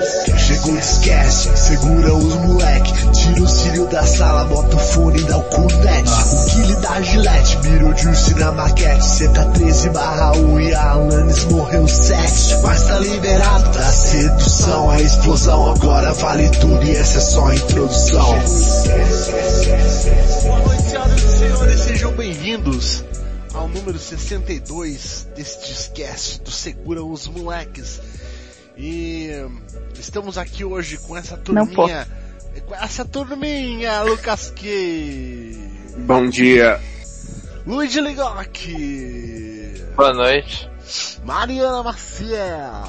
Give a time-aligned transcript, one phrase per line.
[0.00, 2.92] Chegou, esquece, segura os moleque.
[3.12, 6.10] Tira o cílio da sala, bota o fone e dá o cunete.
[6.10, 9.28] O Kili da Gillette, mirou Juice na maquete.
[9.34, 12.56] Tá 13 barra 1 e a Alanis morreu 7.
[12.62, 15.72] Mas tá liberado da sedução, a explosão.
[15.74, 18.34] Agora vale tudo e essa é só a introdução.
[20.42, 23.04] Boa noite, senhoras e senhores, sejam bem-vindos
[23.52, 28.00] ao número 62 deste Discast do Segura os Moleques.
[28.76, 29.30] E
[29.98, 32.06] estamos aqui hoje com essa turminha,
[32.66, 35.56] com essa turminha, Lucas Key,
[35.98, 36.80] Bom dia.
[37.66, 38.58] Luigi Ligoc,
[39.94, 40.70] Boa noite.
[41.24, 42.82] Mariana Maciel,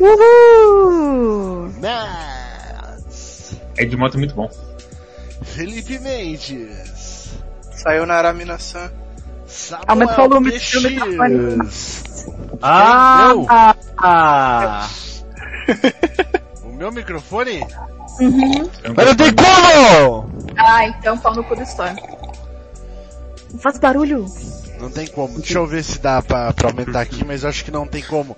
[0.00, 1.72] Uhul!
[1.80, 4.50] Mads, É de moto muito bom.
[5.42, 7.30] Felipe Mendes,
[7.72, 8.90] Saiu na Aramina-san.
[9.86, 11.58] Aumenta o Samuel volume do seu microfone.
[12.62, 13.74] Ah!
[13.96, 14.88] Ah.
[16.64, 17.60] O meu microfone?
[18.20, 18.70] Uhum.
[18.96, 20.30] Mas não tem como!
[20.56, 21.96] Ah, então pau no cu do Storm.
[23.58, 24.26] Faz barulho.
[24.80, 25.38] Não tem como.
[25.40, 28.36] Deixa eu ver se dá pra, pra aumentar aqui, mas acho que não tem como.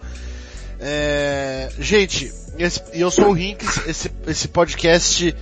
[0.80, 5.36] É, gente, esse- eu sou o Rinks, esse, esse podcast,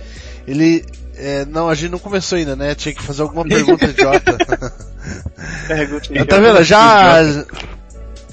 [0.45, 0.85] ele,
[1.19, 2.73] é, não, a gente não começou ainda, né?
[2.75, 4.37] Tinha que fazer alguma pergunta idiota.
[6.25, 6.63] tá vendo?
[6.63, 7.21] Já,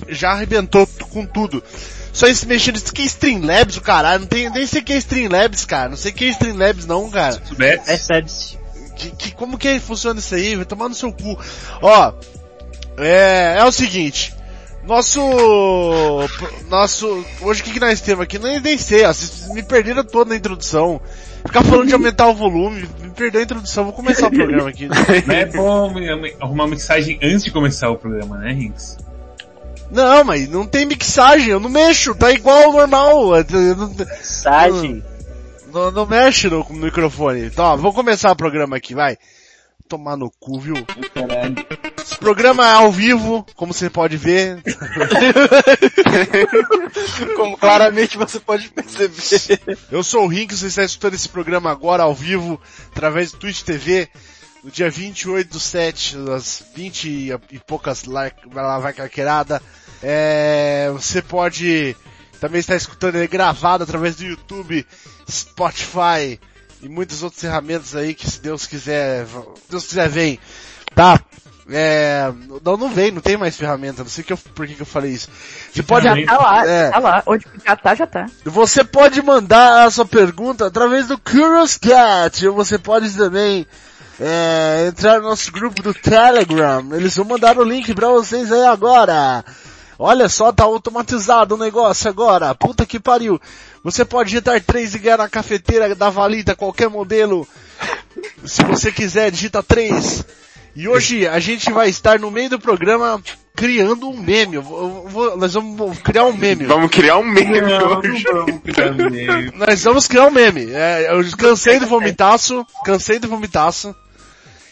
[0.09, 1.63] já arrebentou com tudo.
[2.13, 4.93] Só esse mexendo, isso que é Streamlabs, o caralho, não tem, nem sei o que
[4.95, 7.43] é Streamlabs, cara, não sei o que é Streamlabs não, cara.
[7.87, 8.27] É sério.
[8.97, 10.57] Que, que- como que funciona isso aí?
[10.57, 11.39] Vai tomar no seu cu.
[11.83, 12.13] Ó,
[12.97, 14.35] é, é o seguinte.
[14.87, 15.21] Nosso,
[16.69, 18.39] nosso, hoje o que que nós temos aqui?
[18.39, 21.01] Nem, nem sei, ó, vocês me perderam todo na introdução.
[21.47, 24.89] Ficar falando de aumentar o volume, me perdeu a introdução, vou começar o programa aqui.
[24.89, 24.97] Não
[25.35, 25.95] é bom
[26.41, 28.99] arrumar uma mensagem antes de começar o programa, né, Rinks?
[29.91, 33.37] Não, mas não tem mixagem, eu não mexo, tá igual ao normal.
[33.37, 33.95] eu não-.
[35.73, 37.47] Não, não mexe no, no microfone.
[37.47, 39.17] Então, ó, vou começar o programa aqui, vai.
[39.89, 40.75] Tomar no cu, viu?
[41.15, 41.55] Caralho.
[42.03, 44.63] Esse programa é ao vivo, como você pode ver.
[47.37, 49.79] Como claramente você pode perceber.
[49.91, 52.61] Eu sou o Rink, você está escutando esse programa agora ao vivo,
[52.91, 54.09] através do Twitch TV,
[54.65, 59.63] no dia 28 do 7, às 20 e poucas lá, lá vai carqueirada.
[60.03, 61.97] É, você pode
[62.41, 64.87] também estar escutando ele gravado através do YouTube,
[65.31, 66.39] Spotify
[66.83, 70.39] e muitas outras ferramentas aí que se Deus quiser, se Deus quiser vem,
[70.95, 71.21] tá?
[71.69, 72.33] É,
[72.65, 74.87] não, não vem, não tem mais ferramenta, não sei que eu, por que, que eu
[74.87, 75.29] falei isso.
[75.73, 76.91] Você pode, Já tá lá, É.
[76.91, 77.23] tá lá.
[77.27, 78.27] Onde já tá, já tá.
[78.45, 83.67] você pode mandar a sua pergunta através do Curious Cat, ou você pode também
[84.21, 86.87] é, entrar no nosso grupo do Telegram.
[86.93, 89.45] Eles vão mandar o link pra vocês aí agora.
[89.99, 92.55] Olha só, tá automatizado o negócio agora.
[92.55, 93.41] Puta que pariu.
[93.87, 97.47] Você pode digitar 3 e ganhar na cafeteira da Valita, qualquer modelo.
[98.45, 100.25] Se você quiser, digita 3.
[100.75, 103.23] E hoje a gente vai estar no meio do programa
[103.55, 104.57] criando um meme.
[104.57, 106.65] Eu vou- nós vamos criar um meme.
[106.67, 108.25] Vamos criar um meme Não, hoje.
[108.25, 109.53] não vamos criar meme.
[109.55, 110.67] Nós vamos criar um meme.
[110.73, 113.95] É, eu cansei do vomitaço, cansei do vomitaço.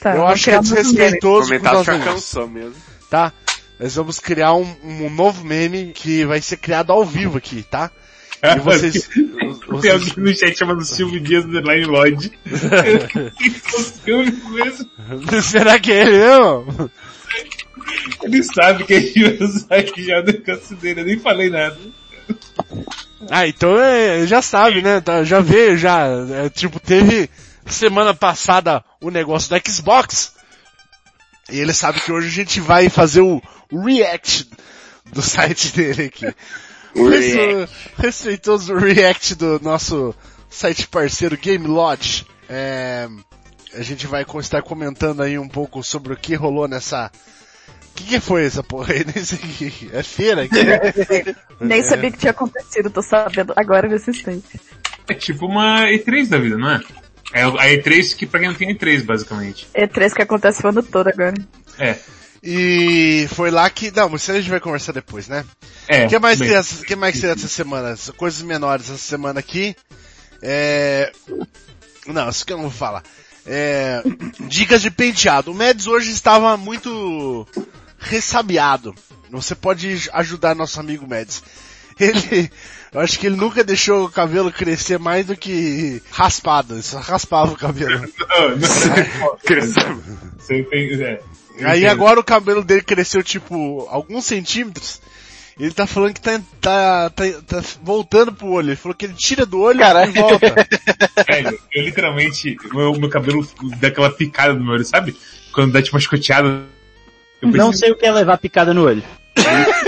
[0.00, 2.74] Tá, eu acho que é desrespeitoso os já cansou mesmo.
[3.08, 3.32] tá?
[3.78, 7.92] Nós vamos criar um, um novo meme que vai ser criado ao vivo aqui, tá?
[8.44, 9.08] E vocês...
[9.14, 9.28] Tem
[9.68, 12.32] vocês alguém no chat chamado Silvio Dias do Line Lodge.
[15.42, 16.90] será que é ele mesmo?
[18.22, 21.50] Ele sabe que a gente vai usar aqui já no negócio dele, eu nem falei
[21.50, 21.78] nada.
[23.30, 25.00] Ah, então é, já sabe, né?
[25.00, 26.06] Tá, já veio, já.
[26.06, 27.28] É, tipo, teve
[27.66, 30.34] semana passada o negócio do Xbox.
[31.50, 34.48] E ele sabe que hoje a gente vai fazer o react
[35.12, 36.34] do site dele aqui.
[36.94, 37.72] React.
[37.98, 40.14] Respeitoso react do nosso
[40.48, 42.26] site parceiro Game Lodge.
[42.48, 43.08] É,
[43.74, 47.10] a gente vai estar comentando aí um pouco sobre o que rolou nessa...
[47.90, 49.04] O que, que foi essa porra aí?
[49.14, 50.56] Nem sei o que- É feira aqui?
[51.60, 54.60] Nem sabia que tinha acontecido, tô sabendo agora nesse instante.
[55.08, 56.80] É tipo uma E3 da vida, não é?
[57.32, 59.68] É a E3 que pra quem não tem E3, basicamente.
[59.74, 61.34] E3 que acontece o ano todo agora.
[61.78, 61.96] É.
[62.46, 63.90] E foi lá que...
[63.90, 65.46] Não, mas isso a gente vai conversar depois, né?
[65.88, 66.04] É.
[66.04, 66.48] O que mais bem.
[66.48, 67.94] tem essa, que mais tem essa semana?
[68.18, 69.74] Coisas menores essa semana aqui.
[70.42, 71.10] É...
[72.06, 73.02] Não, isso que eu não vou falar.
[73.46, 74.02] É...
[74.40, 75.52] Dicas de penteado.
[75.52, 77.48] O Mads hoje estava muito
[77.98, 78.94] ressabiado.
[79.30, 81.42] Você pode ajudar nosso amigo Mads.
[81.98, 82.50] Ele,
[82.92, 86.74] eu acho que ele nunca deixou o cabelo crescer mais do que raspado.
[86.74, 88.00] Ele só raspava o cabelo.
[88.28, 89.36] Não, não.
[89.44, 90.02] Cresceu.
[90.38, 91.20] Você tem, é.
[91.58, 91.90] Eu Aí entendo.
[91.92, 95.00] agora o cabelo dele cresceu tipo alguns centímetros
[95.58, 98.70] Ele tá falando que tá, tá, tá, tá voltando pro olho.
[98.70, 100.10] Ele falou que ele tira do olho Caralho.
[100.10, 100.54] e volta.
[101.28, 103.46] Velho, eu literalmente, meu, meu cabelo
[103.80, 105.16] dá aquela picada no meu olho, sabe?
[105.52, 106.62] Quando dá tipo uma escoteada.
[107.40, 109.02] Eu Não sei o que é levar picada no olho.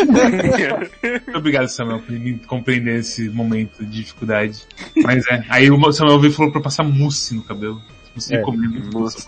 [0.06, 4.62] Muito obrigado, Samuel, por me compreender esse momento de dificuldade.
[4.96, 7.80] Mas é, aí o Samuel veio e falou pra passar mousse no cabelo.
[8.14, 9.26] Mousse de É, comer muito mousse.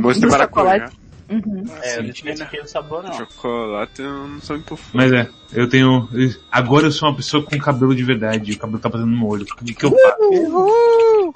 [0.00, 0.90] Gosto de maracujá.
[1.28, 1.48] Chocolate.
[1.48, 1.64] Uhum.
[1.82, 3.12] É, eu não sabor não.
[3.12, 4.90] Chocolate eu não sou muito fã.
[4.92, 6.08] Mas é, eu tenho.
[6.50, 9.28] Agora eu sou uma pessoa com cabelo de verdade, o cabelo tá fazendo no meu
[9.28, 9.42] olho.
[9.60, 11.34] O que, que eu faço?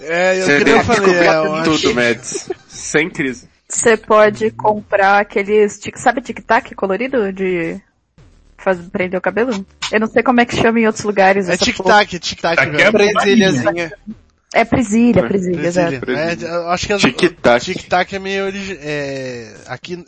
[0.00, 2.50] É, eu Você queria falar, é, acho- tudo, Mads.
[2.68, 3.48] Sem crise.
[3.68, 7.80] Você pode comprar aqueles, tic- sabe tic-tac colorido de
[8.58, 9.64] faz, prender o cabelo?
[9.92, 11.48] Eu não sei como é que chama em outros lugares.
[11.48, 12.80] É tic-tac, é tic-tac, velho.
[12.80, 13.92] é Presilhazinha.
[14.52, 16.00] É presilha, presilha, exato.
[16.00, 16.46] Presilha.
[16.48, 17.64] É, eu acho que Tic-tac.
[17.64, 18.78] Tic-tac é meio origi...
[18.80, 20.04] é, aqui...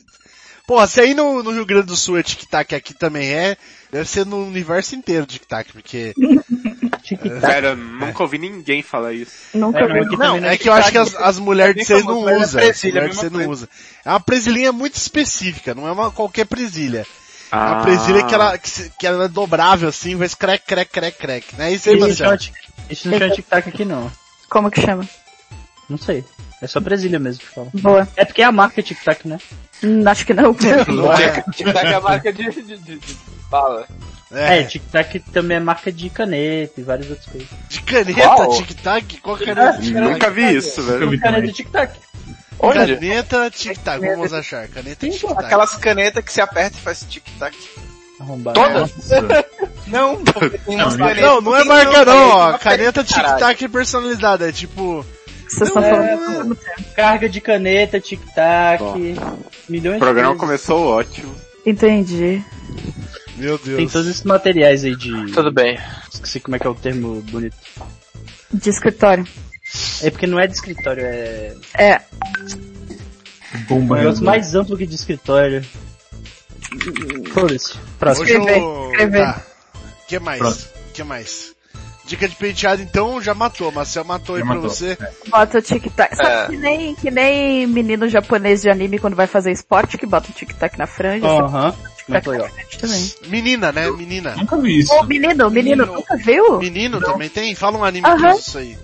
[0.67, 3.56] Porra, se aí no, no Rio Grande do Sul é tic-tac aqui também é,
[3.91, 6.15] deve ser no universo inteiro tic-tac, porque...
[7.03, 7.41] Tic-tac.
[7.41, 9.33] Velho, eu nunca ouvi ninguém falar isso.
[9.55, 10.00] Nunca É, não, vi.
[10.06, 12.23] aqui Não, não é que eu acho que as, as mulheres de É vocês não
[12.23, 12.61] mas é usam.
[12.61, 13.69] As presilha, mulheres de a vocês não usam.
[14.05, 17.00] É uma presilhinha muito específica, não é uma qualquer presilha.
[17.00, 17.06] É
[17.50, 21.47] Ah, uma presilha que ela, que, ela é dobrável assim, vai crec, crec, crec, crec.
[21.59, 22.53] Não é isso aí, Isso não chama Marcelo?
[22.55, 24.11] tic- Isso não chama tic-tac aqui não.
[24.52, 25.08] Como que chama?
[25.88, 26.22] Não sei.
[26.60, 27.69] É só Brasília mesmo que fala.
[27.72, 28.06] Boa.
[28.16, 29.38] É porque é a marca tic-tac, né?
[29.82, 30.54] Hum, acho que não.
[30.88, 31.40] Não é.
[31.52, 33.16] Tic-tac é a marca de, de, de, de
[33.50, 33.87] bala.
[34.31, 37.49] É, É, tic-tac também é marca de caneta e várias outras coisas.
[37.69, 38.50] de caneta, Qual?
[38.58, 39.78] tic-tac, qual caneta?
[39.78, 41.10] de Nunca vi isso, Nunca velho.
[41.10, 41.98] vi Caneta de tic-tac.
[42.58, 42.78] Onde?
[42.94, 44.69] Caneta, tic-tac, vamos achar.
[44.69, 45.44] Caneta, tic-tac.
[45.46, 47.56] Aquelas canetas que você aperta e faz tic-tac.
[48.20, 48.60] Arrombado.
[48.60, 48.93] Todas?
[49.93, 51.15] Não, Não.
[51.15, 52.59] Não, não é marca não, ó.
[52.59, 55.05] Caneta tic-tac personalizada, é tipo...
[55.49, 56.59] Vocês estão É, falando.
[56.97, 58.83] Carga de caneta, tic-tac,
[59.69, 61.35] milhões O programa de começou ótimo.
[61.67, 62.43] Entendi.
[63.37, 63.77] Meu Deus.
[63.77, 65.33] Tem todos esses materiais aí de...
[65.33, 65.79] Tudo bem.
[66.12, 67.56] Esqueci como é que é o termo bonito.
[68.53, 69.27] De escritório.
[70.03, 71.55] É porque não é de escritório, é...
[71.75, 72.00] É.
[73.69, 73.94] Bomba.
[73.94, 75.62] Um negócio mais amplo que de escritório.
[77.33, 77.77] Foda-se.
[77.99, 78.27] Próximo.
[78.27, 79.25] Escrever, escrever.
[79.25, 79.43] Tá.
[80.19, 80.38] Que mais?
[80.38, 80.69] Próximo.
[80.94, 81.53] que mais?
[82.05, 84.70] Dica de penteado então já matou, Marcel matou aí Já pra matou.
[84.70, 84.99] você.
[85.29, 86.17] Bota o tic-tac.
[86.17, 86.47] Sabe É.
[86.49, 90.32] que, nem, que nem menino japonês de anime quando vai fazer esporte que bota o
[90.35, 91.26] tic-tac na franja.
[91.26, 91.75] Aham.
[92.09, 92.49] Muito legal.
[92.49, 93.12] frente também.
[93.29, 93.88] Menina, né?
[93.93, 94.35] Menina.
[94.37, 94.93] Nunca vi isso.
[94.93, 95.87] Ô, menino, menino, Menino.
[95.94, 96.58] nunca viu?
[96.58, 97.55] Menino também tem?
[97.55, 98.19] Fala um anime Aham.
[98.19, 98.76] que usa isso aí.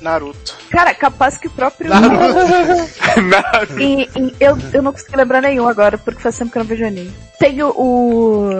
[0.00, 0.56] Naruto.
[0.70, 1.90] Cara, capaz que o próprio...
[1.90, 3.68] Nada.
[3.80, 6.68] E, e eu, eu não consigo lembrar nenhum agora, porque faz tempo que eu não
[6.68, 7.12] vejo anime.
[7.38, 8.50] Tem o, o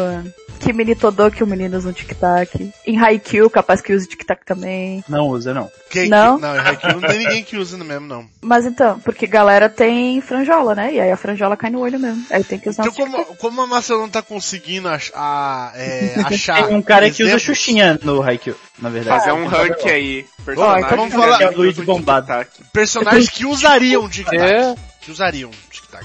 [0.59, 2.73] Kimi Todo que o menino usa um tic-tac.
[2.87, 5.03] Em Haikyuu, capaz que use tic-tac também.
[5.09, 5.71] Não usa, não.
[5.91, 6.37] Quem, Não?
[6.37, 8.27] Que, não, em Haikyuu não tem ninguém que usa no mesmo, não.
[8.43, 10.93] Mas então, porque galera tem franjola, né?
[10.95, 12.25] E aí a franjola cai no olho mesmo.
[12.31, 15.73] Aí tem que usar Então um como, como a Márcia não tá conseguindo ach, a,
[15.75, 16.67] é, achar...
[16.67, 19.19] Tem um cara que usa exemplos- Xuxinha no Haikyuu, na verdade.
[19.21, 20.27] Fazer um rank aí.
[20.57, 22.29] Ó, então vamos falar- É Luigi Bombado.
[22.73, 24.37] Personagens que usariam tic-tac.
[24.43, 24.75] É.
[25.01, 26.05] Que usariam tic-tac.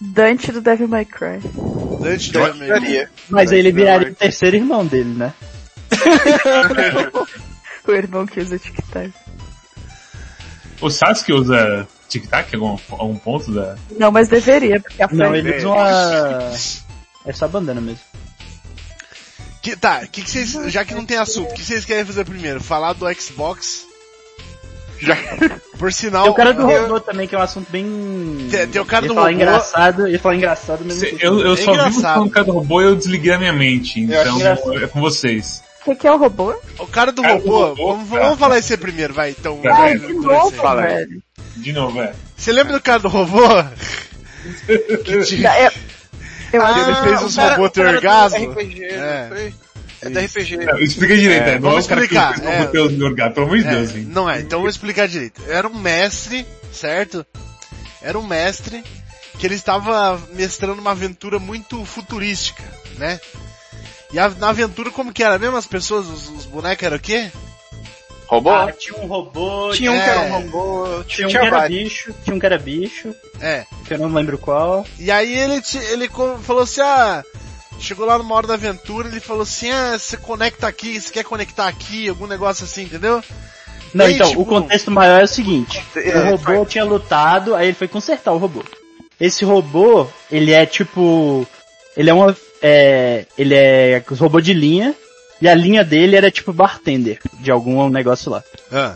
[0.00, 1.38] Dante do Devil May Cry.
[2.00, 3.10] Dante Eu Devil May- adoraria.
[3.28, 5.32] Mas ele viraria o terceiro irmão dele, né?
[7.86, 9.10] O irmão que usa tic-tac.
[10.78, 13.76] O Sasuke usa tic-tac em algum, algum ponto da...
[13.98, 16.52] Não, mas deveria, porque a Não, ele usa uma...
[17.24, 18.00] É só bandana mesmo.
[19.62, 22.24] Que, tá, que que vocês, já que não tem assunto, o que vocês querem fazer
[22.26, 22.62] primeiro?
[22.62, 23.86] Falar do Xbox?
[25.00, 25.16] Já.
[25.78, 26.24] Por sinal...
[26.24, 28.48] Tem o cara do eu- robô também, que é um assunto bem...
[28.50, 31.00] Tem- tem o cara Ele do fala robô- engraçado, ele fala engraçado mesmo.
[31.00, 31.92] Cê- Eu, eu É só vi engraçado.
[31.94, 34.00] você falando cara do robô e eu desliguei a minha mente.
[34.10, 35.62] Eu Então é com vocês.
[35.82, 36.54] O que, que é o robô?
[36.78, 39.56] O cara do Cara do robô, robô, vamos, vamos falar isso aí primeiro, vai, então.
[39.58, 40.50] Tá, Ai, de novo.
[40.52, 41.22] Fala velho.
[41.56, 42.12] De novo, é.
[42.36, 43.40] Você lembra do cara do robô?
[45.04, 45.60] que tinha...
[45.60, 45.70] Eu,
[46.52, 48.50] eu Ah, ele fez os robôs ter do orgasmo?
[48.52, 49.52] RPG, É.
[50.00, 50.56] É da RPG.
[50.58, 51.58] Não, explica direito, É, é.
[51.58, 52.50] Não é vamos o cara explicar, que é.
[52.62, 52.80] é.
[52.80, 54.06] os orgasmo, pelo amor de É, Deus, hein.
[54.08, 55.42] não é, então eu vou explicar direito.
[55.48, 57.26] Era um mestre, certo?
[58.00, 58.84] Era um mestre
[59.38, 62.62] que ele estava mestrando uma aventura muito futurística,
[62.96, 63.20] né?
[64.12, 65.56] E a, na aventura como que era mesmo?
[65.56, 67.30] As pessoas, os, os bonecos eram o quê?
[68.26, 68.50] Robô?
[68.50, 70.04] Ah, tinha um robô, Tinha um É.
[70.04, 73.14] que era um robô, tinha um tinha que era bicho, tinha um que era bicho,
[73.40, 73.64] É.
[73.86, 74.86] que eu não lembro qual.
[74.98, 76.08] E aí ele, te- ele
[76.42, 77.24] falou assim, ah,
[77.78, 81.24] chegou lá numa hora da aventura, ele falou assim, ah, você conecta aqui, você quer
[81.24, 83.22] conectar aqui, algum negócio assim, entendeu?
[83.94, 85.82] Não, Aí, então, tipo- o contexto maior é o seguinte.
[85.96, 88.62] É, o robô tinha lutado, aí ele foi consertar o robô.
[89.20, 91.46] Esse robô, ele é tipo...
[91.96, 92.36] Ele é uma...
[92.60, 94.94] É, ele é os robô de linha,
[95.40, 98.42] e a linha dele era tipo bartender, de algum negócio lá.
[98.72, 98.94] Ah,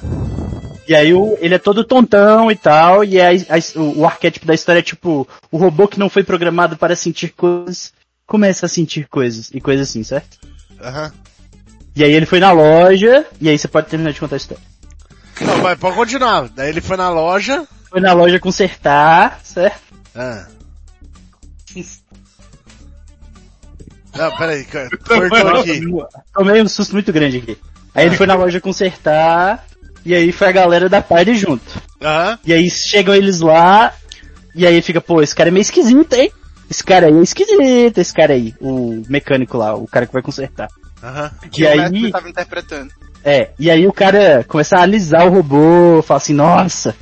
[0.86, 4.44] E aí o, ele é todo tontão e tal, e aí a- o, o arquétipo
[4.46, 7.92] da história é tipo, o robô que não foi programado para sentir coisas
[8.32, 10.38] começa a sentir coisas e coisas assim, certo?
[10.80, 11.12] Aham.
[11.94, 14.62] E aí ele foi na loja, e aí você pode terminar de contar a história.
[15.38, 16.48] Não, vai, pode continuar.
[16.48, 17.68] Daí ele foi na loja.
[17.90, 19.82] Foi na loja consertar, certo?
[20.14, 20.46] Ah.
[24.16, 25.82] Não, peraí, cortou aqui.
[26.32, 27.58] Tomei um susto muito grande aqui.
[27.94, 29.66] Aí ele foi na loja consertar,
[30.06, 31.82] e aí foi a galera da party junto.
[32.00, 32.38] Aham.
[32.46, 33.92] E aí chegam eles lá,
[34.54, 36.32] e aí fica, pô, esse cara é meio esquisito, hein?
[36.70, 40.22] Esse cara aí é esquisito, esse cara aí, o mecânico lá, o cara que vai
[40.22, 40.68] consertar.
[41.02, 41.30] Aham.
[41.50, 42.90] Que E o aí- tava interpretando.
[43.24, 46.94] É, e aí o cara começa a alisar o robô, fala assim, nossa,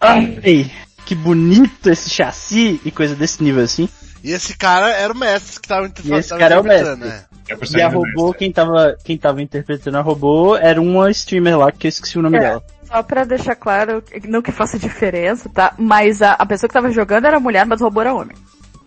[0.00, 0.70] ai,
[1.04, 3.88] que bonito esse chassi, e coisa desse nível assim.
[4.22, 6.94] E esse cara era o mestre que tava E esse cara é o mestre.
[6.96, 7.24] Né?
[7.48, 11.72] É E a robô, quem tava, quem tava interpretando a robô era uma streamer lá,
[11.72, 12.40] que eu esqueci o nome É.
[12.40, 12.62] dela.
[12.86, 15.74] Só pra deixar claro, não que faça diferença, tá?
[15.76, 18.36] Mas a, a pessoa que tava jogando era mulher, mas o robô era homem.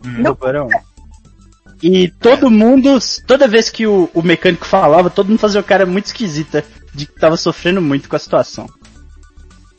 [0.05, 0.31] Não.
[0.31, 0.79] Robô era homem.
[1.81, 2.97] E todo mundo,
[3.27, 7.05] toda vez que o, o mecânico falava, todo mundo fazia o cara muito esquisita, de
[7.05, 8.67] que tava sofrendo muito com a situação.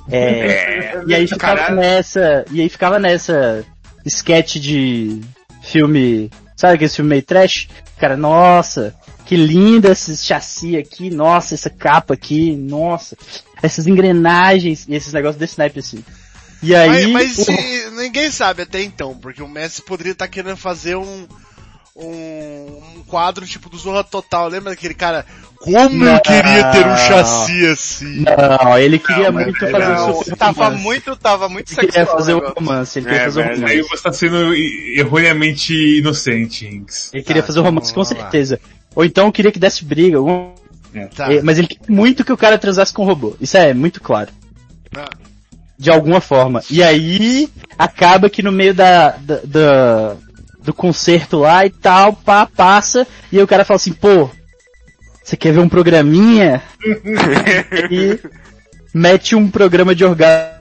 [0.08, 1.76] É, e aí ficava Caralho.
[1.76, 3.64] nessa, e aí ficava nessa
[4.04, 5.20] sketch de
[5.62, 7.68] filme, sabe aquele filme meio trash?
[7.98, 13.16] Cara, nossa, que linda esse chassi aqui, nossa, essa capa aqui, nossa,
[13.60, 16.04] essas engrenagens e esses negócios desse naipe assim.
[16.62, 20.56] E aí, Mas, mas se- ninguém sabe até então, porque o mestre poderia estar querendo
[20.56, 21.26] fazer um,
[21.94, 24.48] um, um quadro tipo do Zorra Total.
[24.48, 25.24] Lembra daquele cara?
[25.58, 26.20] Como eu Não.
[26.20, 28.24] queria ter um chassi assim.
[28.62, 30.82] não, ele queria mas muito fazer não, um super Tava romance.
[30.82, 32.18] muito, tava muito Ele queria sexual.
[32.18, 32.60] fazer o um negócio.
[32.64, 33.64] romance, ele queria É, fazer um romance.
[33.64, 37.10] Aí você tá sendo erroneamente inocente, Hinks.
[37.14, 38.60] Ele queria Tá, fazer um romance com certeza.
[38.94, 40.54] Ou então queria que desse briga, algum-
[41.14, 41.32] Tá.
[41.32, 43.36] eh, mas ele queria muito que o cara transasse com o robô.
[43.40, 44.30] Isso é muito claro.
[44.96, 45.08] Ah.
[45.78, 46.62] De alguma forma.
[46.70, 50.16] E aí, acaba que no meio da, da, da-
[50.62, 54.28] do concerto lá e tal, pá, passa, e aí o cara fala assim, pô,
[55.22, 56.62] você quer ver um programinha?
[57.90, 58.18] e
[58.94, 60.56] mete um programa de orgasmo.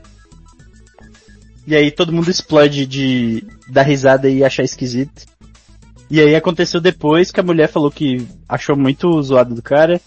[1.68, 5.24] E aí todo mundo explode de dar risada e achar esquisito.
[6.10, 10.00] E aí aconteceu depois que a mulher falou que achou muito zoado do cara.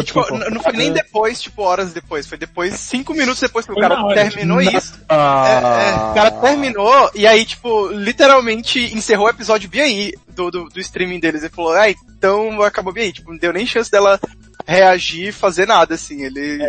[0.00, 2.26] Tipo, n- não foi nem depois, tipo, horas depois.
[2.26, 4.94] Foi depois, cinco minutos depois que o cara hora, terminou tipo, isso.
[5.08, 10.68] Ah, O cara terminou e aí, tipo, literalmente encerrou o episódio bem aí do, do,
[10.68, 11.42] do streaming deles.
[11.42, 13.12] Ele falou, ah, então acabou bem aí.
[13.12, 14.20] Tipo, não deu nem chance dela
[14.66, 16.22] reagir, fazer nada, assim.
[16.22, 16.62] Ele,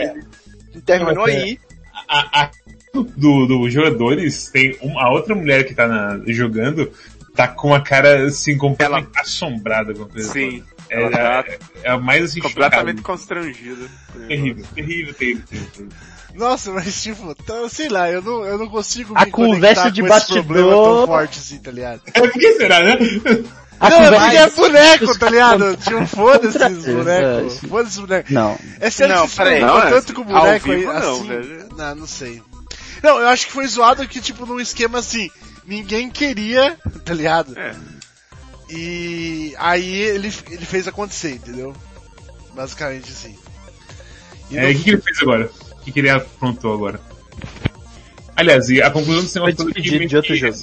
[0.73, 1.31] ele terminou é.
[1.35, 1.59] aí.
[2.09, 2.51] A, a
[2.93, 6.91] do, dos jogadores, tem um- a outra mulher que tá na- jogando,
[7.35, 10.31] tá com a cara assim, completamente assombrada com a coisa.
[10.31, 10.63] Sim.
[10.93, 13.17] É, tá é, é a mais assim, completamente chocada.
[13.17, 13.87] constrangida.
[14.27, 15.87] terrível, terrível, terrível, terrível.
[16.35, 20.01] Nossa, mas tipo, tá- sei lá, eu não, eu não consigo A me conversa de
[20.01, 22.01] com esse problema bastidor- tão forte assim, tá ligado?
[22.07, 22.97] É, por que será, né?
[23.79, 25.77] a não, conversa- porque é boneco, tá ligado?
[25.83, 27.59] Tipo, foda-se os bonecos.
[27.69, 28.31] Foda-se os bonecos.
[28.31, 28.57] Não.
[28.79, 29.59] É sério Não, que você peraí.
[29.59, 31.27] ficou Não, é- tanto com boneco aí, não, assim?
[31.27, 31.69] velho.
[31.77, 32.41] Não, não sei.
[33.03, 35.29] Não, eu acho que foi zoado que, tipo, num esquema assim,
[35.67, 37.53] ninguém queria, tá ligado?
[37.59, 37.75] É.
[38.75, 41.73] E aí ele, ele fez acontecer, entendeu?
[42.55, 43.35] Basicamente assim.
[44.49, 45.49] E É, não- o que, que ele fez agora?
[45.71, 46.99] O que, que ele aprontou agora?
[48.35, 50.57] Aliás, e a conclusão desse negócio Foi é despedido de outro jogo.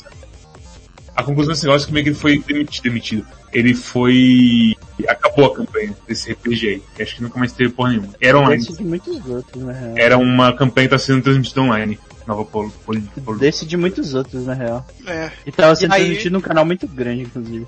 [1.14, 3.26] A conclusão desse negócio é que meio que ele foi demitido, demitido.
[3.52, 4.74] Ele foi.
[5.08, 6.82] Acabou a campanha desse RPG aí.
[6.94, 8.08] que Acho que nunca mais teve porra nenhuma.
[8.20, 8.64] Era online.
[8.64, 9.94] Desse de muitos outros, na real.
[9.96, 11.98] Era uma campanha que tá sendo transmitida online.
[12.26, 12.70] Nova Polo.
[12.86, 13.38] Polo, Polo.
[13.38, 14.86] Desse de muitos outros, na real.
[15.06, 15.30] É.
[15.44, 17.66] E tava sendo E aí- transmitido num canal muito grande, inclusive.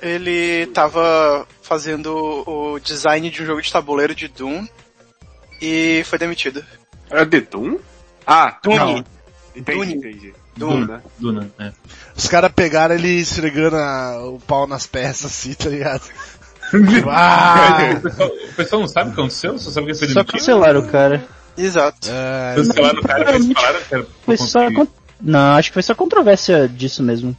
[0.00, 2.14] Ele tava fazendo
[2.46, 4.66] o design de um jogo de tabuleiro de Doom
[5.60, 6.64] e foi demitido.
[7.10, 7.78] Era de Doom?
[8.26, 9.02] Ah, Doom.
[9.56, 10.32] Entendi.
[10.56, 10.86] Doom.
[10.86, 11.00] né?
[11.18, 11.72] Duna, é.
[12.16, 16.02] Os caras pegaram ele esfregando a- o pau nas peças assim, tá ligado?
[17.10, 17.78] Ah!
[17.96, 19.58] o, pessoal, o pessoal não sabe o que aconteceu?
[19.58, 20.32] Só sabe que ele foi Só demitido?
[20.38, 21.24] cancelaram o cara.
[21.56, 22.08] Exato.
[22.10, 24.58] Ah, Cancelaram o cara, mas falaram que era Foi só...
[25.20, 27.34] Não, acho que foi só controvérsia disso mesmo.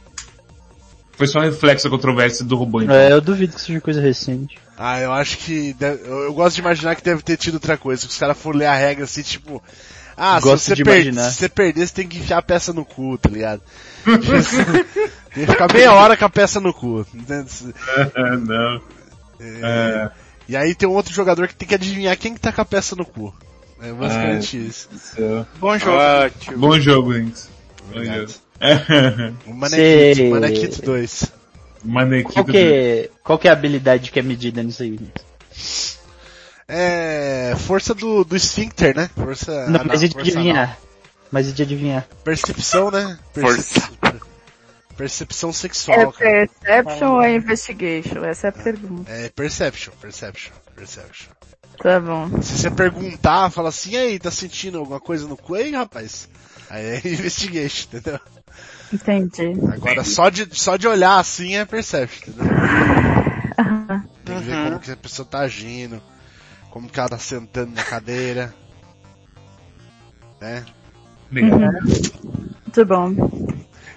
[1.20, 2.94] Foi só um reflexo da controvérsia do robô, então.
[2.96, 4.58] É, eu duvido que seja coisa recente.
[4.78, 5.74] Ah, eu acho que.
[5.74, 8.00] deve- eu, eu gosto de imaginar que deve ter tido outra coisa.
[8.06, 9.62] Que os caras foram ler a regra assim, tipo.
[10.16, 12.86] Ah, se, você de per- se você perder, você tem que enfiar a peça no
[12.86, 13.60] cu, tá ligado?
[15.34, 17.06] tem que ficar meia hora com a peça no cu.
[18.46, 18.80] não.
[19.38, 20.10] É,
[20.48, 22.64] E aí tem um outro jogador que tem que adivinhar quem que tá com a
[22.64, 23.34] peça no cu.
[23.82, 24.88] É basicamente isso.
[24.94, 25.46] isso.
[25.58, 25.96] Bom jogo.
[25.98, 26.58] Ótimo.
[26.58, 27.48] Bom jogo, Links.
[27.90, 28.20] Bom Obrigado.
[28.28, 28.32] jogo.
[29.46, 31.32] O Manequito, Cê- Manequito 2.
[31.82, 34.98] Manequito Qual que, é, qual que é a habilidade que é medida nisso aí?
[36.68, 37.54] É.
[37.66, 39.10] Força do, do esfíncter, né?
[39.14, 39.66] Força.
[39.68, 40.78] Não, mas é de força adivinhar.
[41.32, 42.06] Mas é de adivinhar.
[42.24, 43.18] Percepção, né?
[43.32, 43.80] Perce-
[44.96, 46.46] percepção É sexual, cara.
[46.60, 48.24] perception ou é investigation?
[48.24, 49.10] Essa é a pergunta.
[49.10, 51.28] É perception, perception, perception.
[51.82, 52.42] Tá bom.
[52.42, 56.28] Se você perguntar, fala assim, aí, tá sentindo alguma coisa no cu aí, rapaz?
[56.68, 58.20] Aí é investigation, entendeu?
[58.92, 59.52] Entendi.
[59.72, 62.52] Agora só de, só de olhar assim é perception, entendeu?
[63.58, 64.04] Aham.
[64.24, 64.64] Tem que ver Uhum.
[64.64, 66.02] como que a pessoa tá agindo,
[66.70, 68.54] como que ela tá sentando na cadeira.
[70.40, 70.64] Né?
[71.30, 71.58] Legal.
[71.82, 73.14] Muito bom.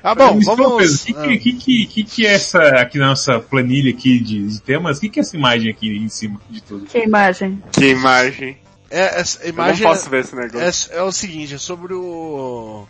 [0.03, 1.03] Ah, bom, vamos...
[1.05, 4.61] O que, que, que, que, que é essa, aqui na nossa planilha aqui de, de
[4.61, 6.85] temas, o que, que é essa imagem aqui em cima de tudo?
[6.85, 7.63] Que imagem?
[7.71, 8.57] Que imagem.
[8.91, 10.91] É, essa Eu imagem não posso ver esse negócio.
[10.93, 12.85] é, é o seguinte, é sobre o...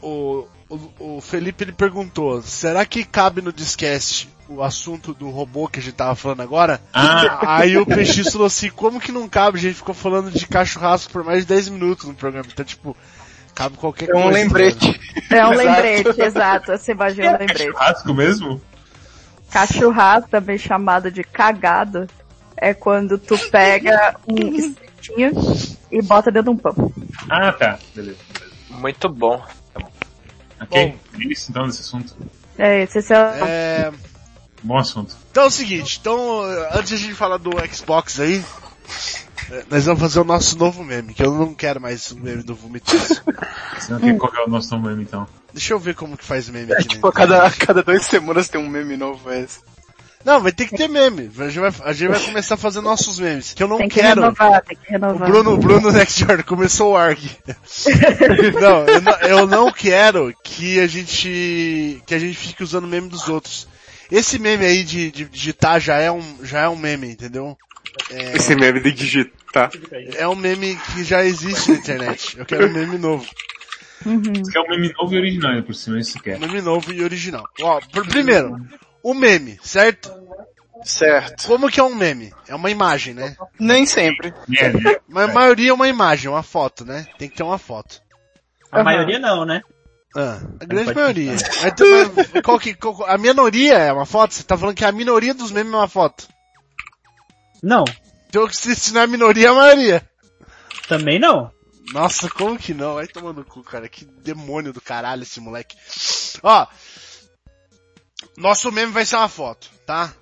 [0.00, 5.68] O, o, o Felipe ele perguntou, será que cabe no Discast o assunto do robô
[5.68, 6.80] que a gente tava falando agora?
[6.92, 9.58] Ah, Aí o PX falou assim, como que não cabe?
[9.58, 12.46] A gente ficou falando de cachorrasco por mais de 10 minutos no programa.
[12.52, 12.96] Então, tipo,
[13.54, 14.26] cabe qualquer É coisa.
[14.26, 14.34] um né?
[14.42, 15.00] lembrete.
[15.30, 15.56] É um Exato.
[15.58, 16.72] lembrete, exato.
[16.90, 17.64] Imagem é um é lembrete.
[17.64, 18.60] churrasco mesmo?
[19.50, 22.06] Cachorrado, também chamado de cagado,
[22.56, 25.32] é quando tu pega um espetinho
[25.90, 26.92] e bota dentro de um pão.
[27.30, 27.78] Ah, tá.
[27.94, 28.18] Beleza.
[28.70, 29.42] Muito bom.
[30.60, 30.78] Ok.
[30.78, 32.14] É isso então desse assunto.
[32.56, 33.44] É esse, é o...
[33.44, 33.92] É,
[34.62, 35.16] Bom assunto.
[35.30, 38.44] então é o seguinte, então, antes de a gente falar do Xbox aí,
[39.50, 42.42] é, nós vamos fazer o nosso novo meme, que eu não quero mais o meme
[42.42, 43.22] do Vomitoso.
[43.78, 45.26] Você não quer qual é o nosso nome então?
[45.52, 47.82] Deixa eu ver como que faz meme É aqui tipo, na a cada, a cada
[47.82, 49.60] duas semanas tem um meme novo, é esse.
[50.24, 51.30] Não, vai ter que ter meme.
[51.38, 53.52] A gente vai, a gente vai começar a fazer nossos memes.
[53.54, 54.20] Que eu não Tem que quero.
[54.20, 55.28] renovar, tem que O renovar.
[55.30, 57.30] Bruno, o Bruno Next Jordan começou o ARG.
[58.60, 63.08] não, eu não, eu não quero que a gente, que a gente fique usando meme
[63.08, 63.68] dos outros.
[64.10, 67.56] Esse meme aí de, de digitar já é um, já é um meme, entendeu?
[68.10, 69.70] É, Esse meme de digitar.
[70.16, 72.38] é um meme que já existe na internet.
[72.38, 73.26] Eu quero um meme novo.
[74.04, 76.38] Você quer um meme novo e original por cima, isso que quer.
[76.38, 77.44] Meme novo e original.
[77.62, 78.56] Ó, pr- primeiro,
[79.10, 80.10] o meme, certo?
[80.84, 81.46] Certo.
[81.46, 82.32] Como que é um meme?
[82.46, 83.36] É uma imagem, né?
[83.58, 84.32] Nem sempre.
[84.56, 84.72] É?
[85.08, 87.06] Mas a maioria é uma imagem, uma foto, né?
[87.18, 88.00] Tem que ter uma foto.
[88.70, 89.60] A maioria não, né?
[90.16, 91.32] Ah, a grande maioria.
[91.32, 91.42] Mas,
[92.44, 94.34] qual que, qual- a minoria é uma foto?
[94.34, 96.28] Você tá falando que a minoria dos memes é uma foto.
[97.62, 97.84] Não.
[98.28, 100.08] Então se, se não é a minoria, é a maioria.
[100.88, 101.50] Também não.
[101.92, 102.94] Nossa, como que não?
[102.94, 103.88] Vai tomando cu, cara.
[103.88, 105.76] Que demônio do caralho esse moleque.
[106.42, 106.66] Ó.
[108.38, 110.12] Nosso meme vai ser uma foto, tá?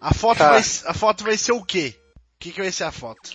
[0.00, 0.50] A foto, Tá.
[0.50, 1.94] vai, a foto vai ser o quê?
[2.16, 3.30] O que, que vai ser a foto?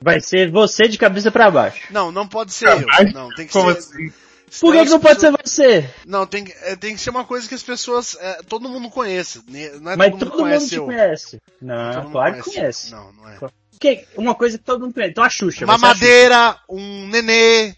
[0.00, 1.82] Vai ser você de cabeça pra baixo.
[1.90, 2.86] Não, não pode ser eu.
[2.86, 3.12] Caralho.
[3.12, 3.78] Não, tem que Como ser.
[3.78, 4.12] assim?
[4.60, 5.90] Por que, que não pode ser você?
[6.06, 8.88] Não, tem, que- é, tem que ser uma coisa que as pessoas, é, todo mundo
[8.88, 9.42] conheça.
[9.48, 9.68] né?
[9.80, 11.30] Não é Mas todo mundo todo mundo conhece conhece.
[11.38, 12.90] Todo Não, mundo claro que conhece.
[12.90, 13.38] Não, não é.
[13.78, 15.10] Que, uma coisa que todo mundo conhece.
[15.12, 15.64] Então a Xuxa.
[15.66, 17.74] Uma madeira, um nenê,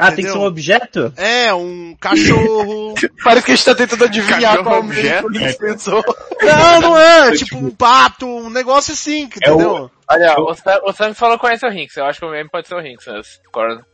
[0.00, 0.32] Ah, tem que entendeu?
[0.32, 1.12] ser um objeto?
[1.16, 2.94] é, um cachorro.
[3.24, 5.28] Parece que a gente tá tentando adivinhar Cachorro qual objeto.
[5.28, 6.04] meme que a gente pensou.
[6.42, 9.90] não, não é, tipo um pato, um negócio assim, É o- entendeu?
[10.10, 11.96] Olha, o Sam, o Sam falou que conhece o Rinks.
[11.96, 13.04] Eu acho que o meme pode ser o Rinks?
[13.46, 13.84] Concordo.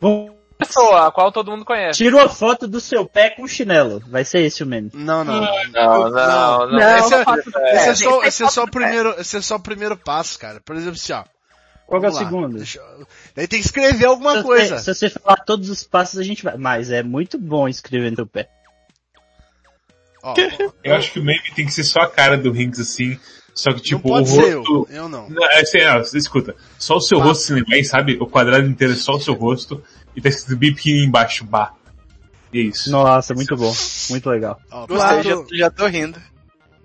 [0.00, 1.98] Vamos- Pessoa, a qual todo mundo conhece.
[1.98, 4.02] Tira uma foto do seu pé com chinelo.
[4.08, 4.90] Vai ser esse o meme.
[4.92, 5.40] Não, não.
[5.40, 6.66] Não, não, não.
[6.72, 8.42] Não, Esse é- é é esse
[9.36, 10.60] é só o primeiro passo, cara.
[10.64, 11.22] Por exemplo, assim, ó.
[11.88, 12.58] Qual é vamos lá.
[12.58, 14.78] Deixa eu- Daí tem que escrever alguma se, coisa.
[14.78, 16.56] Você, se você falar todos os passos, a gente vai.
[16.58, 18.48] Mas é muito bom escrever no pé.
[20.22, 20.34] Ó,
[20.84, 23.18] Eu acho que o meme tem que ser só a cara do Hinks assim,
[23.54, 24.58] só que não tipo o ser eu.
[24.62, 24.88] rosto...
[24.92, 25.30] Eu não.
[25.30, 27.24] Não, é, assim, não, escuta, só o seu Tá.
[27.24, 28.18] rosto assim, bem, sabe?
[28.20, 29.82] O quadrado inteiro é só o seu rosto
[30.14, 31.72] e tá escrito bem pequenininho embaixo, bah.
[32.52, 32.90] E é isso.
[32.90, 33.72] Nossa, muito bom.
[34.10, 34.60] Muito legal.
[34.70, 36.20] Ó, Gostei, claro- já, já tô rindo.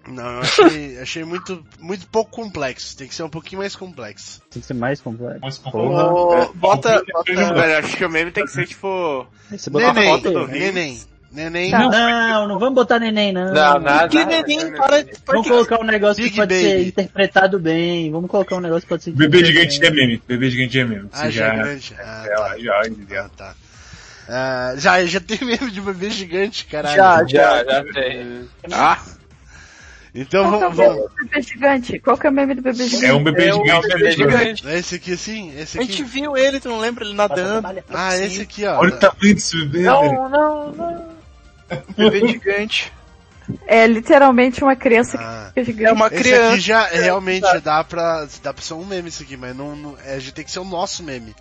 [0.08, 2.96] Não, eu achei, achei muito, muito pouco complexo.
[2.98, 4.42] Tem que ser um pouquinho mais complexo.
[4.52, 5.40] Tem que ser mais complexo.
[5.42, 6.04] Mas com Porra.
[6.06, 9.26] Ô, bota, bota, Velho, acho que o meme tem que ser tipo.
[9.72, 11.00] Neném, foto do neném,
[11.32, 11.72] neném.
[11.72, 11.90] Tá.
[11.90, 13.54] Não, não vamos botar neném, não.
[13.54, 14.08] Não, nada.
[14.10, 15.50] que neném, para, para Vamos que...
[15.50, 16.68] colocar um negócio Big que pode Baby.
[16.68, 18.12] ser interpretado bem.
[18.12, 20.08] Vamos colocar um negócio que pode ser Bebê gigante é bem.
[20.08, 20.22] meme.
[20.28, 21.10] Bebê gigante é meme.
[21.14, 21.56] Ah, já é já...
[21.64, 21.96] grande.
[22.00, 22.56] Ah, É, tá.
[22.60, 23.24] já, entendeu?
[23.24, 23.56] Ah, tá.
[24.28, 26.96] Ah, já, já tem meme de bebê gigante, caralho.
[26.96, 28.50] Já, Já, já tem.
[28.72, 29.02] Ah,
[30.16, 31.12] Então Qual que é o vamos, meme vamos.
[31.12, 32.00] do bebê gigante?
[32.00, 33.06] Qual que é o meme do bebê gigante?
[33.06, 33.88] É um bebê É um gigante.
[33.88, 34.68] bebê gigante.
[34.68, 35.54] É esse aqui assim?
[35.58, 36.04] Esse A gente aqui?
[36.04, 37.68] viu ele, tu não lembra ele nadando?
[37.92, 38.78] Ah, esse aqui, ó.
[38.80, 39.82] Olha o tamanho desse bebê.
[39.86, 41.14] Não, não, não.
[41.98, 42.94] Bebê gigante.
[43.66, 45.50] É literalmente uma criança Ah.
[45.54, 45.94] que é É gigante.
[45.94, 46.60] uma Esse aqui criança.
[46.60, 50.14] já realmente dá pra, dá pra ser um meme isso aqui, mas não, não é,
[50.14, 51.36] a gente tem que ser o nosso meme.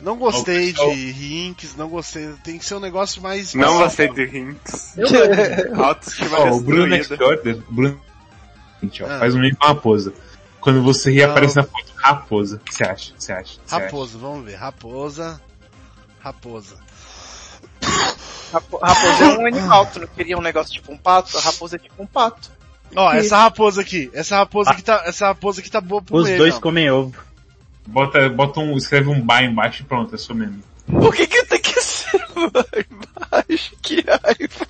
[0.00, 3.52] Não gostei de rinks, não gostei, tem que ser um negócio mais...
[3.54, 4.94] não gostei de Hinks.
[5.76, 8.00] Autoestima Ó, o Bruno o Bruno,
[8.80, 9.18] Gente, ó, Ah.
[9.18, 10.12] faz um meme com raposa.
[10.60, 11.30] Quando você ri, Não.
[11.30, 12.56] aparece na foto raposa.
[12.56, 13.12] O que você acha?
[13.12, 13.44] Que você acha?
[13.44, 13.84] Que você acha?
[13.84, 14.54] Raposa, vamos ver.
[14.54, 15.40] Raposa.
[16.20, 16.76] Raposa.
[18.52, 21.36] Rapo- Raposa é um animal, tu não queria um negócio tipo um pato?
[21.36, 22.50] A raposa é tipo um pato.
[22.96, 26.24] Ó, essa raposa aqui, essa raposa aqui tá, essa raposa aqui tá boa pro Os
[26.24, 27.14] meme, dois comem ovo.
[27.90, 30.62] Bota, bota um, escreve um bar embaixo e pronto, é só mesmo.
[30.86, 33.74] Por que que tem que ser lá embaixo?
[33.82, 34.66] Que raiva.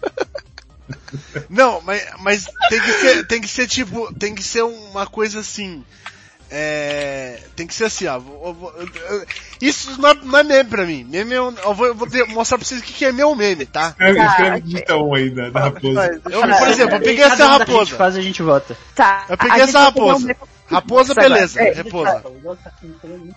[1.51, 5.41] Não, mas, mas tem que ser, tem que ser tipo, tem que ser uma coisa
[5.41, 5.85] assim.
[6.51, 8.19] É, tem que ser assim, ó.
[8.19, 9.27] vou- vou- eu-
[9.61, 11.05] Isso não é, não é meme pra mim.
[11.05, 13.13] Meme é um- eu vou, eu vou ter- mostrar pra vocês o que, que é
[13.13, 13.89] meu meme, tá?
[13.91, 14.61] Escreve, escreve ok.
[14.63, 16.21] digita um aí da, da raposa.
[16.31, 17.97] Eu, por exemplo, eu peguei essa raposa.
[17.97, 18.77] faz a gente vota.
[18.95, 19.27] Tá.
[19.29, 20.37] Eu peguei essa um raposa.
[20.71, 21.61] Raposa, beleza.
[21.63, 22.23] É, Raposa.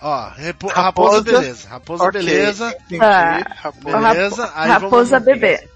[0.00, 0.82] Ó, repo- raposa,
[1.18, 1.22] Raposa.
[1.22, 1.68] beleza.
[1.68, 2.12] Raposa, Ok.
[2.20, 2.76] beleza.
[2.98, 3.38] Tá.
[3.62, 3.98] Raposa.
[4.12, 4.52] Beleza.
[4.54, 5.24] Aí Raposa vamos...
[5.40, 5.68] bebê.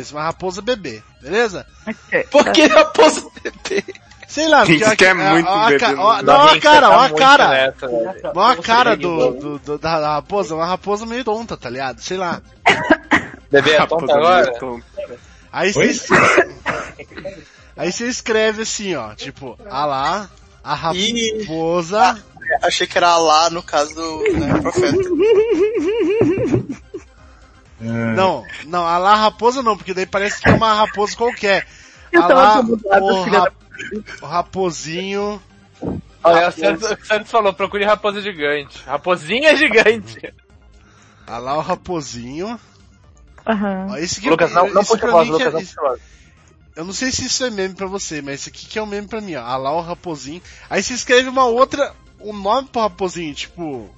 [0.00, 1.02] Isso, uma raposa bebê.
[1.22, 1.66] Beleza?
[1.86, 2.24] Ok.
[2.30, 3.84] Por que raposa bebê?
[4.26, 6.22] Sei lá, Quem porque quer a- a- muito a bebê ó-.
[6.22, 7.74] Não, a cara, tá ó a cara.
[8.34, 12.00] Ó a cara do, do, do- da raposa, uma raposa meio tonta, tá ligado?
[12.00, 12.42] Sei lá.
[13.50, 14.52] Bebê é Raposa tonto agora?
[14.58, 14.84] tonta.
[15.52, 16.06] Aí você.
[17.76, 20.30] Aí você escreve assim, ó, tipo, ah lá,
[20.62, 22.22] a raposa.
[22.62, 24.96] Achei que era Alá no caso do né, profeta.
[27.80, 31.66] É, Não, não, a lá raposa não, porque daí parece que é uma raposa qualquer.
[32.10, 33.52] Eu Ah tava lá, o, filha ra-
[34.22, 35.40] o raposinho.
[36.24, 38.82] Olha, o Santos, o Santos falou, procure raposa gigante.
[38.84, 40.34] Raposinha gigante.
[41.26, 42.58] Ah lá o raposinho.
[43.46, 43.86] Aham.
[43.90, 45.88] Ó, esse aqui, Lucas, não, não isso puxa a voz, Lucas, é- não puxa a
[45.88, 46.00] voz.
[46.78, 48.86] Eu não sei se isso é meme pra você, mas esse aqui que é o
[48.86, 49.42] meme pra mim, ó.
[49.42, 50.40] Ah lá o raposinho.
[50.70, 53.90] Aí você escreve uma outra, um nome pro raposinho, tipo.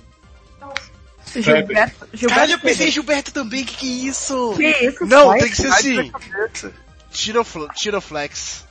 [1.26, 2.26] Gilberto, Gilberto.
[2.26, 4.54] Caralho, eu pensei em Gilberto também, que que é isso?
[4.56, 6.10] Que isso, Não, tem que ser assim.
[6.10, 6.72] cabeça.
[7.10, 8.64] Tirofl Tiroflex.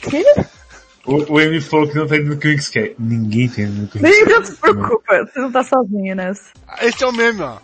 [0.00, 0.24] Que?
[1.06, 2.96] O, o Amy falou que não tá indo no Wix quer.
[2.98, 6.50] Ninguém tem indo no Nem Wix não se preocupa, você não tá sozinho nessa.
[6.82, 7.58] Esse é o meme, ó.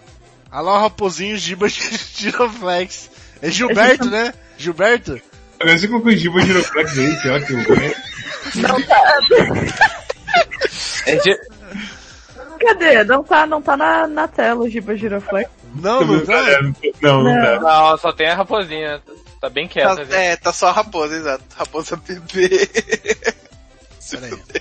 [0.53, 1.67] Ah lá o raposinho, Giba
[2.15, 3.11] Tiroflex.
[3.47, 4.33] É Gilberto, né?
[4.57, 5.21] Gilberto?
[5.61, 7.65] Agora você colocou o Giba Giroflex aí, que ótimo.
[8.57, 9.19] Não tá.
[11.07, 11.41] É de-
[12.61, 13.05] Cadê?
[13.05, 15.51] Não tá, não tá na, na tela o Giba Giroflex.
[15.75, 16.43] Não, não tá.
[17.03, 17.61] Não, não tá.
[17.61, 19.01] Não, só tem a raposinha.
[19.41, 20.07] Tá bem quieta.
[20.07, 21.45] Tá, é, tá só a raposa, exato.
[21.57, 22.69] Raposa bebê.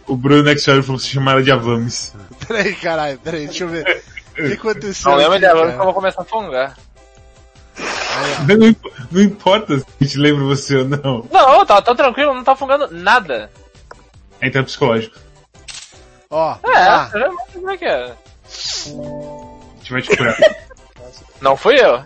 [0.07, 2.13] O Bruno Nexuary falou que se chamar ela de Avames.
[2.47, 4.03] peraí, caralho, peraí, deixa eu ver.
[4.31, 5.11] O que aconteceu?
[5.11, 5.73] Não lembra dela, cara?
[5.73, 6.77] que eu vou começar a fungar.
[8.47, 8.75] Não,
[9.11, 11.27] não importa se a gente lembra você ou não.
[11.31, 13.49] Não, tá, tá tranquilo, não tá fungando nada.
[14.41, 15.17] É então é psicológico.
[16.29, 18.03] Ó, É, ah, não sei como é que é.
[18.05, 20.37] A gente vai te curar.
[21.41, 22.03] Não fui eu.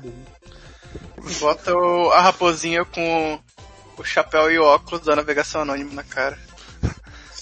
[1.39, 3.39] Bota o- a raposinha com
[3.98, 6.38] o chapéu e o óculos da navegação anônima na cara.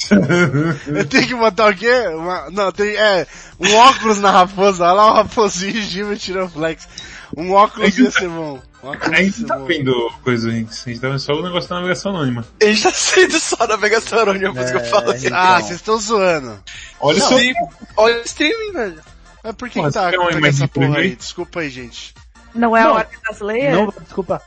[0.88, 1.89] eu tenho que botar o quê?
[2.10, 3.25] Uma, não, tem, é,
[3.60, 6.88] um óculos na raposa, olha lá o raposinho, Giba Tiroflex.
[7.36, 8.62] Um óculos ia ser bom.
[8.84, 9.65] Um óculos A gente tá bom.
[9.65, 10.84] vendo coisa Rinks.
[10.86, 12.45] A gente tá vendo só o negócio da navegação anônima.
[12.62, 15.28] A gente tá sendo só navegação anônima, por isso que eu falo assim.
[15.32, 16.63] Ah, vocês estão zoando.
[17.00, 17.38] Olha só.
[17.38, 17.54] Sim,
[17.98, 19.02] olha o streaming, velho.
[19.43, 21.15] Mas por que, Pô, que tá acontecendo imagem essa porra aí?
[21.15, 22.15] Desculpa aí, gente.
[22.54, 22.91] Não é Não.
[22.91, 23.74] a ordem das leis?
[23.74, 24.41] Não, desculpa.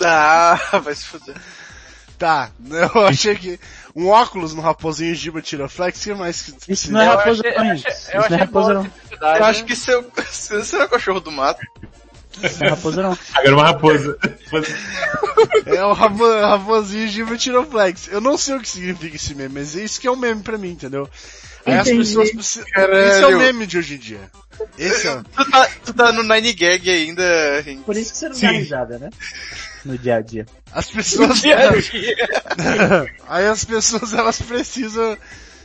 [0.00, 1.34] Ah, vai se fuder.
[2.18, 2.50] Tá,
[2.94, 3.60] eu achei que
[3.96, 7.56] um óculos no raposinho Giba Tiroflex, que mais que Isso não é Eu raposa achei-
[7.56, 8.90] eu achei- eu não é achei.
[9.40, 11.66] Eu acho que seu, você não é cachorro do mato.
[12.42, 13.18] É raposa não.
[13.34, 14.18] Agora uma raposa.
[15.64, 18.08] É o rapo- raposinho Giba Tiroflex.
[18.08, 20.42] Eu não sei o que significa esse meme, mas é isso que é o meme
[20.42, 21.08] pra mim, entendeu?
[21.64, 22.66] Aí as pessoas precisam...
[22.76, 24.30] Esse é o meme de hoje em dia.
[24.78, 25.24] Esse é o...
[25.24, 27.84] Tu tá, tu tá no Nine Gag ainda, Rinks.
[27.84, 28.46] Por isso que você não Sim.
[28.46, 29.10] dá risada, né?
[29.84, 30.46] No dia a dia.
[30.72, 31.40] As pessoas...
[31.40, 32.16] Dia a dia.
[33.28, 35.16] Aí as pessoas, elas precisam...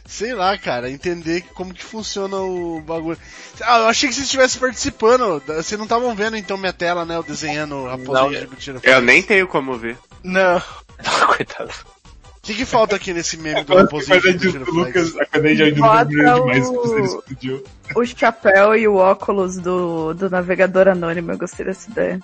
[0.05, 3.17] Sei lá, cara, entender como que funciona o bagulho.
[3.61, 5.41] Ah, eu achei que vocês estivessem participando.
[5.45, 7.15] Vocês não estavam vendo então minha tela, né?
[7.15, 8.33] Eu desenhando o raposinho Não.
[8.33, 8.95] Giba Tiroflex.
[8.95, 9.97] Eu nem tenho como ver.
[10.23, 10.61] Não.
[11.27, 11.71] Coitado.
[11.71, 15.11] O que, que falta aqui nesse meme do A raposinho qualidade do Tiroflex?
[15.11, 17.63] Lucas, a qualidade de áudio do que você explodiu.
[17.95, 22.19] O chapéu e o óculos do, do navegador anônimo, eu gostei dessa ideia.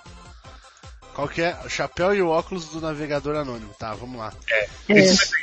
[1.17, 1.57] Qual que é?
[1.65, 3.73] O chapéu e o óculos do navegador anônimo.
[3.79, 4.31] Tá, vamos lá.
[4.51, 4.67] É.
[4.85, 4.93] Que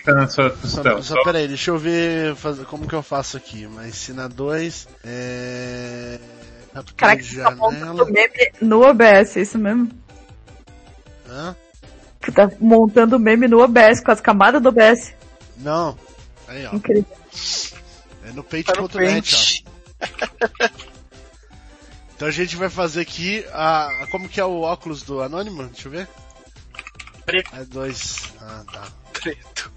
[0.05, 1.03] tá sua, na sua Só, tela.
[1.03, 2.37] só peraí, deixa eu ver
[2.71, 3.67] como que eu faço aqui.
[3.67, 6.21] Mas se na 2 é.
[6.97, 8.05] Caraca, tá montando janela.
[8.09, 9.91] meme no OBS, é isso mesmo?
[11.29, 11.57] Hã?
[12.21, 15.13] Você tá montando meme no OBS, com as camadas do OBS.
[15.57, 15.99] Não.
[16.47, 16.77] Aí, ó.
[16.77, 17.05] Incrível.
[18.25, 20.69] É no Tá no paint.net, ó.
[22.25, 24.07] Então a gente vai fazer aqui a.
[24.11, 25.63] Como que é o óculos do anônimo?
[25.65, 26.09] Deixa eu ver.
[27.27, 27.51] Preto.
[27.55, 28.33] É dois.
[28.41, 28.89] Ah, tá.
[29.13, 29.71] Preto.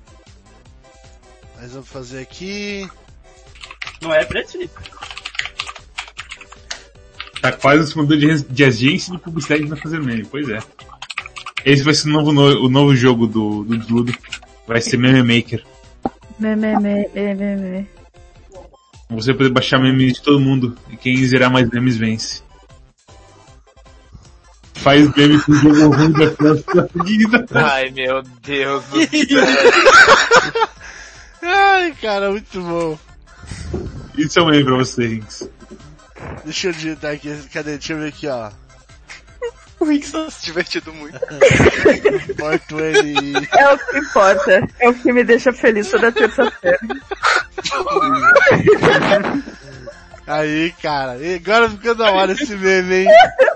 [1.57, 2.89] Mas vamos fazer aqui.
[4.01, 4.79] Não é preto, Felipe?
[7.41, 10.59] Tá quase se mudando de, de agência de publicidade pra fazer meme, pois é.
[11.65, 14.13] Esse vai ser o novo, no- o novo jogo do, do Dudo.
[14.65, 15.65] Vai ser Meme Maker.
[16.39, 17.96] Me, me, me, me, me, me.
[19.09, 20.77] Você poder baixar memes de todo mundo.
[20.89, 22.41] E quem zerar mais memes vence.
[24.75, 27.45] Faz meme com o jogo ruim da da vida.
[27.53, 28.99] Ai, meu Deus do
[31.41, 32.99] Ai, cara, muito bom.
[34.17, 35.49] Isso é um meme pra você, Rinks.
[36.43, 37.77] Deixa eu digitar aqui, cadê?
[37.77, 38.49] Deixa eu ver aqui, ó.
[39.87, 41.17] O Rick tá se divertindo muito.
[42.37, 43.49] 420.
[43.57, 44.67] É o que importa.
[44.79, 46.79] É o que me deixa feliz toda terça-feira.
[50.27, 51.17] Aí, cara.
[51.17, 53.07] E agora ficou da hora esse meme, hein?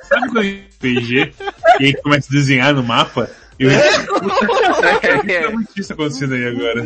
[0.03, 1.33] Sabe quando PG,
[1.79, 3.29] e aí começa a desenhar no mapa?
[3.59, 3.69] Eu
[5.29, 6.85] é muito isso acontecendo aí agora.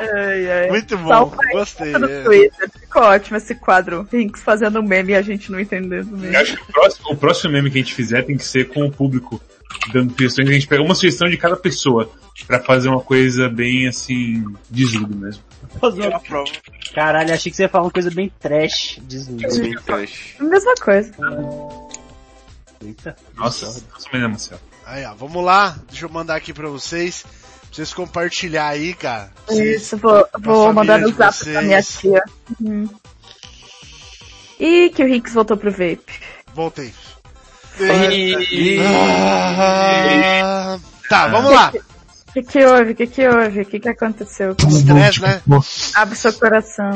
[0.00, 0.68] Ai, ai.
[0.70, 1.94] Muito bom, gostei.
[1.94, 2.22] é.
[2.22, 2.70] Twitter.
[2.80, 4.06] Ficou ótimo esse quadro.
[4.12, 6.34] Rinks fazendo um meme e a gente não entendendo o meme.
[6.34, 8.68] Eu acho que o próximo, o próximo meme que a gente fizer tem que ser
[8.68, 9.40] com o público,
[9.92, 10.48] dando sugestões.
[10.48, 12.10] A gente pega uma sugestão de cada pessoa,
[12.46, 15.42] pra fazer uma coisa bem assim, desludo mesmo.
[15.80, 16.50] Fazer uma- aprovo.
[16.94, 18.98] Caralho, achei que você ia falar uma coisa bem trash.
[19.02, 19.48] Desliga.
[19.60, 20.34] Bem trash.
[20.40, 21.12] Mesma coisa.
[22.84, 23.16] Eita.
[23.36, 24.60] Nossa, nossa menina Marcelo.
[24.86, 25.76] Aí, ó, vamos lá.
[25.90, 27.24] Deixa eu mandar aqui pra vocês.
[27.72, 29.30] Vocês compartilhar aí, cara.
[29.46, 31.52] Vocês- Isso, vou, vou mandar no zap vocês.
[31.52, 32.22] pra minha tia.
[32.60, 32.88] Uhum.
[34.58, 36.02] E que o Rinks voltou pro vape.
[36.54, 36.92] Voltei.
[38.50, 38.78] E...
[38.82, 40.78] Ah,
[41.08, 41.72] tá, vamos lá.
[42.28, 42.92] O que que houve?
[42.92, 43.60] O que que houve?
[43.60, 44.56] O que que aconteceu?
[44.68, 45.42] Estresse, né?
[45.94, 46.90] Abre seu coração.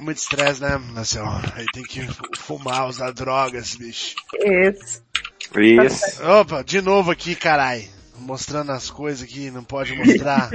[0.00, 0.80] Muito estresse, né?
[0.96, 2.06] Assim, ó, aí tem que
[2.38, 4.16] fumar, usar drogas, bicho.
[4.34, 5.02] Isso.
[5.56, 6.22] Isso.
[6.24, 7.88] Opa, de novo aqui, carai.
[8.20, 10.50] Mostrando as coisas aqui, não pode mostrar.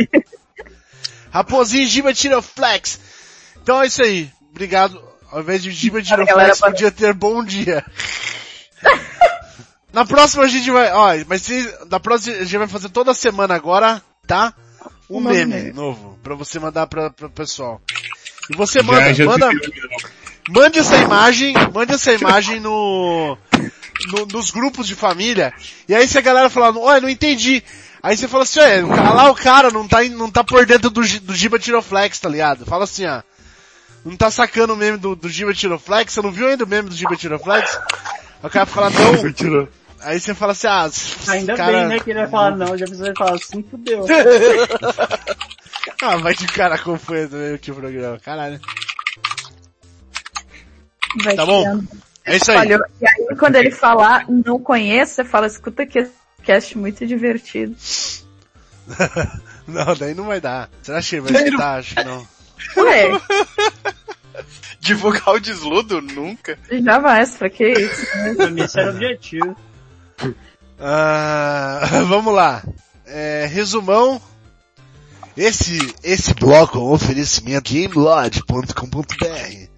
[1.31, 2.99] Raposinho Giba tira o flex.
[3.61, 4.31] Então é isso aí.
[4.51, 5.03] Obrigado.
[5.31, 7.83] Ao invés de Giba tira o Galera, flex, podia ter bom dia.
[9.91, 13.13] Na próxima a gente vai, ó, mas se, na próxima a gente vai fazer toda
[13.13, 14.53] semana agora, tá?
[15.09, 15.71] Um novo meme meme.
[15.71, 17.81] novo, pra você mandar pra, pra pessoal.
[18.51, 19.49] E você manda, Já, já manda,
[20.49, 23.37] mande essa imagem, mande essa imagem no,
[24.11, 25.53] no- nos grupos de família.
[25.87, 27.63] E aí se a galera falar, olha, não entendi.
[28.03, 31.01] Aí você fala assim, olha, lá o cara não tá, não tá por dentro do,
[31.01, 32.65] do Giba Tiroflex, tá ligado?
[32.65, 33.21] Fala assim, ó.
[34.03, 36.13] Não tá sacando o meme do, do Giba Tiroflex?
[36.13, 37.79] Você não viu ainda o meme do Giba Tiroflex?
[38.43, 39.67] Aí o cara fala, não.
[40.01, 40.87] Aí você fala assim, ah,
[41.29, 41.71] Ainda cara...
[41.79, 44.05] bem, né, que ele vai falar não, já precisa falar assim, fudeu.
[46.01, 48.59] Ah, vai que o cara acompanha também aqui o programa, caralho.
[51.23, 51.61] Vai Tá bom?
[51.61, 51.87] criando.
[52.25, 52.57] É isso aí.
[52.57, 57.05] Olha, e aí quando ele falar não conheço, você fala, escuta que esse cast muito
[57.05, 57.75] divertido.
[59.67, 60.69] Não, daí não vai dar.
[60.83, 61.79] Será que ele vai escutar?
[61.79, 62.27] Acho que não.
[62.77, 63.09] Ué,
[64.79, 65.99] Divulgar o desludo?
[66.01, 66.57] Nunca.
[66.69, 68.05] jamais, pra que isso?
[68.35, 69.55] Pra mim esse era o objetivo.
[70.79, 72.63] Ah, vamos lá.
[73.07, 74.21] É, resumão.
[75.35, 79.69] Esse, esse bloco é um oferecimento gamelodge.com.br.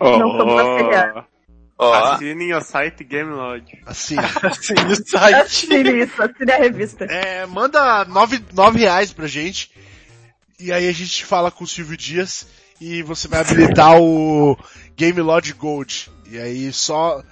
[0.00, 1.12] Não compartilhar.
[1.16, 1.35] Ó,
[1.78, 3.78] Ó, assinem o site GameLodge.
[3.84, 5.34] Assim, Assim, no site.
[5.34, 7.04] Assine isso, assine a revista.
[7.04, 9.70] é, manda nove, nove reais pra gente.
[10.58, 12.46] E aí a gente fala com o Silvio Dias
[12.80, 14.56] e você vai habilitar o
[14.96, 16.10] Gamelodge Gold.
[16.30, 17.22] E aí só,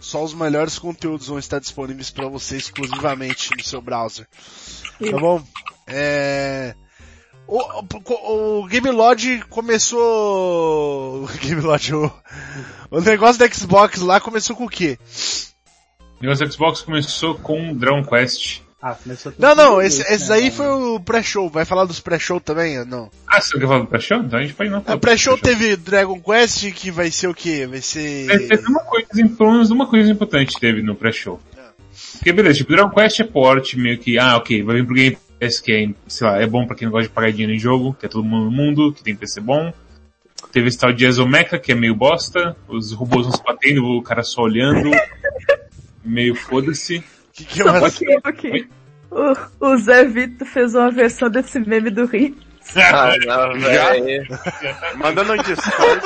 [0.00, 4.26] só os melhores conteúdos vão estar disponíveis pra você exclusivamente no seu browser.
[4.98, 5.44] Tá bom?
[5.86, 6.74] É...
[7.46, 11.24] O, o, o Game Lodge começou...
[11.32, 12.10] O Game Lodge, o,
[12.90, 14.98] o negócio da Xbox lá começou com o quê?
[16.20, 18.60] O negócio do Xbox começou com Dragon Quest.
[18.80, 20.54] Ah, começou tudo Não, não, esse, esse né, aí mano?
[20.56, 21.48] foi o pré-show.
[21.48, 22.84] Vai falar dos pré-show também?
[22.84, 23.10] Não.
[23.28, 24.18] Ah, você quer falar do pré-show?
[24.18, 25.58] Então a gente pode não falar do pré-show pré-show.
[25.58, 27.66] teve Dragon Quest, que vai ser o quê?
[27.66, 28.28] Vai ser...
[28.28, 31.40] É, Teve uma coisa, pelo menos uma coisa importante teve no pré-show.
[32.14, 35.18] Porque beleza, tipo, Dragon Quest é port, meio que, ah, ok, vai vir pro Game
[35.42, 37.58] Pass, que é, sei lá, é bom pra quem não gosta de pagar dinheiro em
[37.58, 39.72] jogo, que é todo mundo no mundo, que tem PC bom.
[40.52, 44.02] Teve esse tal de Exomecha, que é meio bosta, os robôs não se batendo, o
[44.02, 44.90] cara só olhando,
[46.04, 47.02] meio foda-se.
[47.32, 48.68] Que que é Só um pouquinho, um pouquinho.
[49.10, 49.34] O,
[49.66, 52.36] o Zé Vito fez uma versão desse meme do Rio.
[52.76, 54.26] ah, não, velho.
[54.96, 56.02] Manda no Discord.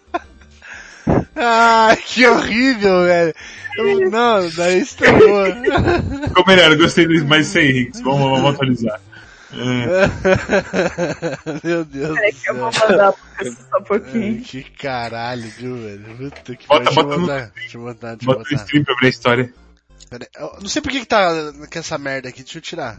[1.36, 3.34] Ah, que horrível, velho.
[3.76, 5.44] Eu- Não, daí estragou.
[6.28, 9.00] Ficou melhor, eu gostei mais sem Henrique, vamos, vamos atualizar.
[9.52, 10.06] É,
[11.66, 14.42] Meu Deus Peraí que eu vou mandar só um Ai, pouquinho.
[14.42, 16.30] que caralho, viu, velho?
[16.30, 16.92] Puta que Bota- pariu.
[16.94, 18.54] Deixa eu bota no- botar, deixa eu botar, deixa bota no botar.
[18.64, 19.54] stream pra ver a história.
[20.10, 21.30] Pera aí, eu não sei por que que tá
[21.72, 22.98] com essa merda aqui, deixa eu tirar.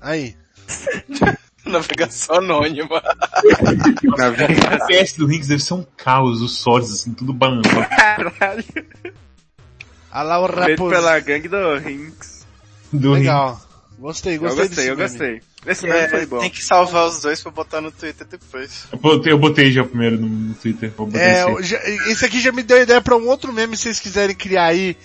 [0.00, 0.36] Aí.
[1.66, 3.02] Navegação anônima.
[3.02, 7.86] A PS do Rinks deve ser um caos, os swords, assim, tudo balançado.
[7.88, 8.64] Caralho.
[10.10, 10.90] Ah lá o Feito raposo.
[10.90, 12.46] pela gangue do Rinks.
[12.92, 13.18] Do Rinks.
[13.26, 13.60] Legal.
[13.98, 15.08] Gostei, Eu gostei gostei, desse eu meme.
[15.08, 15.42] gostei.
[15.66, 16.38] Esse É, meme foi bom.
[16.38, 18.84] tem que salvar os dois pra botar no Twitter depois.
[18.92, 20.92] Eu botei, eu botei já o primeiro no, no Twitter.
[20.96, 21.50] Eu É, esse.
[21.50, 24.36] eu já- esse aqui já me deu ideia pra um outro meme se vocês quiserem
[24.36, 24.96] criar aí.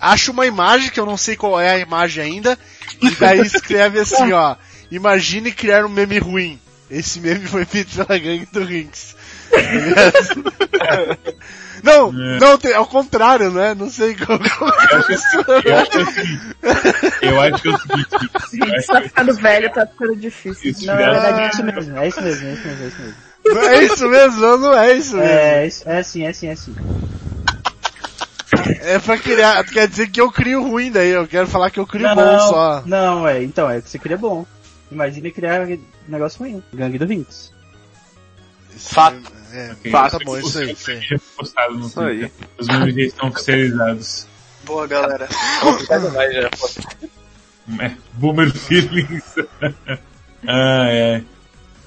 [0.00, 2.58] Acha uma imagem, que eu não sei qual é a imagem ainda,
[3.00, 4.56] e daí escreve assim, ó.
[4.94, 6.58] Imagine criar um meme ruim.
[6.90, 9.16] Esse meme foi feito pela gangue do Rinks.
[11.82, 12.38] não, É.
[12.38, 13.74] não, tem, ao contrário, né?
[13.74, 14.38] Não sei como.
[14.58, 15.12] como Eu acho que
[15.68, 16.42] eu acho que é o seguinte.
[17.22, 17.78] Eu acho que é o
[18.48, 18.76] seguinte.
[18.76, 20.70] acho tá que- ficando velho, tá ficando difícil.
[20.70, 23.00] Isso, Não, na verdade é isso mesmo, é isso mesmo, é isso mesmo, é isso
[23.00, 23.14] mesmo.
[23.44, 25.30] Não é isso mesmo, não, é isso mesmo.
[25.30, 26.74] É, é assim, é assim, é assim.
[28.82, 31.86] É pra criar, quer dizer que eu crio ruim daí, eu quero falar que eu
[31.86, 32.82] crio Não, bom só.
[32.86, 34.44] não, é, então, é que você cria bom.
[34.92, 35.78] Imagina criar um
[36.08, 36.62] negócio ruim.
[36.72, 37.52] Gangue do Rinks.
[38.76, 39.20] Fato.
[39.52, 39.92] É, Ok.
[39.92, 40.74] tá bom, isso aí,
[41.36, 42.32] postado no Isso aí.
[42.58, 44.26] Os memes já estão oficializados.
[44.64, 45.28] Boa, galera.
[46.12, 46.50] Vai, já.
[47.80, 49.34] É, boomer feelings.
[50.46, 51.22] ah, é.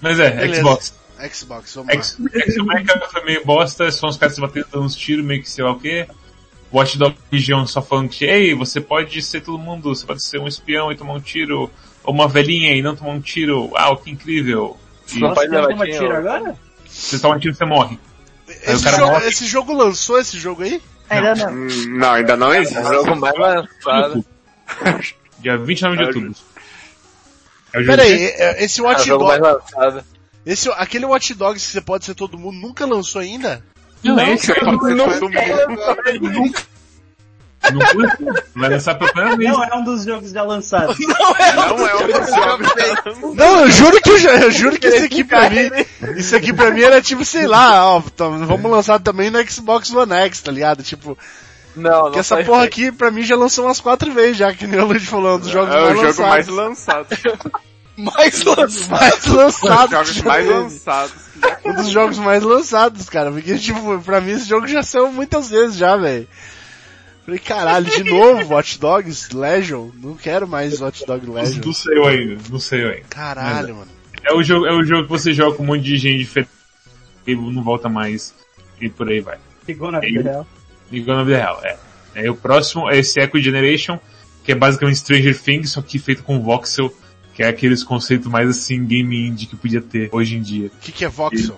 [0.01, 0.61] Mas é, Beleza.
[0.61, 0.93] Xbox.
[1.33, 2.01] Xbox, vamos lá.
[2.01, 5.49] X- X-America foi meio bosta, só uns caras se batendo dando uns tiros, meio que
[5.49, 6.07] sei lá o quê.
[6.71, 10.39] Watch Dog Legion só falando que, ei, você pode ser todo mundo, você pode ser
[10.39, 11.71] um espião e tomar um tiro,
[12.07, 14.77] uma velhinha e não tomar um tiro, uau, que incrível.
[15.13, 16.15] E Não Nossa, tem levar alguma tiro.
[16.15, 16.55] agora?
[16.87, 17.99] você toma um tiro, você morre.
[18.47, 19.27] Aí o Esse cara jogo, morre.
[19.27, 20.81] esse jogo lançou esse jogo aí?
[21.09, 21.53] Ainda não.
[21.53, 22.77] Hum, Não, ainda não existe.
[22.81, 24.25] É o jogo mais lançado.
[25.39, 26.35] Dia 29 de É outubro.
[27.73, 30.05] É o jogo Pera aí, é- esse É o Watch jogo mais Dogs, lançado.
[30.45, 33.63] esse, aquele Watch Dogs que você pode ser todo mundo, nunca lançou ainda?
[34.03, 34.77] Não, é esse, Não,
[37.73, 37.80] não,
[38.19, 39.51] não vai lançar pela primeira vez.
[39.51, 40.97] Não, é um dos jogos já lançados.
[40.99, 41.36] Não
[41.88, 43.36] é um dos jogos.
[43.36, 45.69] Não, eu juro que eu, já- juro que esse aqui pra mim,
[46.17, 49.91] isso aqui pra mim era tipo, sei lá, ó, tá, vamos lançar também no Xbox
[49.93, 50.84] One X, tá ligado?
[50.84, 51.17] Tipo,
[51.75, 54.65] Não, não que essa porra aqui pra mim já lançou umas quatro vezes já, que
[54.67, 57.08] nem o Luiz falou, um dos jogos É mais o jogo mais lançados.
[57.17, 57.51] lançado.
[57.97, 58.89] Mais lançado.
[58.89, 59.88] mais Um lançado.
[59.88, 61.13] dos jogos que já mais lançados.
[61.65, 63.32] Um dos jogos mais lançados, cara.
[63.32, 66.28] Porque, tipo, pra mim esse jogo já saiu muitas vezes já, velho.
[67.25, 69.89] Falei, caralho, de novo Watch Dogs Legion?
[69.95, 71.61] Não quero mais Watch Dogs Legion.
[71.65, 73.05] Não saiu ainda, não saiu ainda.
[73.09, 73.91] Caralho, mano.
[74.23, 76.51] É o jogo, é o jogo que você joga com um monte de gente diferente
[77.25, 78.33] e não volta mais
[78.79, 79.39] e por aí vai.
[79.65, 80.47] Ficou na vida real.
[80.91, 81.77] Igual na vida real, é.
[82.13, 82.29] é.
[82.29, 83.99] O próximo é esse Echo Generation,
[84.43, 86.93] que é basicamente Stranger Things, só que feito com voxel,
[87.33, 90.67] que é aqueles conceitos mais assim, game indie que podia ter hoje em dia.
[90.67, 91.57] O que, que é Voxel?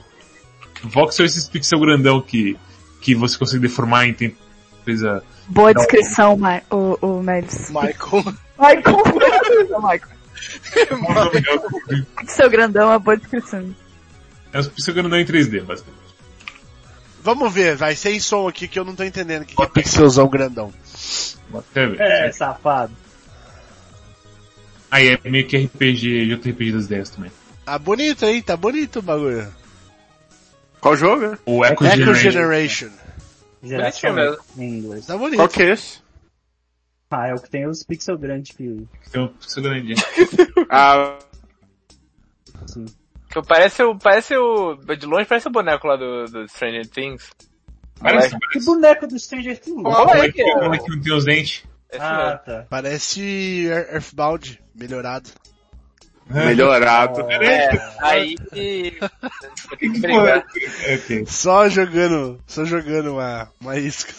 [0.84, 2.58] Voxel é esses pixel grandão que,
[3.02, 4.38] que você consegue deformar em tempo,
[4.86, 5.22] coisa...
[5.48, 7.70] Boa descrição, Ma o, o Melis.
[7.70, 8.36] Michael.
[8.60, 9.04] Michael.
[9.82, 10.18] Michael.
[12.28, 13.74] Seu grandão, é boa descrição.
[14.52, 16.08] É os pixel grandão em 3D, basicamente.
[17.24, 19.68] Vamos ver, vai, sem som aqui que eu não tô entendendo o que, que é
[19.68, 20.74] pixelzão grandão.
[21.76, 22.94] É, safado.
[24.90, 27.32] Aí é meio que RPG, JRPG das 10 também.
[27.66, 28.42] Ah, bonito, hein?
[28.42, 29.48] Tá bonito o bagulho.
[30.80, 31.38] Qual jogo?
[31.46, 32.32] O Echo, Echo Generation.
[32.32, 32.90] Generation.
[33.64, 34.38] Geração mesmo.
[34.58, 35.06] em inglês.
[35.06, 35.38] Tá bonito.
[35.38, 36.00] Qual que é esse?
[37.10, 38.88] Ah, é o que tem os pixel grandes que...
[39.04, 39.96] que tem um pixel grandinho.
[40.70, 41.18] Ah,
[43.32, 47.30] Que parece o, parece o, de longe parece o boneco lá do, do Stranger Things.
[48.00, 48.66] Parece, Que parece.
[48.66, 49.82] boneco do Stranger Things?
[49.82, 50.50] Qual é que que é?
[50.50, 51.64] é que não tem os dentes?
[51.90, 52.40] Esse Ah, mesmo.
[52.60, 52.68] tá.
[52.70, 55.30] Parece Ear- Earthbound, melhorado.
[56.30, 57.22] Melhorado.
[57.32, 58.98] É, aí que
[59.80, 60.46] tem que brigar.
[60.94, 61.26] Ok.
[61.28, 64.14] Só jogando, só jogando uma, uma isca.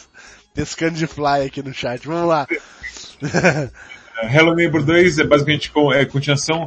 [0.54, 2.06] Pescando de fly aqui no chat.
[2.06, 2.46] Vamos lá.
[4.22, 6.66] Hello Neighbor 2 é basicamente com, é continuação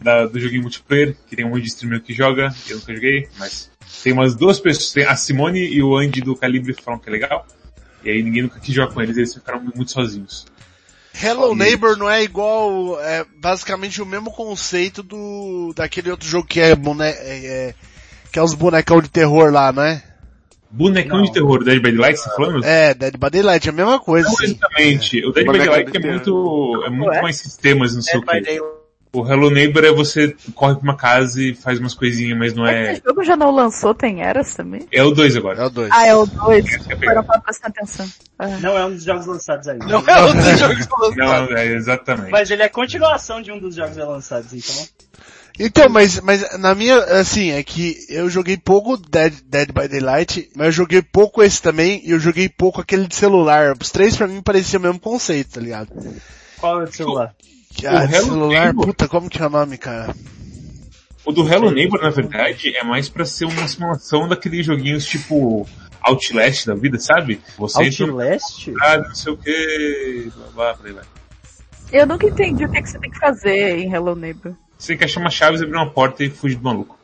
[0.00, 3.28] da, do joguinho multiplayer, que tem um monte de streamer que joga, eu nunca joguei,
[3.38, 3.70] mas
[4.02, 7.12] tem umas duas pessoas, tem a Simone e o Andy do Calibre falam que é
[7.12, 7.46] legal,
[8.04, 10.46] e aí ninguém nunca quis jogar com eles, eles ficaram muito sozinhos.
[11.14, 16.60] Hello Neighbor não é igual, é basicamente o mesmo conceito do, daquele outro jogo que
[16.60, 17.74] é, bone, é, é
[18.32, 20.02] que é os bonecão de terror lá, não é?
[20.70, 21.24] Bonecão Não.
[21.24, 22.64] de terror, Dead by Daylight, você tá falando?
[22.64, 24.26] É, Dead by Daylight, é a mesma coisa.
[24.26, 25.26] Não, exatamente.
[25.26, 28.48] O Dead by Daylight é muito, é muito mais sistemas, não sei o Dead by
[28.48, 28.81] que.
[29.14, 32.66] O Hello Neighbor é você corre pra uma casa e faz umas coisinhas, mas não
[32.66, 32.92] é...
[32.94, 34.86] Esse jogo já não lançou, tem eras também?
[34.90, 35.66] É o 2 É agora.
[35.66, 35.90] o 2.
[35.92, 36.64] Ah, é o 2.
[36.64, 37.22] Essa que é a Para pegada.
[37.24, 38.08] pra prestar atenção.
[38.38, 38.48] Ah.
[38.58, 39.84] Não é um dos jogos lançados ainda.
[39.84, 41.14] Não é outro jogo que falou.
[41.14, 42.30] Não, é exatamente.
[42.30, 44.86] Mas ele é continuação de um dos jogos já lançados, então...
[45.60, 50.50] Então, mas, mas na minha, assim, é que eu joguei pouco Dead, Dead by Daylight,
[50.56, 53.74] mas eu joguei pouco esse também, e eu joguei pouco aquele de celular.
[53.78, 55.90] Os três pra mim pareciam o mesmo conceito, tá ligado?
[56.58, 57.34] Qual é o celular?
[57.38, 58.86] Que, ah, O Hello celular, Neighbor.
[58.86, 60.14] puta, como que é o nome, cara?
[61.24, 65.66] O do Hello Neighbor, na verdade, é mais pra ser uma simulação daqueles joguinhos tipo
[66.00, 67.40] Outlast da vida, sabe?
[67.58, 68.70] Você entra Outlast?
[68.70, 71.02] lugar, não sei o que, blá blá.
[71.92, 74.54] Eu nunca entendi o que, que você tem que fazer em Hello Neighbor.
[74.78, 76.98] Você tem que achar uma chave, abrir uma porta e fugir do maluco.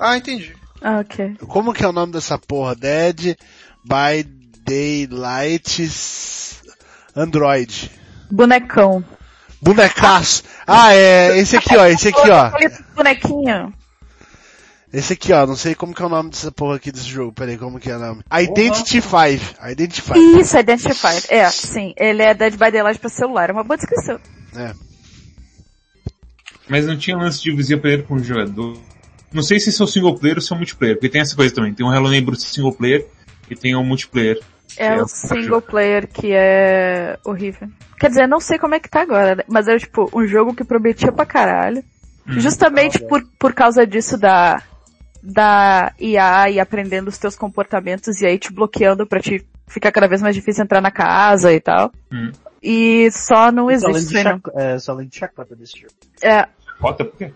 [0.00, 0.54] Ah, entendi.
[0.80, 1.36] Ah, ok.
[1.48, 2.76] Como que é o nome dessa porra?
[2.76, 3.34] Dead
[3.84, 4.22] by
[4.64, 5.90] Daylight
[7.16, 7.90] Android.
[8.30, 9.02] Bonecão.
[9.60, 10.42] Bonecaço.
[10.66, 12.50] Ah, é, esse aqui, ó, esse aqui, ó.
[12.94, 13.72] Bonequinho.
[14.92, 17.32] Esse aqui, ó, não sei como que é o nome dessa porra aqui desse jogo.
[17.32, 18.22] Peraí, como que é o nome?
[18.32, 19.70] Identity 5.
[19.70, 20.18] Identity 5.
[20.40, 21.26] Isso, Identified.
[21.28, 21.92] É, sim.
[21.96, 23.50] Ele é Dead by Daylight pra celular.
[23.50, 24.18] É uma boa descrição.
[24.56, 24.72] É.
[26.68, 28.78] Mas não tinha lance de vizinha player com o jogador.
[29.30, 31.74] Não sei se são single player ou se é multiplayer, porque tem essa coisa também.
[31.74, 33.06] Tem um Hello Neighbor single player
[33.50, 34.40] e tem um multiplayer.
[34.76, 37.68] É É, o single player que é horrível.
[37.98, 39.42] Quer dizer, não sei como é que tá agora, né?
[39.48, 41.82] mas é tipo um jogo que prometia pra caralho.
[42.28, 42.38] Hum.
[42.40, 44.62] Justamente por, por causa disso da,
[45.22, 50.06] da IA e aprendendo os teus comportamentos e aí te bloqueando pra te ficar cada
[50.08, 51.90] vez mais difícil entrar na casa e tal.
[52.12, 52.30] Hum.
[52.62, 55.92] E só não Só existe de chac- é, só lembro de chacota desse jogo.
[56.22, 56.46] É,
[56.80, 57.32] Bota por quê?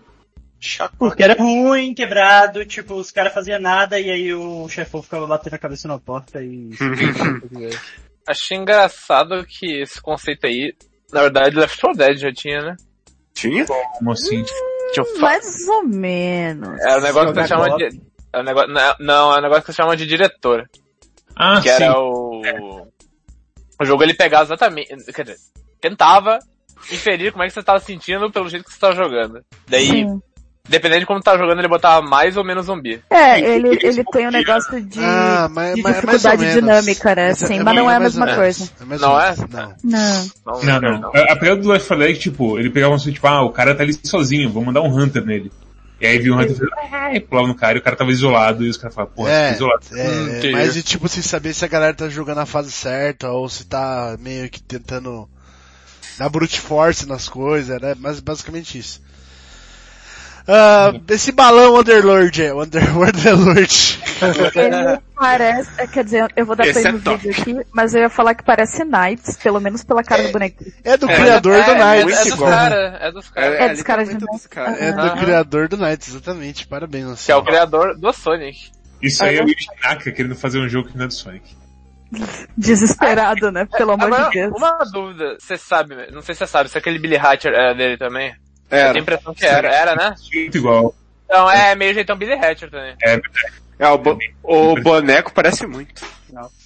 [0.97, 5.55] Porque era ruim, quebrado, tipo, os caras faziam nada e aí o chefão ficava batendo
[5.55, 6.69] a cabeça na porta e...
[8.27, 10.73] Achei engraçado que esse conceito aí,
[11.11, 12.75] na verdade, Left 4 Dead já tinha, né?
[13.33, 13.65] Tinha?
[13.65, 14.43] Como assim?
[14.85, 15.21] Deixa eu falar.
[15.21, 16.79] mais ou menos.
[16.79, 18.01] Era um negócio que você chama de...
[18.31, 20.69] É um negócio, não, não, é um negócio que você chama de diretor.
[21.35, 21.83] Ah, que sim.
[21.83, 22.41] era o...
[23.81, 24.95] O jogo ele pegava exatamente...
[25.11, 25.37] Quer dizer,
[25.81, 26.39] tentava
[26.91, 29.43] inferir como é que você estava sentindo pelo jeito que você estava jogando.
[29.67, 30.21] Daí, Sim.
[30.67, 33.01] Dependendo de como tava jogando, ele botava mais ou menos zumbi.
[33.09, 37.33] É, ele, ele tem um negócio de, Ah, mas, de é dificuldade dinâmica, né?
[37.33, 38.69] Sim, mas não é a mesma coisa.
[38.79, 39.35] É Não é?
[39.35, 39.49] menos.
[39.51, 39.75] Não.
[39.83, 40.63] Não.
[40.63, 41.11] Não, não.
[41.13, 43.51] A, a pegada do Left 4 Dead, tipo, ele pegava um assim, tipo, ah, o
[43.51, 45.51] cara tá ali sozinho, vou mandar um Hunter nele.
[45.99, 48.11] E aí viu o Hunter e ah, e pulava no cara e o cara tava
[48.11, 49.85] isolado e os caras falavam, porra, É, tá isolado.
[49.93, 53.29] é, Hum, mas de tipo, sem saber se a galera tá jogando a fase certa
[53.31, 55.29] ou se tá meio que tentando
[56.17, 57.95] dar brute force nas coisas, né?
[57.99, 59.01] Mas basicamente isso.
[60.47, 63.99] Ah, esse balão Underlord é, Under, Underlord.
[64.55, 67.17] Ele parece, é, quer dizer, eu vou dar Esse play é no top.
[67.17, 70.71] vídeo aqui, mas eu ia falar que parece Knights, pelo menos pela cara do bonequinho.
[70.83, 72.17] É do É, criador é, do é, Knights.
[72.19, 72.49] É, dos igual.
[72.51, 73.59] caras, é dos caras.
[73.59, 74.81] É dos caras de caras.
[74.81, 75.17] É do Aham.
[75.17, 76.67] criador do Knights, exatamente.
[76.67, 77.25] Parabéns.
[77.25, 78.71] Que é o criador do Sonic.
[79.01, 81.55] Isso aí é o Yuji Naka querendo fazer um jogo que não é do Sonic.
[82.57, 83.65] Desesperado, né?
[83.77, 84.53] Pelo amor Agora, de Deus.
[84.55, 87.97] uma dúvida, você sabe, não sei se você sabe, se aquele Billy Hatcher era dele
[87.97, 88.33] também?
[88.73, 88.87] Eu Era.
[88.93, 90.15] tenho a impressão que era, era, né?
[90.33, 90.95] Muito igual.
[91.25, 92.95] Então é meio jeitão Billy Hatcher também.
[93.03, 93.19] É.
[93.79, 96.05] É, o, bo- o boneco parece muito.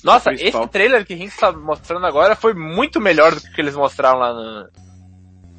[0.03, 4.19] Nossa, esse trailer que Rinks tá mostrando agora foi muito melhor do que eles mostraram
[4.19, 4.69] lá no...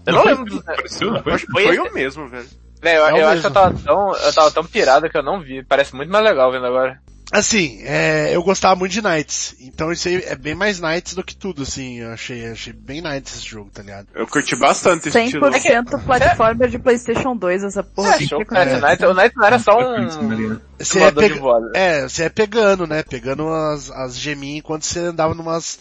[0.07, 0.61] Eu não, foi- lembro dos...
[0.61, 1.33] Apareceu, não foi?
[1.35, 2.49] Acho que Foi foi o mesmo, velho.
[2.83, 5.41] Eu, É eu acho que eu tava tão, eu tava tão pirado que eu não
[5.41, 5.63] vi.
[5.65, 6.99] Parece muito mais legal vendo agora.
[7.31, 9.55] Assim, é, eu gostava muito de Knights.
[9.61, 11.99] Então isso aí é bem mais Knights do que tudo, assim.
[12.01, 14.09] Eu achei, achei bem Knights esse jogo, tá ligado?
[14.15, 15.47] Eu curti bastante esse estilo.
[15.47, 18.15] 100% platformer de Playstation 2, essa porra.
[18.15, 18.85] É, show, que cara, reconhecer.
[18.85, 20.59] o Knight, o Knight não era só um.
[20.79, 21.41] Você é, pega-
[21.75, 23.03] é, você é pegando, né?
[23.03, 25.79] Pegando as, as geminhas enquanto você andava numas,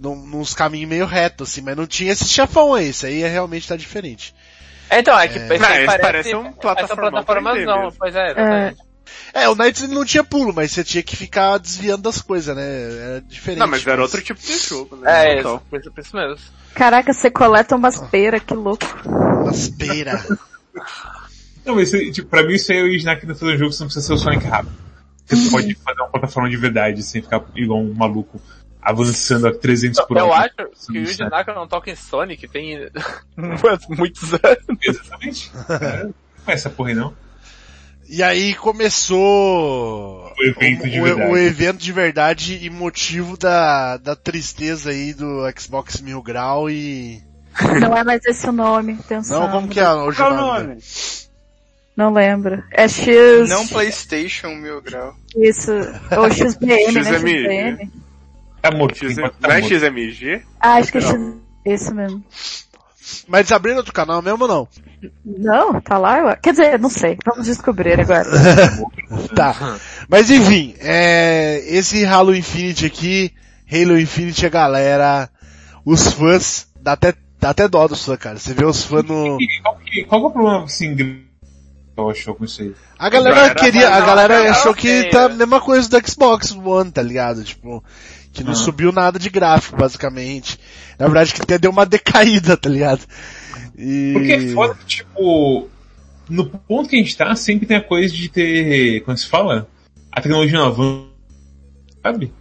[0.00, 1.60] num, nos caminhos meio retos, assim.
[1.60, 2.88] Mas não tinha esse chefão aí.
[2.88, 4.34] Isso aí é, realmente tá diferente.
[4.90, 5.42] É, então, é que É.
[5.48, 7.98] Não, parece, parece um plataformão plataformazão, 3D mesmo.
[7.98, 8.80] pois é, exatamente.
[8.80, 8.91] É,
[9.48, 12.62] o Knights ele não tinha pulo, mas você tinha que ficar desviando das coisas, né?
[12.62, 13.60] Era diferente.
[13.60, 15.32] Não, mas era outro tipo de jogo, né?
[15.34, 16.36] É, Então, isso, por isso, mesmo.
[16.74, 18.84] Caraca, você coleta umas peiras, que louco.
[19.06, 20.22] Umas pera.
[21.64, 23.76] Não, mas isso, tipo, pra mim isso aí é o querendo fazer um jogo que
[23.76, 24.72] você não precisa ser o Sonic rápido.
[25.26, 28.40] Você pode fazer uma plataforma de verdade, sem ficar igual um maluco,
[28.80, 30.26] avançando a 300 por hora.
[30.26, 31.22] Eu acho que o Yuji.
[31.22, 32.90] Naka não toca em Sonic tem
[33.90, 34.78] muitos anos.
[34.82, 35.52] Exatamente.
[35.68, 36.14] É, Não
[36.48, 37.14] é essa porra aí não.
[38.14, 41.30] E aí começou O evento de o, verdade.
[41.32, 47.22] o evento de verdade e motivo da, da tristeza aí do Xbox Mil Grau e...
[47.80, 49.40] Não é mais esse o nome, atenção.
[49.40, 50.66] Não, como que é hoje Qual o o nome?
[50.66, 50.80] nome?
[51.96, 52.62] Não lembro.
[52.70, 53.48] É X...
[53.48, 55.14] Não Playstation Mil Grau.
[55.34, 55.72] Isso.
[56.14, 57.04] Ou XBM, né?
[57.14, 57.90] XBM.
[58.60, 59.74] Tá morto, não tá é morto.
[59.74, 60.42] XMG?
[60.60, 61.14] Ah, acho que é X...
[61.64, 62.22] Isso mesmo.
[63.26, 64.68] Mas eles abriram outro canal mesmo ou não?
[65.24, 66.36] Não, tá lá?
[66.36, 67.18] Quer dizer, não sei.
[67.24, 68.24] Vamos descobrir agora.
[69.34, 69.78] Tá.
[70.08, 73.32] Mas enfim, é, esse Halo Infinite aqui,
[73.70, 75.28] Halo Infinite, a galera,
[75.84, 78.38] os fãs, dá até, dá até dó dos fãs, cara.
[78.38, 79.38] Você vê os fãs no...
[80.08, 81.24] Qual é o problema assim, que
[81.96, 82.74] eu achou com isso aí?
[82.98, 86.90] A galera Galera, queria, a galera achou que tá a mesma coisa do Xbox One,
[86.90, 87.44] tá ligado?
[87.44, 87.82] Tipo,
[88.32, 88.56] que não Ah.
[88.56, 90.58] subiu nada de gráfico, basicamente.
[90.98, 93.02] Na verdade, que até deu uma decaída, tá ligado?
[93.76, 94.12] E...
[94.12, 95.68] Porque é foda que, tipo,
[96.28, 99.68] no ponto que a gente tá, sempre tem a coisa de ter, como se fala?
[100.10, 101.06] A tecnologia nova,
[102.02, 102.32] sabe?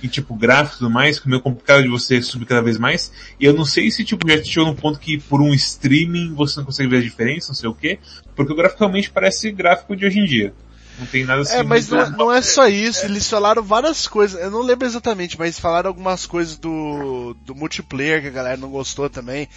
[0.00, 2.78] E tipo, gráfico e tudo mais, que é meio complicado de você subir cada vez
[2.78, 3.10] mais.
[3.40, 6.60] E eu não sei se tipo, já chegou num ponto que por um streaming você
[6.60, 7.98] não consegue ver a diferença, não sei o quê,
[8.36, 10.54] porque o gráfico realmente parece gráfico de hoje em dia.
[10.98, 11.54] Não tem nada assim.
[11.54, 15.38] É, mas não, não é só isso, eles falaram várias coisas, eu não lembro exatamente,
[15.38, 19.48] mas falaram algumas coisas do, do multiplayer que a galera não gostou também.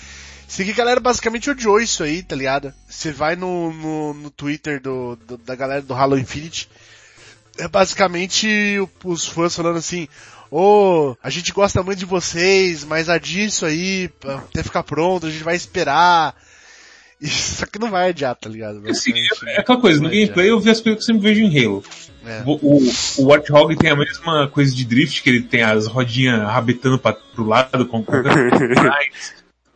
[0.47, 2.73] Sei que a galera basicamente odiou isso aí, tá ligado?
[2.87, 6.69] Você vai no, no, no Twitter do, do- da galera do Halo Infinite,
[7.57, 10.07] é basicamente os fãs falando assim,
[10.49, 15.31] ô, a gente gosta muito de vocês, mas adia isso aí, até ficar pronto, a
[15.31, 16.35] gente vai esperar.
[17.23, 18.81] Isso aqui não vai adiar, tá ligado?
[18.89, 19.13] Assim,
[19.45, 21.83] é aquela coisa, no gameplay eu vi as coisas que eu sempre vejo em Halo.
[22.25, 22.43] É.
[22.45, 26.41] O, o, o Warthog tem a mesma coisa de drift, que ele tem as rodinhas
[26.41, 28.03] rabetando pra, pro lado, com,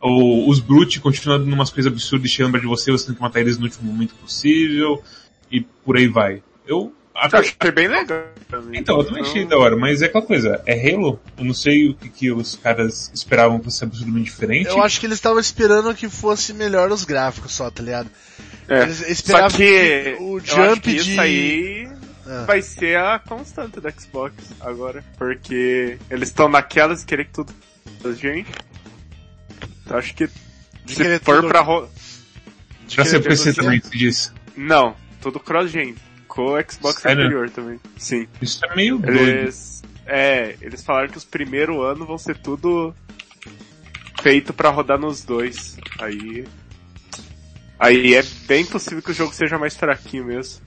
[0.00, 3.22] ou os Brute continuam dando umas coisas absurdas e chegando de você, você tem que
[3.22, 5.02] matar eles no último momento possível,
[5.50, 6.42] e por aí vai.
[6.66, 8.24] Eu, a- Eu achei bem legal.
[8.48, 8.80] também.
[8.80, 11.88] então, eu também achei da hora, mas é aquela coisa, é Halo, eu não sei
[11.90, 14.68] o que, que os caras esperavam pra ser absurdamente diferente.
[14.68, 18.10] Eu acho que eles estavam esperando que fosse melhor os gráficos só, tá ligado?
[18.68, 18.82] É.
[18.82, 21.10] Eles esperavam Só que, o eu acho jump que de...
[21.12, 21.88] isso aí
[22.26, 22.44] Ah.
[22.46, 25.04] vai ser a constante da Xbox agora.
[25.16, 27.52] Porque eles estão naquelas de querer que tudo
[28.16, 28.50] gente.
[29.88, 30.28] Eu acho que
[30.84, 31.88] De se for tudo- pra ro...
[32.88, 34.32] de Pra ser PC tudo- também, se diz.
[34.56, 35.94] Não, tudo cross-gen.
[36.36, 37.24] Com o Xbox Sério?
[37.24, 37.80] anterior também.
[37.96, 38.28] Sim.
[38.42, 39.18] Isso é meio doido.
[39.18, 39.82] Eles.
[40.06, 42.94] É, eles falaram que os primeiros anos vão ser tudo
[44.20, 45.78] feito pra rodar nos dois.
[45.98, 46.46] Aí.
[47.78, 50.60] Aí é bem possível que o jogo seja mais fraquinho mesmo.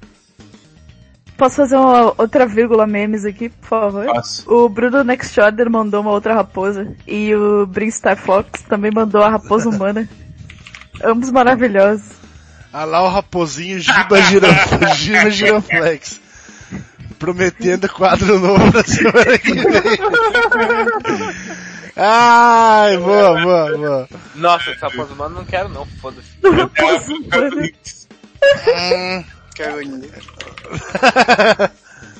[1.37, 4.05] Posso fazer uma outra vírgula memes aqui, por favor?
[4.07, 4.51] Faço.
[4.51, 6.93] O Bruno Next Order mandou uma outra raposa.
[7.07, 10.09] E o Brinstar Fox também mandou a raposa humana.
[11.03, 12.18] Ambos maravilhosos.
[12.71, 16.29] Ah lá o raposinho Giba Giroflex, Giba.
[17.17, 19.99] Prometendo quadro novo na semana que vem.
[21.95, 24.09] Ai, boa, boa, boa.
[24.35, 26.29] Nossa, essa humana não quero não, foda-se.
[26.43, 27.69] Raposa humana.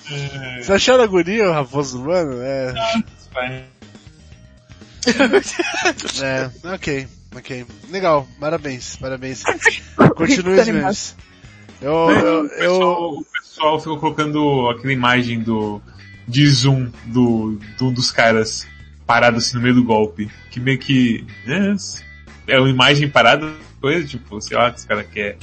[0.62, 2.42] Você acharam agonia o raposo humano?
[2.42, 2.74] É,
[6.22, 7.66] é, ok, ok.
[7.90, 9.44] Legal, parabéns, parabéns.
[10.16, 11.16] Continue os memes.
[11.82, 15.82] Eu, eu, O eu, pessoal, o pessoal ficou colocando aquela imagem do
[16.28, 18.68] de zoom do, do- dos caras
[19.08, 20.30] parados assim no meio do golpe.
[20.52, 21.26] Que meio que.
[21.48, 23.52] É, é uma imagem parada,
[23.82, 25.38] coisa, tipo, sei lá, o que os caras querem.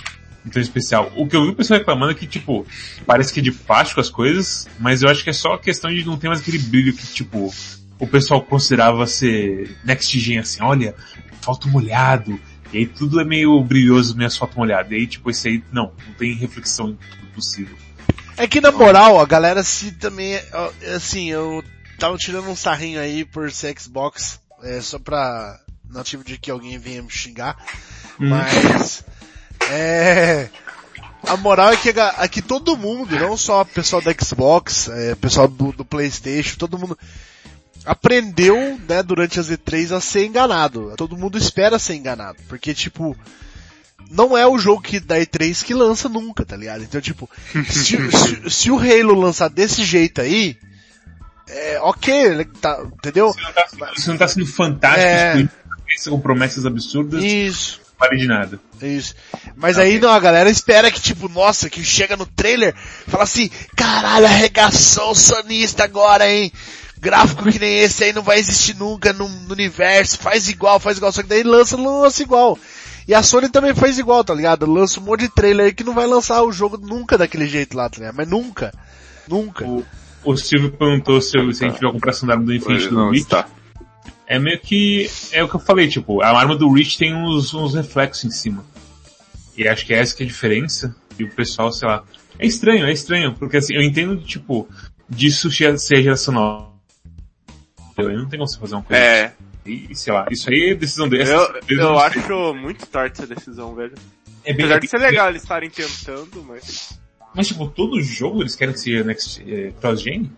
[0.45, 1.11] Então especial.
[1.17, 2.65] O que eu vi o pessoal reclamando é que, tipo,
[3.05, 6.05] parece que é de plástico as coisas, mas eu acho que é só questão de
[6.07, 7.53] não ter mais aquele brilho que, tipo,
[7.99, 10.95] o pessoal considerava ser next gen, assim, olha,
[11.47, 12.41] foto molhado,
[12.73, 14.93] e aí tudo é meio brilhoso, meio foto molhada.
[14.93, 17.77] E aí, tipo, esse aí, não, não tem reflexão em tudo possível.
[18.37, 20.35] É que na moral, a galera se também,
[20.95, 21.63] assim, eu
[21.99, 26.51] tava tirando um sarrinho aí por ser Xbox, é, só pra, não tive de que
[26.51, 27.57] alguém venha me xingar,
[28.19, 29.05] mas,
[29.71, 30.51] é,
[31.27, 35.15] a moral é que, é que todo mundo, não só o pessoal da Xbox, é,
[35.15, 36.99] pessoal do, do Playstation, todo mundo
[37.87, 40.93] aprendeu, né, durante as E3 a ser enganado.
[40.97, 43.17] Todo mundo espera ser enganado, porque tipo,
[44.11, 46.83] não é o jogo que da E3 que lança nunca, tá ligado?
[46.83, 47.31] Então, tipo,
[47.71, 50.57] se, se- se o Halo lançar desse jeito aí,
[51.49, 53.33] é ok, ele tá, entendeu?
[53.33, 53.67] Você não tá,
[53.97, 55.49] você não tá sendo fantástico, É.
[56.11, 58.61] com promessas absurdas, Isso, não vale de nada.
[58.83, 59.15] isso.
[59.57, 62.75] Mas aí não, a galera espera que tipo, nossa, que chega no trailer,
[63.07, 66.53] fala assim, caralho, arregaçou o sonista agora, hein?
[67.01, 70.97] Gráfico que nem esse aí não vai existir nunca no, no universo, faz igual, faz
[70.97, 72.59] igual, só que daí lança, lança igual.
[73.07, 74.67] E a Sony também faz igual, tá ligado?
[74.67, 77.77] Lança um monte de trailer aí que não vai lançar o jogo nunca daquele jeito
[77.77, 78.17] lá, tá ligado?
[78.17, 78.73] Mas nunca.
[79.29, 79.65] Nunca.
[79.65, 79.85] O,
[80.25, 82.91] o Silvio perguntou se, se a gente viu a comparação da arma do Infinite Pois
[82.91, 83.23] do Reach.
[83.23, 83.47] está.
[84.27, 87.55] É meio que, é o que eu falei, tipo, a arma do Reach tem uns,
[87.55, 88.65] uns reflexos em cima.
[89.57, 90.95] E acho que é essa que é a diferença.
[91.17, 92.03] E o pessoal, sei lá.
[92.39, 94.69] É estranho, é estranho, porque assim, eu entendo, tipo,
[95.09, 96.76] disso ser ser geração nova.
[97.97, 99.03] Eu não tem como você fazer uma coisa.
[99.03, 99.33] É,
[99.65, 101.25] E, sei lá, isso aí é decisão dele.
[101.29, 102.21] eu, eu sei.
[102.23, 103.95] acho muito torta essa decisão, velho.
[104.45, 106.97] É bem, Apesar de ser legal eles estarem tentando, mas
[107.35, 110.31] Mas tipo, todo jogo eles querem que seja next, eh, cross-gen?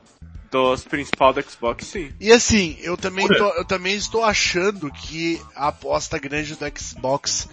[0.51, 2.11] dos principal do Xbox, sim.
[2.19, 3.37] E assim, eu também, Olha.
[3.37, 7.49] tô, eu também estou achando que a aposta grande do Xbox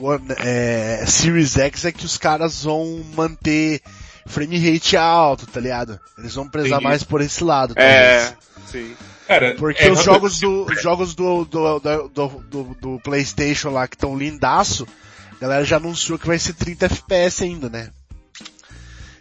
[0.00, 3.80] One, é, Series X é que os caras vão manter
[4.26, 5.98] frame rate alto, tá ligado?
[6.16, 6.84] Eles vão prezar Entendi.
[6.84, 7.74] mais por esse lado.
[7.76, 8.36] É, talvez.
[8.70, 8.94] sim.
[9.28, 13.70] Cara, Porque é, os jogos do, os jogos do, do, do, do, do- do Playstation
[13.70, 14.86] lá que estão lindaço,
[15.36, 17.90] a galera já anunciou que vai ser 30 FPS ainda, né?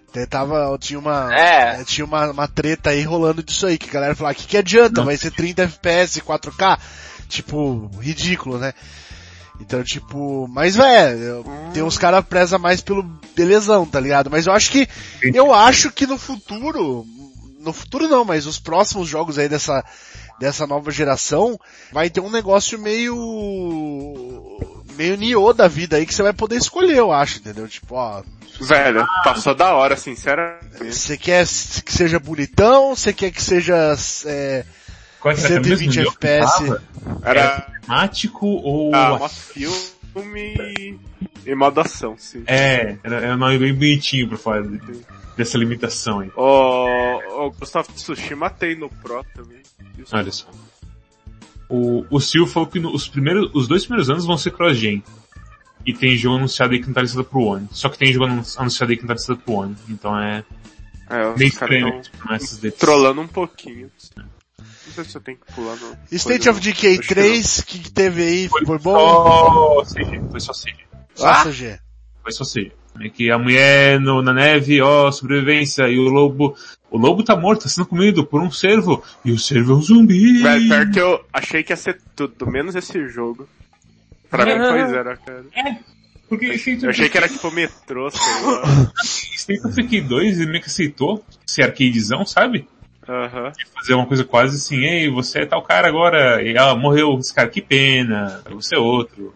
[0.10, 1.82] Até tava, tinha uma, É.
[1.82, 4.58] eh, tinha uma, uma treta aí rolando disso aí, que a galera falava, que que
[4.58, 5.03] adianta?
[5.03, 6.80] Vai ser 30 FPS, 4K?
[7.28, 8.74] Tipo, ridículo, né?
[9.60, 11.43] Então, tipo, mas velho,
[11.74, 13.03] tem uns caras preza mais pelo
[13.36, 14.30] belezão, tá ligado?
[14.32, 14.88] Mas eu acho que,
[15.34, 17.05] eu acho que no futuro,
[17.68, 19.84] no futuro não, mas os próximos jogos aí dessa,
[20.39, 21.59] dessa nova geração,
[21.91, 23.15] vai ter um negócio meio,
[24.95, 27.68] meio Nioh da vida aí que você vai poder escolher, eu acho, entendeu?
[27.68, 28.24] Tipo, ó,
[28.59, 30.93] Velho, passou da hora, sinceramente.
[30.93, 33.95] você quer que seja bonitão, você quer que seja,
[34.26, 34.65] é,
[35.20, 36.11] Qual é que era 120 mesmo?
[36.11, 36.65] FPS.
[36.65, 36.84] Tava?
[37.24, 38.95] Era Temático ou...
[38.95, 40.99] ah, filme
[41.48, 42.43] e modo ação, sim.
[42.45, 44.80] É, era, era um nome bem bonitinho pra falar de-
[45.36, 46.32] dessa limitação aí.
[46.36, 49.62] O, o Gustavo Tsushima tem no Pro também.
[49.98, 50.16] Isso.
[50.16, 50.48] Olha só.
[51.70, 55.04] O, o Sil falou que no- os primeiros, os dois primeiros anos vão ser cross-gen.
[55.86, 57.68] E tem jogo anunciado aí que não tá listado pro One.
[57.72, 59.76] Só que tem jogo anun- anunciado aí que não tá listado pro One.
[59.89, 60.43] Então é
[61.10, 63.89] É, os estranho tão tipo, trolando um pouquinho.
[64.58, 65.98] Não sei se eu tenho que pular no...
[66.12, 66.60] State of.
[66.60, 68.95] Decay Acho que 3, que, que teve aí, foi, bom?
[68.95, 70.87] Só CG, foi só CG.
[71.26, 71.80] Nossa, G.
[72.24, 72.72] Foi só CG.
[72.99, 76.55] É que a mulher no, na neve, ó, sobrevivência, e o lobo,
[76.89, 79.82] o lobo tá morto, tá sendo comido por um cervo, e o cervo é um
[79.82, 80.41] zumbi.
[80.41, 83.47] Velho, pior que eu achei que ia ser tudo, menos esse jogo.
[84.32, 84.70] Pra mim, Ah.
[84.72, 85.45] pois era, cara.
[86.28, 88.91] Porque State Eu of achei que era tipo metrô, sei lá.
[89.03, 92.68] State of Decay 2, ele meio que aceitou ser arcadezão, sabe?
[93.07, 93.53] Aham.
[93.76, 97.34] fazer uma coisa quase assim, ei, você é tal cara agora, e ah, morreu esse
[97.34, 99.34] cara, que pena, você é outro.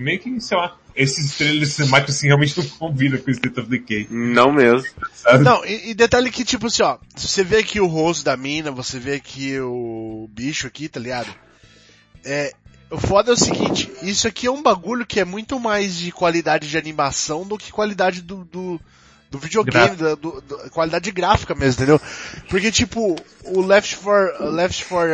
[0.00, 3.68] Meio que, sei lá, esses trailers cinemáticos assim realmente não combinam com o State of
[3.68, 4.86] Decay, Não mesmo.
[5.14, 5.44] sabe?
[5.44, 8.36] Não, e, e detalhe que, tipo assim, ó, se você vê aqui o rosto da
[8.36, 11.28] mina, você vê aqui o bicho aqui, tá ligado?
[12.24, 12.52] É,
[12.90, 16.10] o foda é o seguinte, isso aqui é um bagulho que é muito mais de
[16.12, 18.80] qualidade de animação do que qualidade do, do,
[19.30, 22.00] do videogame, da do, do- qualidade gráfica mesmo, entendeu?
[22.48, 25.10] Porque, tipo, o Left 4, Left 4,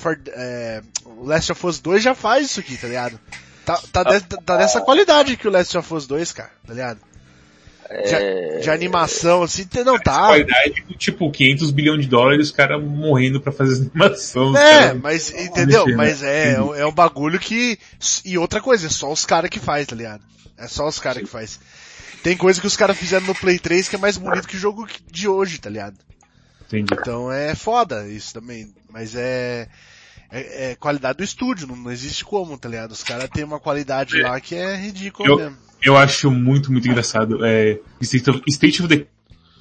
[0.00, 0.82] 4 é,
[1.22, 3.18] Last of Us 2 já faz isso aqui, tá ligado?
[3.76, 7.00] Tá, tá, de- tá dessa qualidade que o Last of Us 2, cara, tá ligado?
[7.90, 10.26] De, de animação, assim, não tá.
[10.26, 14.54] Qualidade, tipo, 500 bilhões de dólares, os caras morrendo pra fazer animação.
[14.56, 15.84] É, mas, entendeu?
[15.86, 15.96] mexendo.
[15.96, 16.80] Mas é, Entendi.
[16.80, 17.78] é um bagulho que,
[18.24, 20.22] e outra coisa, é só os caras que faz, tá ligado?
[20.58, 21.58] É só os caras que faz.
[22.22, 24.60] Tem coisa que os caras fizeram no Play 3 que é mais bonito que o
[24.60, 25.96] jogo de hoje, tá ligado?
[26.66, 26.92] Entendi.
[26.92, 29.66] Então é foda isso também, mas é,
[30.30, 32.92] é, é qualidade do estúdio, não, não existe como, tá ligado?
[32.92, 35.68] Os caras têm uma qualidade lá que é ridícula Eu- mesmo.
[35.80, 39.06] Eu acho muito, muito engraçado, é, State of, State of Decay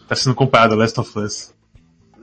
[0.07, 1.53] tá sendo comparado a Last of Us.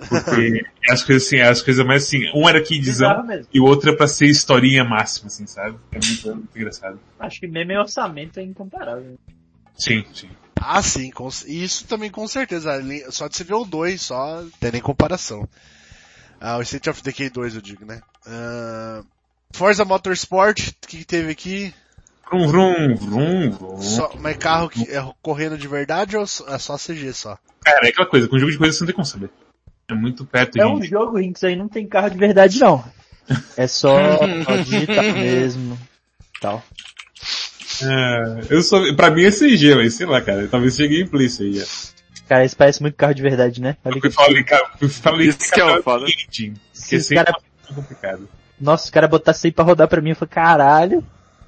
[0.08, 3.64] Porque é as coisas assim, é as coisas mais assim, um era kidzão e o
[3.64, 5.78] outro é pra ser historinha máxima, assim, sabe?
[5.92, 6.98] É muito, é muito engraçado.
[7.20, 9.16] Acho que mesmo orçamento é incomparável.
[9.76, 10.28] Sim, sim.
[10.60, 12.82] Ah, sim, com, isso também com certeza.
[13.10, 15.48] Só de você ver o 2, só tem nem comparação.
[16.46, 18.02] Ah, o State of Decay 2 eu digo, né?
[18.26, 19.02] Ah,
[19.50, 21.72] Forza Motorsport, o que, que teve aqui?
[22.30, 23.80] Vrum, vrum, vrum, vrum.
[23.80, 27.38] Só, mas carro que é correndo de verdade ou é só CG só?
[27.64, 29.30] Cara, é aquela coisa, com jogo de coisa você não tem como saber.
[29.88, 30.70] É muito perto É de...
[30.70, 32.84] um jogo, Rinks, aí não tem carro de verdade não.
[33.56, 33.96] É só,
[34.44, 35.78] só digital mesmo.
[36.42, 36.62] Tal.
[37.82, 41.58] É, eu só, pra mim é CG, mas sei lá, cara, talvez gameplay isso aí.
[41.58, 41.93] é.
[42.28, 43.76] Cara, isso parece muito carro de verdade, né?
[43.84, 44.10] Olha Eu que...
[44.10, 46.06] falei, cara, eu falei, Isso que é o foda.
[46.06, 48.28] Engine, Se Porque os sempre cara- é muito complicado.
[48.60, 51.04] Nossa, os caras botassem isso aí pra rodar pra mim, eu falei, caralho.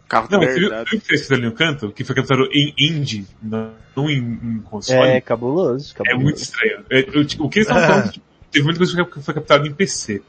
[0.08, 0.90] Carro de Não, você viu, verdade.
[0.90, 1.90] viu o que ali no canto?
[1.90, 3.72] Que foi captado em Engine, não
[4.10, 5.08] em, em console?
[5.08, 6.22] É cabuloso, É cabuloso.
[6.24, 6.84] muito estranho.
[6.90, 9.66] É, eu, tipo, o que eles estavam falando, tipo, teve muita coisa que foi captada
[9.66, 10.22] em PC.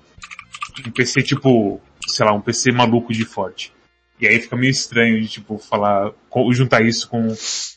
[0.85, 3.73] Um PC tipo, sei lá, um PC maluco de forte.
[4.19, 6.11] E aí fica meio estranho de, tipo, falar,
[6.51, 7.27] juntar isso com,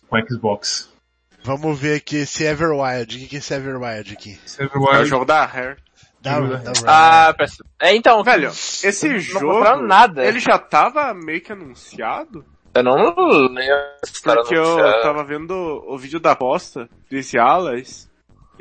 [0.08, 0.89] com Xbox.
[1.42, 3.16] Vamos ver aqui esse Everwild.
[3.16, 4.38] O que que é esse Everwild aqui?
[4.44, 5.76] Esse É o Everwild, jogo da Rare.
[6.20, 7.62] Da, da Ah, parece...
[7.80, 10.24] É, então, Velho, esse não jogo, nada.
[10.24, 12.44] ele já tava meio que anunciado?
[12.74, 13.54] Eu não lembro.
[14.22, 15.52] Porque eu tava vendo
[15.86, 18.09] o vídeo da aposta desse Alas,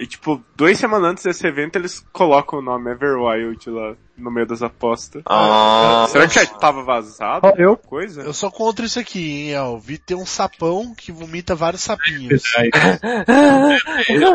[0.01, 4.47] e tipo, duas semanas antes desse evento eles colocam o nome Everwild lá no meio
[4.47, 5.21] das apostas.
[5.25, 7.47] Ah, Será que já tava vazado?
[7.57, 8.21] Eu- Coisa?
[8.21, 9.49] Eu sou contra isso aqui, hein?
[9.49, 12.43] Eu vi ter um sapão que vomita vários sapinhos.
[14.09, 14.25] Ele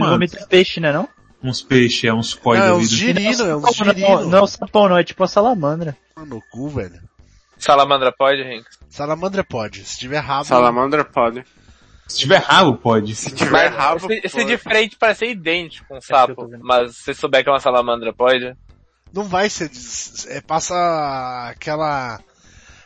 [0.00, 1.08] Mano, vomita peixe, né não?
[1.42, 4.26] uns peixes, é uns koi Não, é uns girino, é uns Não, não, girino.
[4.26, 5.96] não é o sapão, não, é tipo a salamandra.
[6.26, 7.00] No cu, velho.
[7.56, 8.64] Salamandra pode, Henk?
[8.90, 9.84] Salamandra pode.
[9.84, 10.44] Se tiver rabo.
[10.46, 11.44] Salamandra pode.
[12.08, 13.14] Se tiver rabo, pode.
[13.14, 14.44] Se tiver Mas rabo, se, se pô.
[14.44, 16.46] de frente parece ser idêntico com um eu sapo.
[16.48, 16.64] vendo.
[16.64, 18.54] Mas se souber que é uma salamandra, pode.
[19.12, 19.70] Não vai ser.
[20.28, 20.74] É, passa
[21.50, 22.18] aquela.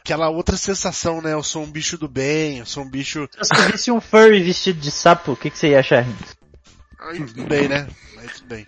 [0.05, 1.33] Aquela outra sensação, né?
[1.33, 3.29] Eu sou um bicho do bem, eu sou um bicho.
[3.41, 6.37] Se você visse um furry vestido de sapo, o que, que você ia achar, Rinks?
[7.01, 7.87] Aí tudo bem, né?
[8.18, 8.66] Aí tudo bem.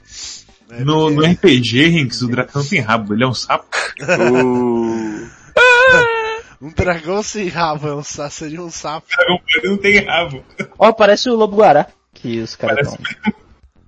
[0.70, 3.66] É, No, porque- no RPG, Rinks, o dragão não tem rabo, ele é um sapo.
[4.00, 5.28] Uh,
[6.60, 9.06] Um dragão sem rabo é um, sa- seria um sapo.
[9.12, 9.16] O
[9.52, 10.44] dragão não tem rabo.
[10.78, 13.12] Ó, parece o Lobo Guará, que os caras Parece.
[13.12, 13.32] estão...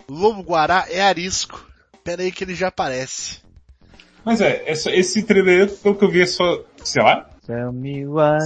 [0.08, 1.64] Lobo Guará é arisco.
[2.04, 3.38] Pera aí que ele já aparece.
[4.24, 7.72] Mas é, é só- esse trailer, pelo que eu vi, é só, sei lá, Tell
[7.72, 8.38] me why...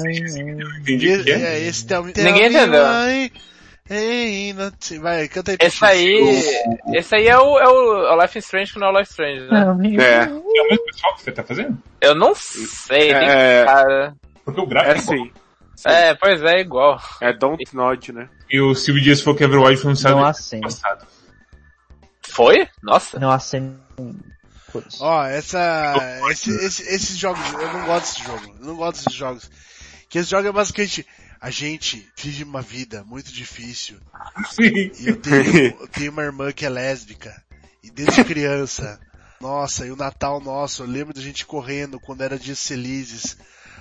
[0.81, 1.31] entendi é.
[1.31, 2.85] é, esse tell me- Ninguém tell me entendeu.
[4.55, 5.57] Not- Vai, canta aí.
[5.61, 6.45] Esse aí.
[6.95, 9.11] Esse aí é o, é o é Life is Strange que não é o Life
[9.11, 9.61] is Strange, né?
[9.61, 11.79] É, É o mesmo pessoal que você tá fazendo?
[12.01, 13.65] Eu não sei, tem É.
[13.65, 14.15] cara.
[14.45, 15.27] Porque o é gráfico é igual.
[15.27, 15.33] sim.
[15.87, 17.01] É, pois é, igual.
[17.21, 18.29] É Don't Nod, né?
[18.51, 20.63] E o Silvio Dias falou que Everwatch foi anunciado Não no acende.
[20.63, 21.07] passado.
[22.29, 22.69] Foi?
[22.83, 23.19] Nossa.
[23.19, 23.77] Não acende...
[25.01, 25.95] Ó, essa,
[26.31, 28.57] esse, esse- esses jogos, eu não gosto desse jogo.
[28.61, 29.51] Eu não gosto desses jogos.
[30.09, 31.05] Que esse jogo é basicamente,
[31.41, 33.99] a gente vive uma vida muito difícil.
[34.51, 34.91] Sim.
[34.99, 37.43] E eu tenho, eu tenho uma irmã que é lésbica.
[37.83, 39.01] E desde criança,
[39.41, 43.39] nossa, e o Natal nosso, eu lembro da gente correndo quando era dias felizes.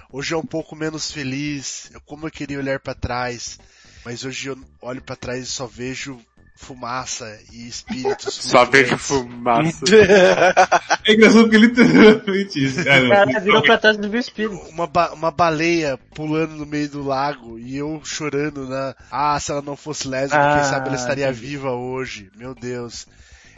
[0.10, 1.90] Hoje é um pouco menos feliz.
[1.94, 3.60] Eu, como eu queria olhar pra trás.
[4.06, 6.20] Mas hoje eu olho pra trás e só vejo
[6.62, 8.36] fumaça e espíritos.
[8.44, 9.80] Só vejo fumaça.
[11.06, 12.82] É engraçado porque literalmente isso.
[12.88, 14.56] Ah, não, cara virou pra trás do meu espírito.
[14.70, 18.94] uma, ba- uma baleia pulando no meio do lago e eu chorando na.
[19.10, 21.48] Ah, se ela não fosse lésbica, Ah, quem sabe ela estaria entendi.
[21.48, 22.30] viva hoje.
[22.36, 23.08] Meu Deus.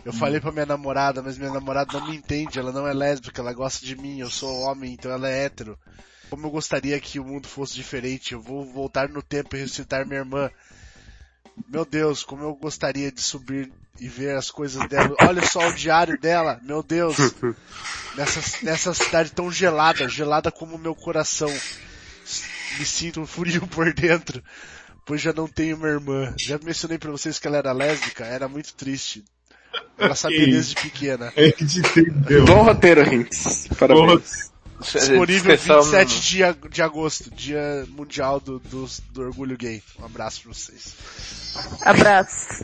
[0.06, 3.40] Eu falei pra minha namorada, mas minha namorada não me entende, ela não é lésbica,
[3.42, 5.78] ela gosta de mim, eu sou homem, então ela é hétero.
[6.30, 10.08] Como eu gostaria que o mundo fosse diferente, eu vou voltar no tempo e ressuscitar
[10.08, 10.50] minha irmã.
[11.68, 15.16] Meu Deus, como eu gostaria de subir e ver as coisas dela.
[15.22, 17.16] Olha só o diário dela, meu Deus.
[18.16, 21.50] Nessa, nessa cidade tão gelada, gelada como o meu coração.
[22.80, 24.42] Me sinto frio por dentro,
[25.06, 26.34] pois já não tenho uma irmã.
[26.38, 29.24] Já mencionei pra vocês que ela era lésbica, era muito triste.
[29.98, 31.32] Ela sabia Que desde pequena.
[31.36, 32.46] A gente entendeu.
[32.46, 33.68] Bom roteiro, Rinks.
[33.78, 34.51] Parabéns.
[34.92, 35.26] Disponível
[35.56, 39.82] Descrição- 27 de, ag- de agosto, dia mundial do, do, do orgulho gay.
[40.00, 40.94] Um abraço pra vocês.
[41.84, 42.64] Abraço.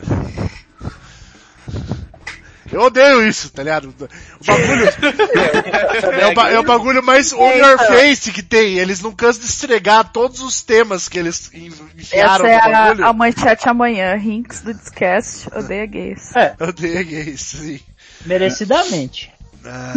[2.70, 3.88] Eu odeio isso, tá ligado?
[3.88, 4.84] O bagulho,
[6.20, 8.74] é, o, ba- é o bagulho mais on your face que tem.
[8.78, 12.72] Eles não cansam de estregar todos os temas que eles en- enfiaram Essa é no
[12.72, 13.04] bagulho.
[13.06, 14.14] a, a manchete amanhã.
[14.16, 16.36] Rinks do Discast odeia gays.
[16.36, 17.80] É, Eu odeio gays, sim.
[18.26, 19.32] merecidamente.
[19.64, 19.92] Ah,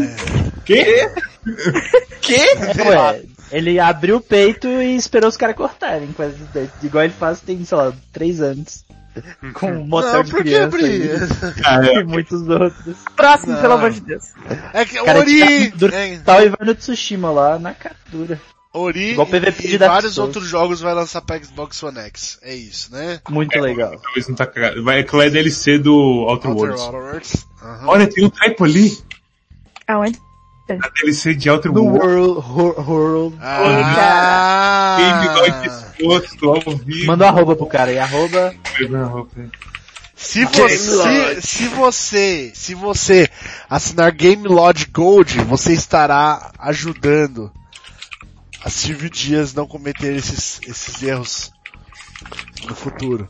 [0.66, 1.08] Quê?
[2.78, 6.12] É, ué, ele abriu o peito e esperou os caras cortarem.
[6.14, 6.36] quase,
[6.84, 8.84] Igual ele faz tem, sei lá, três anos.
[9.54, 12.96] Com um motel não, de por que criança aí, e muitos outros.
[13.16, 13.62] Próximo, Não.
[13.62, 14.24] pelo amor de Deus.
[14.74, 18.40] É que O cara Ori, tira é, tal e vai no Tsushima lá na captura.
[18.74, 20.28] Ori Igual PVP e, e vários Souls.
[20.30, 22.40] outros jogos vai lançar pra Xbox One X.
[22.42, 23.20] É isso, né?
[23.30, 24.00] Muito legal.
[24.00, 24.82] Talvez não tá cagado.
[24.82, 26.84] Vai, aquela é DLC do Outer Outer Worlds.
[26.86, 27.48] Worlds.
[27.62, 27.88] Aham.
[27.88, 28.98] Olha, tem um typo ali.
[29.92, 30.22] Aonde?
[30.70, 31.84] Na DLC de Outer No.
[31.84, 33.38] World, Wor- World.
[33.42, 34.98] Ah,
[35.34, 37.08] Boy exposto ao vivo.
[37.08, 38.54] Manda um arroba pro cara aí, arroba.
[40.16, 43.30] Se você, se você, se você
[43.70, 47.52] assinar Game Lodge Gold, você estará ajudando
[48.64, 51.52] a Silvio Dias não cometer esses, esses erros
[52.68, 53.28] no futuro.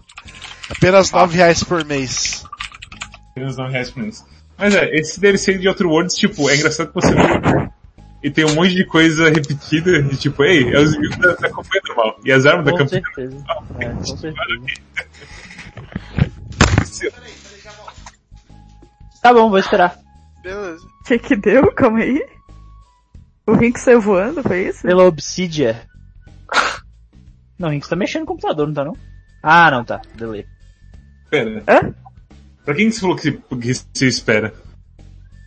[0.69, 2.43] Apenas nove reais por mês.
[3.31, 4.25] Apenas 9 reais por mês.
[4.61, 7.71] Mas é, esse DLC de Outer Worlds, tipo, é engraçado que você vê.
[8.23, 11.49] E tem um monte de coisa repetida, de tipo, ei, é os inimigos da, da
[11.49, 12.19] campanha normal.
[12.23, 13.43] E as armas da Com campanha certeza.
[13.79, 14.35] É, com certeza.
[19.23, 19.97] Tá bom, vou esperar.
[20.43, 20.85] Beleza.
[20.85, 21.71] O que que deu?
[21.73, 22.23] Calma aí.
[23.47, 24.83] O Rinks saiu voando, foi isso?
[24.83, 25.81] Pela Obsidia.
[27.57, 28.97] Não, o Rinks tá mexendo no computador, não tá não?
[29.41, 30.01] Ah, não tá.
[30.15, 30.45] Delay.
[31.31, 31.63] Pera.
[31.67, 31.95] Hã?
[32.65, 34.53] Pra quem que você falou que, que você espera?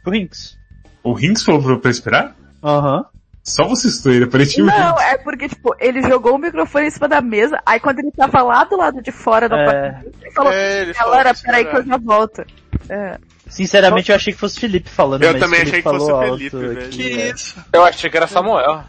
[0.07, 0.57] O Rinks.
[1.03, 2.37] O Rinks falou pra, pra esperar?
[2.63, 3.05] Aham.
[3.43, 4.77] Só você estou ele, aparentemente.
[4.79, 8.11] Não, é porque, tipo, ele jogou o microfone em cima da mesa, aí quando ele
[8.11, 9.65] tava lá do lado de fora da É.
[9.65, 12.43] porta, ele falou, É, ele galera, peraí que eu já volto.
[12.89, 13.19] É.
[13.47, 15.23] Sinceramente, eu achei que fosse Felipe falando.
[15.23, 16.89] Eu mas também Felipe achei que fosse Felipe, velho.
[16.89, 17.31] Que é.
[17.33, 17.57] isso?
[17.71, 18.85] Eu achei que era Samuel.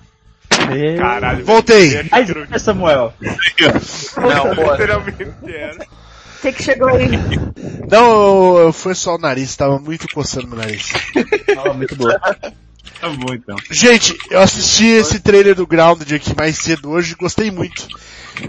[0.97, 1.45] Caralho.
[1.45, 2.07] Voltei.
[2.09, 3.13] Mas é Samuel.
[3.21, 4.71] Não, pô.
[4.71, 5.85] Literalmente era.
[6.45, 7.09] Que que chegou aí?
[7.89, 10.91] Não, eu- foi só o nariz, tava muito coçando meu nariz.
[11.57, 12.19] Ah, muito boa.
[12.19, 13.55] Tá bom então.
[13.71, 17.87] Gente, eu assisti esse trailer do Grounded aqui mais cedo hoje, gostei muito.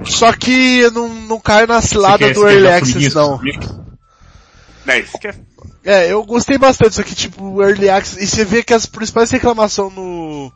[0.05, 3.40] Só que eu não, não caio na cilada do Early Access, não.
[5.84, 8.74] É, é eu gostei bastante, só que tipo, o Early Access, e você vê que
[8.74, 10.53] as principais reclamações no,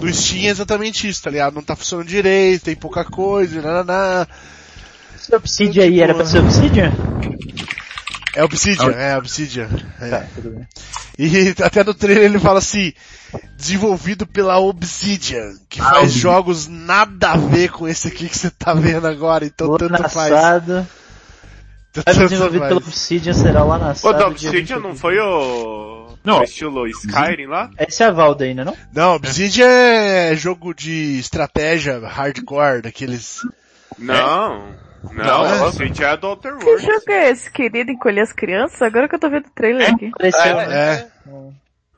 [0.00, 1.54] no Steam é exatamente isso, tá ligado?
[1.54, 4.26] Não tá funcionando direito, tem pouca coisa, nananá.
[5.24, 6.92] Esse Obsidian aí era pra ser Obsidian?
[8.36, 9.68] É Obsidian, é Obsidian.
[10.00, 10.08] É.
[10.10, 10.66] Tá, tudo bem.
[11.18, 12.92] E até no trailer ele fala assim,
[13.56, 16.20] desenvolvido pela Obsidian, que Ah, faz Obsidian.
[16.20, 19.92] jogos nada a ver com esse aqui que você tá vendo agora, então Lá tanto
[20.02, 20.32] na faz.
[20.32, 20.86] assado.
[21.92, 22.68] Tanto desenvolvido faz.
[22.68, 24.12] pelo Obsidian será lá na O assado.
[24.18, 24.82] da dia Obsidian 20.
[24.82, 26.08] não foi o...
[26.24, 26.40] Não.
[26.40, 27.70] o estilo Skyrim lá?
[27.78, 28.74] Esse é a Valda ainda, não?
[28.92, 33.38] Não, Obsidian é jogo de estratégia hardcore, daqueles...
[33.98, 34.74] Não.
[35.12, 35.68] Não, Não, é?
[36.02, 36.86] é do Outer Que Worlds.
[36.86, 38.80] jogo é esse, querido, encolher as crianças?
[38.80, 40.06] Agora que eu tô vendo o trailer aqui.
[40.14, 40.74] Apareceu, É, né?
[40.76, 41.08] É,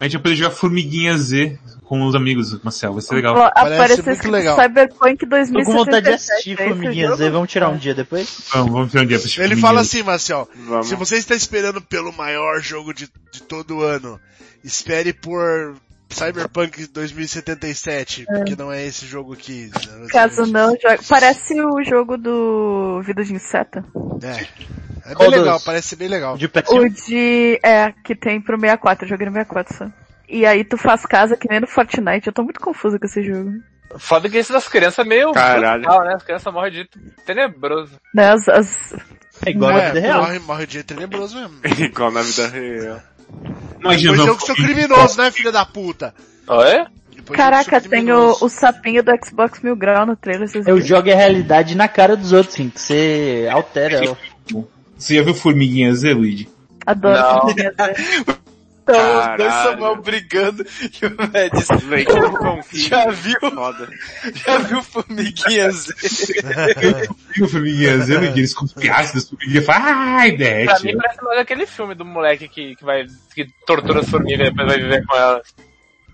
[0.00, 2.92] A gente vai poder jogar Formiguinha Z com os amigos, Marcel.
[2.92, 3.36] Vai ser legal.
[3.54, 4.56] Apareceu muito legal.
[4.60, 5.64] Cyberpunk Tô 2077.
[5.64, 7.14] com vontade de assistir é Formiguinha?
[7.14, 8.42] Z, vamos tirar um dia depois?
[8.52, 10.88] Vamos, vamos tirar um dia pra assistir Ele Formiguinha fala assim, Marcel, Vamos.
[10.88, 14.20] se você está esperando pelo maior jogo de, de todo ano,
[14.64, 15.76] espere por
[16.08, 19.70] Cyberpunk 2077, porque não é esse jogo aqui.
[19.74, 20.06] né?
[20.10, 20.98] Caso não, joga...
[21.08, 23.78] parece o jogo do Vida de Inseto.
[24.22, 24.46] É.
[25.04, 25.64] É bem Qual legal, dos?
[25.64, 26.36] parece ser bem legal.
[26.36, 26.72] De PS1?
[26.72, 27.60] O de...
[27.62, 29.86] é, que tem pro 64, eu joguei no 64 só.
[30.28, 33.22] E aí tu faz casa que nem no Fortnite, eu tô muito confusa com esse
[33.22, 33.50] jogo.
[33.98, 35.82] Foda que esse das crianças é meio Caralho.
[35.82, 36.14] brutal, né?
[36.16, 37.92] As crianças morrem de jeito tenebroso.
[38.12, 38.92] Né, as, as...
[39.46, 40.20] É igual na É, vida real.
[40.22, 41.60] morre, morre de jeito tenebroso mesmo.
[41.84, 43.00] Igual na vida real.
[43.80, 46.14] Imagina, eu que sou criminoso, né, filha da puta?
[46.48, 46.86] Oi?
[47.14, 50.86] Depois Caraca, tem o, o sapinho do Xbox Mil Grau no trailer, vocês Eu viram?
[50.86, 54.18] jogo a realidade na cara dos outros, sim, que você altera ela.
[54.96, 56.48] Você já viu Formiguinha Z, Luigi?
[56.86, 57.18] Adoro.
[57.18, 58.36] Não.
[58.88, 59.52] Então os dois.
[59.52, 60.64] Samuel brigando
[61.02, 62.88] e o velho disse, Leite não confia.
[62.88, 63.88] já viu, Foda.
[64.32, 65.86] já viu formiguinhas?
[67.34, 68.38] Viu Formiguinha Z, Luigi?
[68.38, 70.84] Eles com ácidos, Formiguinha fala, ai, Pra derrete.
[70.84, 74.50] mim parece mais aquele filme do moleque que, que vai, que tortura as formigas e
[74.50, 75.42] depois vai viver com elas.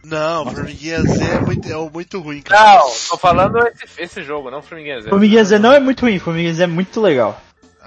[0.04, 2.78] Não, Formiguinha Z é muito, é muito ruim, cara.
[2.78, 5.08] Não, tô falando esse, esse jogo, não Formiguinha Z.
[5.10, 7.40] Formiguinha Z não é muito ruim, Formiguinha Z é muito legal.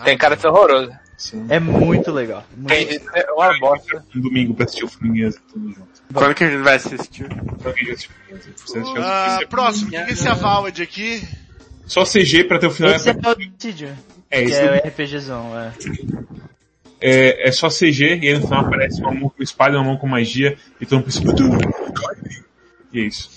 [0.04, 0.92] Tem cara de ser horroroso.
[1.50, 2.44] É muito legal.
[2.56, 4.06] Muito Tem de ser uma bosta.
[4.16, 5.88] Um domingo pra assistir o Z tudo junto.
[6.14, 7.28] Quando que a gente vai assistir?
[7.30, 7.94] Que
[8.66, 11.28] você- próximo, o que que é esse Avaled aqui?
[11.86, 12.92] Só CG pra ter o final.
[12.92, 13.96] Esse é o Obsidian,
[14.30, 15.72] É, esse é é, o RPGzão, é.
[17.00, 19.84] é, é só CG e aí no final aparece uma mão com espada e uma
[19.86, 21.22] mão com magia e todo mundo pensa,
[22.92, 23.30] E é isso.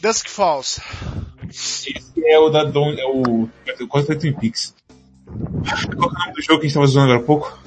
[0.00, 0.80] Dusk Falls.
[1.48, 1.94] Esse
[2.24, 4.74] é o da Don, é o, é o quase da Twin Peaks.
[5.96, 7.58] Qual é o nome do jogo que a gente tava zoando agora há pouco?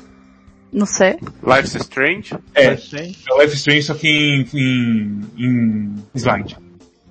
[0.72, 1.18] Não sei.
[1.44, 2.36] Life's Strange?
[2.54, 3.16] É, Mas tem.
[3.30, 6.58] é Life Strange só que em, em, em slide.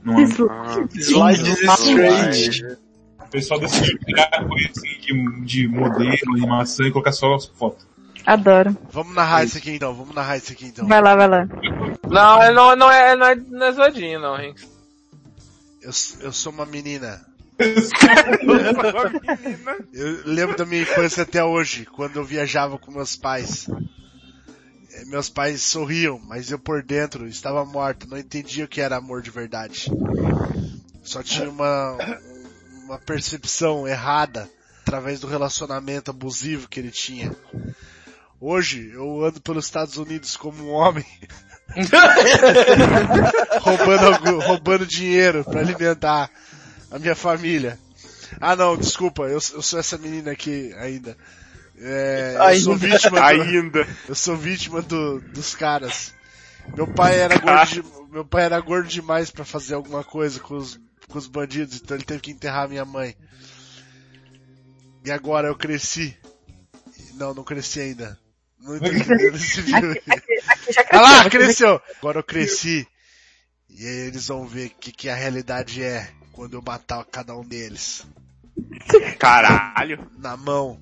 [0.02, 0.24] Não é?
[0.50, 2.76] Ah, Slides Strange.
[3.20, 7.86] O pessoal decidiu pegar coisa assim de, de modelo, animação e colocar só as fotos.
[8.26, 8.76] Adoro.
[8.90, 10.86] Vamos narrar isso aqui então, vamos narrar isso aqui então.
[10.86, 11.48] Vai lá, vai lá.
[12.08, 14.66] Não, ele não, não é, não é, não é zoadinho, não, Rinks.
[15.82, 15.90] Eu,
[16.26, 17.20] eu sou uma menina.
[19.92, 23.68] Eu lembro da minha infância até hoje, quando eu viajava com meus pais.
[24.90, 28.96] Eh, Meus pais sorriam, mas eu por dentro estava morto, não entendia o que era
[28.96, 29.88] amor de verdade.
[31.02, 31.96] Só tinha uma,
[32.84, 34.50] uma percepção errada
[34.80, 37.30] através do relacionamento abusivo que ele tinha.
[38.40, 41.06] Hoje eu ando pelos Estados Unidos como um homem,
[43.60, 46.28] roubando, roubando dinheiro para alimentar
[46.94, 47.78] a minha família.
[48.40, 51.16] Ah não, desculpa, eu, eu sou essa menina aqui ainda.
[51.76, 52.86] É, eu sou Ainda.
[52.86, 53.88] vítima do, Ainda.
[54.08, 56.12] eu sou vítima do, dos caras.
[56.76, 60.54] Meu pai era gordo, de- meu pai era gordo demais pra fazer alguma coisa com
[60.56, 60.78] os,
[61.08, 63.16] com os bandidos, então ele teve que enterrar minha mãe.
[65.04, 66.16] E agora eu cresci.
[67.14, 68.18] Não, não cresci ainda.
[68.58, 70.00] Não entendi nesse vídeo.
[70.48, 71.30] Aqui já Ah lá, cresceu.
[71.78, 71.82] cresceu!
[71.98, 72.86] Agora eu cresci.
[73.68, 77.34] E aí eles vão ver o que, que a realidade é quando eu matar cada
[77.36, 78.04] um deles.
[79.18, 80.10] Caralho.
[80.18, 80.78] Na mão.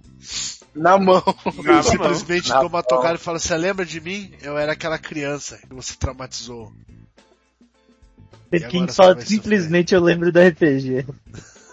[0.75, 1.23] Na mão.
[1.63, 2.83] Na Eu simplesmente Na dou uma mão.
[2.83, 4.33] tocada e falo, você lembra de mim?
[4.43, 6.73] Eu era aquela criança que você traumatizou.
[8.95, 11.07] Fala você vai simplesmente eu lembro do RPG.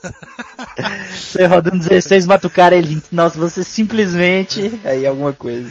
[1.11, 3.01] Você roda um 16, mata o cara ele.
[3.11, 4.79] Nossa, você simplesmente.
[4.83, 5.69] Aí alguma coisa.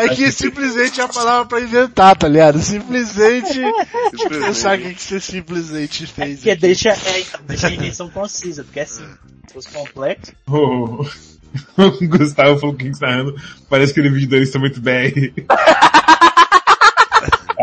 [0.00, 2.58] É que simplesmente é a palavra pra inventar, tá ligado?
[2.60, 3.60] Simplesmente.
[4.12, 6.36] Você sabe o que que você simplesmente fez.
[6.36, 9.04] Porque deixa, é, deixa a invenção concisa, porque assim,
[9.46, 10.32] se fosse complexo.
[10.46, 11.04] O,
[11.76, 13.24] o Gustavo falou que está
[13.68, 15.32] parece aquele vídeo do Eles Estão Muito Bem.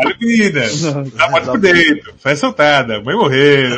[0.06, 0.60] Olha menina,
[1.14, 3.70] dá morte por dentro, faz soltada, mãe morrer.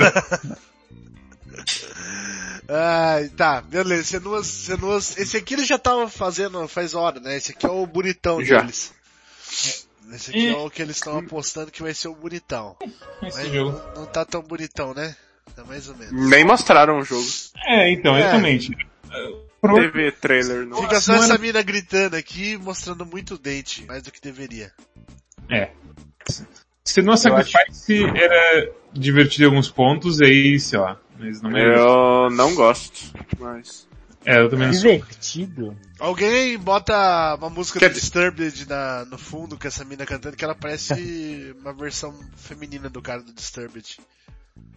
[2.69, 4.05] Ai, tá, beleza.
[4.05, 7.37] Senuas, Senuas, esse aqui eles já estavam fazendo faz hora, né?
[7.37, 8.61] Esse aqui é o bonitão Já.
[8.61, 8.93] deles.
[10.13, 12.77] Esse aqui é o que eles estão apostando que vai ser o bonitão.
[13.23, 13.79] Esse Mas jogo.
[13.95, 15.17] não, não tá tão bonitão, né?
[15.57, 16.29] Tá mais ou menos.
[16.31, 17.27] Nem mostraram o jogo.
[17.67, 18.21] É, então, É.
[18.21, 18.77] exatamente.
[19.61, 20.81] Pro- Teve trailer no.
[20.83, 24.73] Fica só não essa mina gritando aqui, mostrando muito dente, mais do que deveria.
[25.51, 25.71] É.
[26.85, 30.99] Se não Sacrifice era divertido em alguns pontos, aí, sei lá.
[31.19, 31.77] Mas não é.
[31.77, 33.89] Eu não gosto, mas.
[34.25, 34.71] É, eu também.
[34.71, 35.77] Divertido?
[35.99, 40.45] Alguém bota uma música Quer do Disturbed na, no fundo com essa mina cantando que
[40.45, 43.99] ela parece uma versão feminina do cara do Disturbed.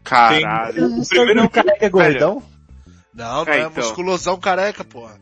[0.04, 1.00] Caralho.
[1.00, 2.44] O primeiro careca gordão?
[3.14, 3.84] Não, não É, é, então.
[3.84, 5.20] musculosão careca, porra.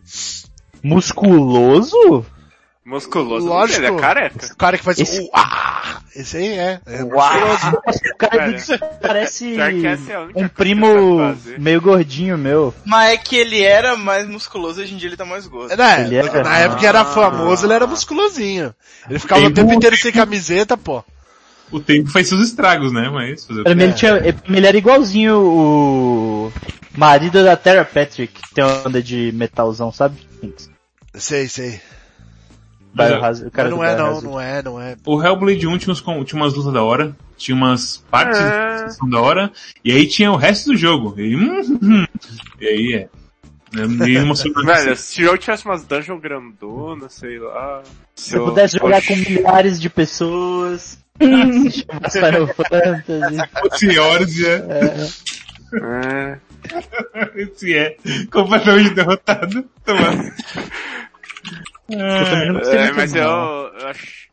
[0.83, 2.25] Musculoso?
[2.89, 3.45] Musculoso.
[3.47, 3.79] Lógico.
[3.79, 4.47] Ele é careca.
[4.51, 6.79] O cara que faz Esse- o ah, esse aí é.
[6.87, 7.29] é Uau!
[8.13, 8.79] O cara Velho.
[9.01, 10.87] parece é um primo
[11.57, 12.73] meio gordinho meu.
[12.85, 15.75] Mas é que ele era mais musculoso, hoje em dia ele tá mais gordo.
[15.77, 18.73] Né, Ele é- na época que era famoso, ele era musculosinho.
[19.09, 21.03] Ele ficava o Tem tempo muito- inteiro sem camiseta, pô.
[21.71, 23.09] O tempo faz seus estragos, né?
[23.13, 24.13] Mas fazer Pra mim ele, tinha,
[24.49, 26.51] ele era igualzinho o
[26.97, 30.17] marido da Terra Patrick, que tem uma onda de metalzão, sabe?
[31.13, 31.79] Sei, sei.
[32.93, 34.95] Biohazard- o cara não é não, não é, não é.
[35.05, 38.83] O Hellblade 1 tinha, uns, tinha umas lutas da hora, tinha umas partes É.
[38.85, 39.51] que são da hora,
[39.83, 41.19] e aí tinha o resto do jogo.
[41.19, 42.05] E, hum, hum, hum.
[42.59, 43.09] e aí é.
[43.71, 43.85] É.
[43.85, 47.83] Velho, se o jogo tivesse umas dungeon grandona, sei lá.
[48.15, 53.37] Se eu pudesse jogar com milhares de pessoas, se chamasse Final Fantasy.
[53.77, 55.09] Senhores, é.
[55.73, 56.39] É.
[57.39, 57.95] Esse é
[58.31, 59.63] completamente derrotado.
[59.85, 60.33] Toma.
[61.89, 64.29] Eu É, mas eu, eu acho.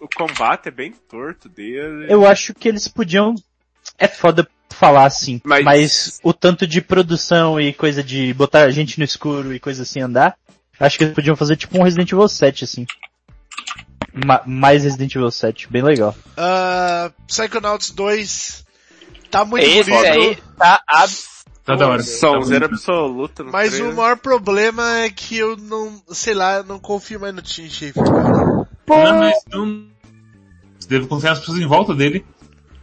[0.00, 2.06] O, o combate é bem torto dele.
[2.08, 3.34] Eu acho que eles podiam.
[3.98, 6.20] É foda falar assim, Mas- mas...
[6.22, 10.00] o tanto de produção e coisa de botar a gente no escuro e coisa assim
[10.02, 10.36] andar,
[10.78, 12.86] acho que eles podiam fazer tipo um Resident Evil 7 assim.
[14.26, 16.14] Ma- mais Resident Evil 7, bem legal.
[16.36, 18.66] Ah, Psychonauts 2
[19.30, 20.06] tá muito Esse bonito.
[20.12, 21.26] aí tá abs...
[21.66, 22.02] Tá da hora.
[22.02, 23.92] Sonzeira Tá absoluta no Mas trailer.
[23.92, 27.68] o maior problema é que eu não, sei lá, não confio mais no Tim.
[28.86, 29.84] Pô, Não, mas não.
[30.78, 32.24] Você deve confiar nas pessoas em volta dele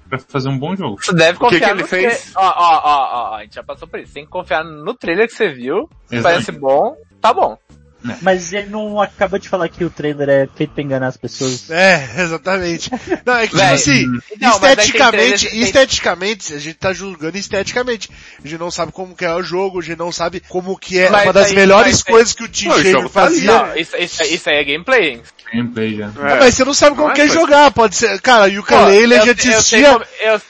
[0.10, 0.98] pra fazer um bom jogo.
[1.02, 2.34] Você deve O que confiar que ele no fez?
[2.36, 4.14] Ó, ó, ó, ó, a gente já passou por isso.
[4.14, 5.90] Tem que confiar no trailer que você viu.
[6.08, 6.34] Se Exato.
[6.34, 7.58] parece bom, tá bom.
[8.22, 11.70] Mas ele não acabou de falar que o trailer é feito pra enganar as pessoas.
[11.70, 12.92] É, exatamente.
[13.26, 16.76] Não, é que tipo assim, Não, mas aí tem esteticamente, trailer- tem- esteticamente, a gente
[16.76, 18.10] tá julgando esteticamente.
[18.44, 21.00] A gente não sabe como que é o jogo, a gente não sabe como que
[21.00, 23.52] é Mas uma das aí- melhores coisas que o Tim o Schafer tá fazia.
[23.52, 25.22] Não, isso, isso, isso aí é gameplay.
[25.54, 26.08] Gameplay já.
[26.08, 28.64] Ah, mas você não sabe como Não é que é jogar, pode ser, cara, o
[28.64, 30.42] Pô, ukulele eu- já eu sei existia, como- eu-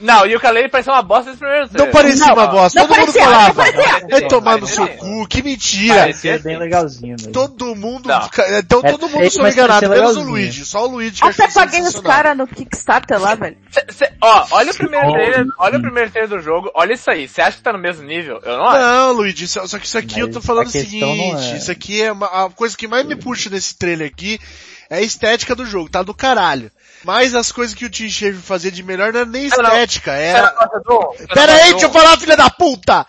[0.00, 1.92] Não, e o Ukulele parecia uma bosta desse primeiro não trailer.
[1.92, 4.08] parecia Não, uma bosta, não todo mundo parecia, falava, não parecia.
[4.08, 5.94] vai tomar no seu cu, que mentira.
[5.94, 6.34] Parecia.
[6.34, 7.32] É bem legalzinho mesmo.
[7.32, 8.28] Todo mundo, Não.
[8.28, 10.22] ca- então É todo mundo feito, foi enganado, menos o.
[10.22, 13.56] Luigi, só o Luigi que até achou paguei os caras no Kickstarter lá, velho.
[13.70, 15.12] Cê- cê- ó, olha o primeiro Oh.
[15.12, 17.28] trailer, olha o primeiro trailer do jogo, olha isso aí.
[17.28, 18.40] Você acha que tá no mesmo nível?
[18.44, 18.78] Eu não acho.
[18.80, 21.56] Não, Luigi, só, só que isso aqui Mas eu tô falando o não seguinte, é-
[21.56, 24.40] isso aqui é uma, a coisa que mais me puxa nesse trailer aqui
[24.88, 26.70] é a estética do jogo, tá do caralho.
[27.04, 30.18] Mas as coisas que o Tim Schafer fazia de melhor não era nem estética, Você
[30.18, 30.54] era...
[30.88, 31.26] um?
[31.34, 31.92] Pera aí, deixa eu um?
[31.92, 33.06] falar, filha da puta!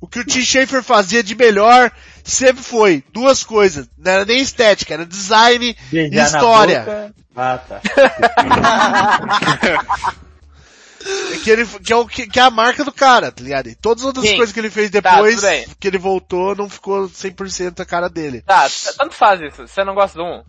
[0.00, 1.90] O que o Tim Schafer fazia de melhor
[2.24, 7.14] sempre foi duas coisas, não era nem estética, era design e Beijar na história.
[7.34, 7.80] Ah, tá.
[11.42, 13.68] Que, ele, que, é o, que, que é a marca do cara, tá ligado?
[13.68, 14.36] E todas as outras Sim.
[14.36, 15.66] coisas que ele fez Tá, depois, bem.
[15.80, 18.42] que ele voltou, não ficou 100% a cara dele.
[18.42, 19.66] Tá, tanto faz isso.
[19.66, 20.42] Você não gosta do 1?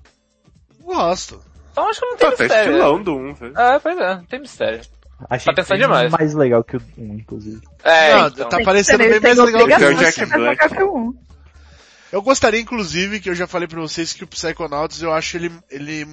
[0.84, 1.42] Gosto.
[1.74, 2.72] Então acho que não tem Tá, tá mistério.
[2.72, 3.60] estilão do 1, velho.
[3.60, 4.82] É, pois é, não tem mistério.
[5.30, 6.12] Achei Tá pensando demais.
[6.12, 7.62] mais legal que o 1, inclusive.
[7.84, 8.50] É, Não, então.
[8.50, 10.70] tá parecendo bem mais legal que o Jack de Black.
[10.70, 11.14] que o um.
[12.12, 15.52] Eu gostaria, inclusive, que eu já falei pra vocês que o Psychonauts, eu acho ele,
[15.72, 16.08] ele,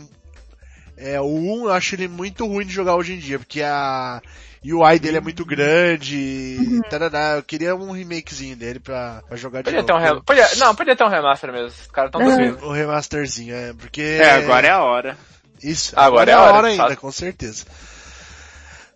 [0.96, 4.20] é, o 1 eu acho ele muito ruim de jogar hoje em dia, porque a
[4.64, 6.80] UI dele é muito grande, Uhum.
[6.88, 9.86] tarará, eu queria um remakezinho dele pra, pra jogar de Podia novo.
[9.88, 10.22] ter um rem...
[10.22, 10.48] podia...
[10.56, 11.66] Não, podia ter um remaster mesmo.
[11.68, 12.64] Os caras tão dormindo.
[12.64, 14.00] O remasterzinho, é, porque...
[14.20, 15.18] É, agora é a hora.
[15.62, 17.64] Isso, Agora agora, é é a hora, hora ainda, com certeza.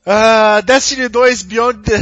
[0.06, 1.98] Ah, Destiny 2 Beyond the...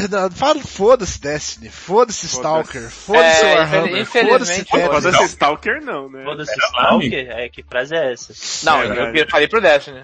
[0.67, 4.65] foda-se Destiny, foda-se Stalker, foda-se É, Warhammer, foda-se.
[4.65, 6.25] Foda-se Stalker não, né?
[6.25, 6.53] Foda-se?
[6.53, 7.31] Stalker?
[7.31, 8.35] É, que frase é essa?
[8.65, 10.03] Não, É, eu, falei pro Destiny.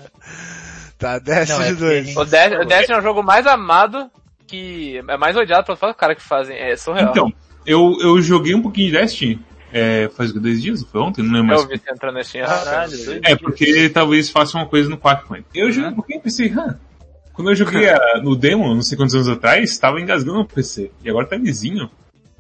[0.97, 2.17] Tá, Destiny Não, é 2.
[2.17, 4.09] O, De o Destiny é o jogo mais amado
[4.47, 6.57] que é mais odiado pelos caras que fazem.
[6.57, 7.11] É surreal.
[7.11, 7.33] Então,
[7.67, 9.41] eu, eu joguei um pouquinho de Destiny,
[9.73, 11.63] é, faz dois dias, foi ontem, não lembro mais.
[11.63, 12.93] eu vi você entrando nesse Caralho.
[13.25, 15.45] É, porque talvez faça uma coisa no Quackman.
[15.55, 16.75] Eu joguei um pouquinho e pensei, ah,
[17.33, 20.91] Quando eu joguei a- no demo, não sei quantos anos atrás, tava engasgando no PC.
[21.05, 21.89] E agora tá lisinho.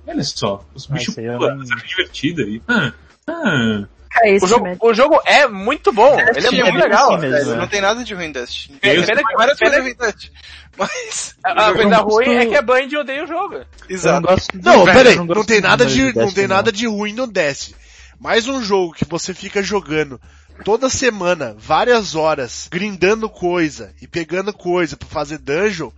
[0.07, 2.61] Olha só, os Ah, bichos pulam, sabe, divertido aí.
[2.67, 2.93] Ah,
[3.29, 3.85] ah.
[4.25, 7.15] É O jogo, o jogo é muito bom, ele é Sim, muito legal.
[7.15, 7.37] assim mesmo.
[7.39, 7.57] Velho, é.
[7.57, 8.79] não tem nada de ruim em Destiny.
[8.83, 10.33] Eu- Pena que- Várias pena coisas que- ruins em Destiny.
[10.77, 11.35] Mas.
[11.45, 13.55] A, a coisa não ruim é que a Band odeia o jogo.
[13.55, 14.29] Eu não Exato.
[14.55, 17.77] Não, peraí, não, tem nada de, não tem nada de ruim no Destiny.
[18.21, 20.21] Mais um jogo que você fica jogando
[20.65, 25.91] toda semana, várias horas, grindando coisa e pegando coisa pra fazer dungeon,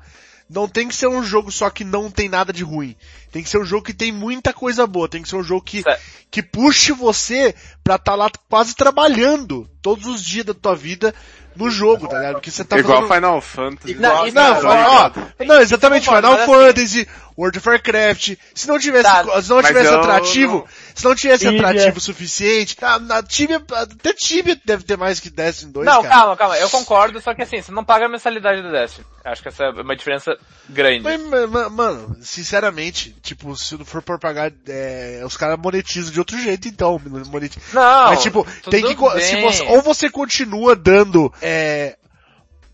[0.51, 2.96] não tem que ser um jogo só que não tem nada de ruim.
[3.30, 5.09] Tem que ser um jogo que tem muita coisa boa.
[5.09, 6.03] Tem que ser um jogo que, Certo.
[6.30, 11.14] que puxe você pra estar lá quase trabalhando todos os dias da tua vida
[11.55, 12.32] no jogo, tá ligado?
[12.34, 13.14] Porque você tá Igual fazendo...
[13.14, 13.94] Final Fantasy.
[13.94, 15.11] Não, igual- Não, Não, ó,
[15.44, 19.88] não, exatamente, Final assim- Fantasy, World of Warcraft, se não tivesse, Tá, se não tivesse
[19.94, 20.64] atrativo, não-
[21.01, 21.61] se não tivesse Tibia.
[21.68, 26.03] atrativo o suficiente, tá, na Tibia, até Tibia deve ter mais que Destiny 2, Não,
[26.03, 26.14] cara.
[26.14, 29.07] calma, calma, eu concordo, só que assim, você não paga a mensalidade do Destiny.
[29.24, 30.36] Acho que essa é uma diferença
[30.68, 31.01] grande.
[31.03, 36.12] Mas, ma- ma- mano, sinceramente, tipo, se não for por pagar, é, os caras monetizam
[36.12, 37.62] de outro jeito, então, monetizam.
[37.72, 41.96] Não, Mas tipo, tudo tem que, você, ou você continua dando, é,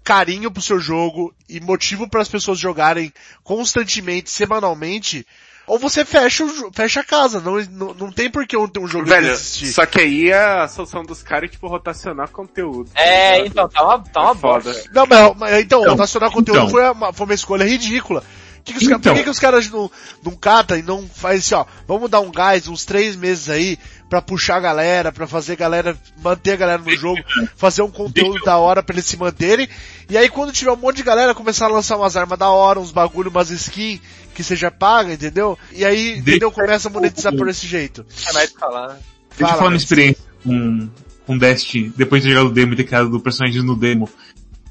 [0.05, 3.13] carinho pro seu jogo e motivo para as pessoas jogarem
[3.43, 5.27] constantemente, semanalmente,
[5.67, 8.87] ou você fecha o, fecha a casa, não, não, não tem por que um, um
[8.87, 9.67] jogo Velho, existir.
[9.73, 12.91] só que aí a solução dos caras é tipo rotacionar conteúdo.
[12.95, 14.65] É, então, tá uma, tá uma É foda.
[14.73, 14.91] bosta.
[14.95, 16.71] Não, mas, mas então, Então, rotacionar conteúdo então.
[16.71, 18.23] foi, uma, foi uma escolha ridícula.
[18.65, 19.13] Que que os caras- Então.
[19.13, 19.89] por que, que os caras não,
[20.25, 23.79] não catam e não faz assim, ó, vamos dar um gás, uns três meses aí,
[24.11, 27.23] pra puxar a galera, pra fazer a galera, manter a galera no jogo,
[27.57, 29.69] fazer um conteúdo da hora pra eles se manterem,
[30.11, 32.81] e aí quando tiver um monte de galera, começar a lançar umas armas da hora,
[32.81, 34.01] uns bagulho, umas skins,
[34.37, 35.59] que seja paga, entendeu?
[35.73, 36.53] E aí, entendeu?
[36.53, 38.05] Começa a monetizar por esse jeito.
[38.29, 38.99] É mais falar, né?
[39.31, 40.89] Deixa eu Fala, falar uma experiência com,
[41.27, 44.11] com Destiny, depois de jogado o demo e ter criado do personagem no demo.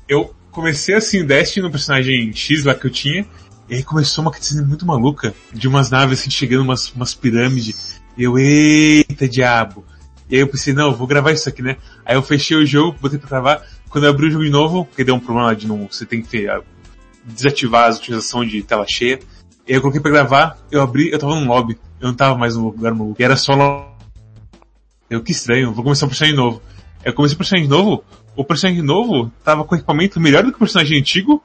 [0.08, 3.26] Eu comecei assim o Destiny no personagem X lá que eu tinha,
[3.68, 8.00] e aí começou uma cutscene muito maluca, de umas naves assim chegando, umas, umas pirâmides,
[8.16, 9.84] e eu, eita diabo.
[10.30, 11.78] E aí eu pensei, não, eu vou gravar isso aqui, né?
[12.06, 14.86] Aí eu fechei o jogo, botei pra gravar, quando eu abri o jogo de novo,
[14.86, 16.62] porque deu um problema de não, você tem que ter, ah,
[17.24, 19.20] desativar a utilização de tela cheia,
[19.68, 22.66] eu coloquei pra gravar, eu abri, eu tava num lobby, eu não tava mais no
[22.66, 23.96] lugar maluco, e era só lobby.
[25.10, 26.62] Eu, que estranho, vou começar um personagem novo.
[27.04, 28.04] Eu comecei um personagem novo,
[28.36, 31.44] o personagem novo tava com equipamento melhor do que o personagem antigo,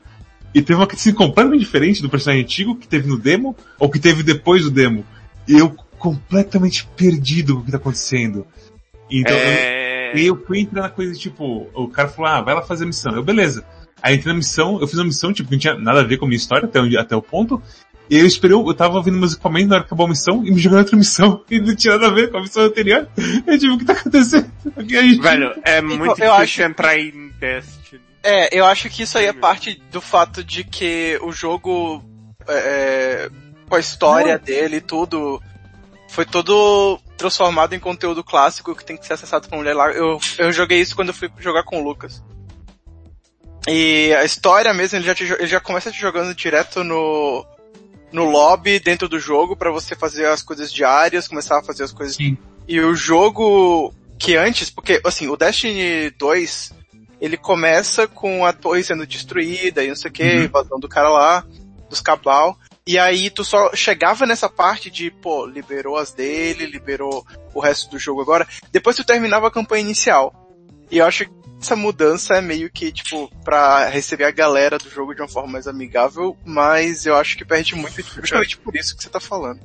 [0.55, 3.99] e teve uma cutscene completamente diferente do personagem antigo que teve no demo, ou que
[4.01, 5.05] teve depois do demo.
[5.47, 8.47] E eu completamente perdido com o que tá acontecendo.
[9.11, 10.13] Então, eu- É...
[10.17, 12.87] e eu fui entrar na coisa, tipo, o cara falou, ah, vai lá fazer a
[12.87, 13.15] missão.
[13.15, 13.65] Eu, beleza.
[14.03, 16.17] Aí entrei na missão, eu fiz uma missão, tipo, que não tinha nada a ver
[16.17, 17.63] com a minha história até, onde, até o ponto.
[18.11, 20.51] E eu esperei, eu tava ouvindo meus equipamentos na hora que acabou a missão e
[20.51, 21.45] me jogaram outra missão.
[21.49, 23.09] E não tinha nada a ver com a missão anterior.
[23.47, 24.51] Eu tipo, o que tá acontecendo?
[24.89, 28.01] E aí, Velho, é muito eu difícil acho- entrar em Destiny.
[28.23, 32.05] É, eu acho que isso aí é parte do fato de que o jogo,
[32.49, 33.31] é,
[33.69, 35.41] com a história dele e tudo,
[36.09, 39.91] foi todo transformado em conteúdo clássico que tem que ser acessado por mulher lá.
[39.93, 42.23] Eu, eu joguei isso quando eu fui jogar com o Lucas.
[43.69, 47.47] E a história mesmo, ele já, te ele já começa te jogando direto no,
[48.13, 51.93] no lobby dentro do jogo pra você fazer as coisas diárias, começar a fazer as
[51.93, 52.17] coisas.
[52.17, 52.37] Sim.
[52.67, 56.73] E o jogo que antes, porque assim, o Destiny 2,
[57.21, 60.45] ele começa com a torre sendo destruída e não sei o que, Uhum.
[60.45, 61.45] invasão do cara lá,
[61.89, 62.57] dos cabal.
[62.87, 67.91] E aí tu só chegava nessa parte de, pô, liberou as dele, liberou o resto
[67.91, 68.47] do jogo agora.
[68.73, 70.35] Depois tu terminava a campanha inicial.
[70.91, 71.31] E eu acho que
[71.61, 75.53] essa mudança é meio que, tipo, pra receber a galera do jogo de uma forma
[75.53, 79.61] mais amigável, mas eu acho que perde muito justamente por isso que você tá falando.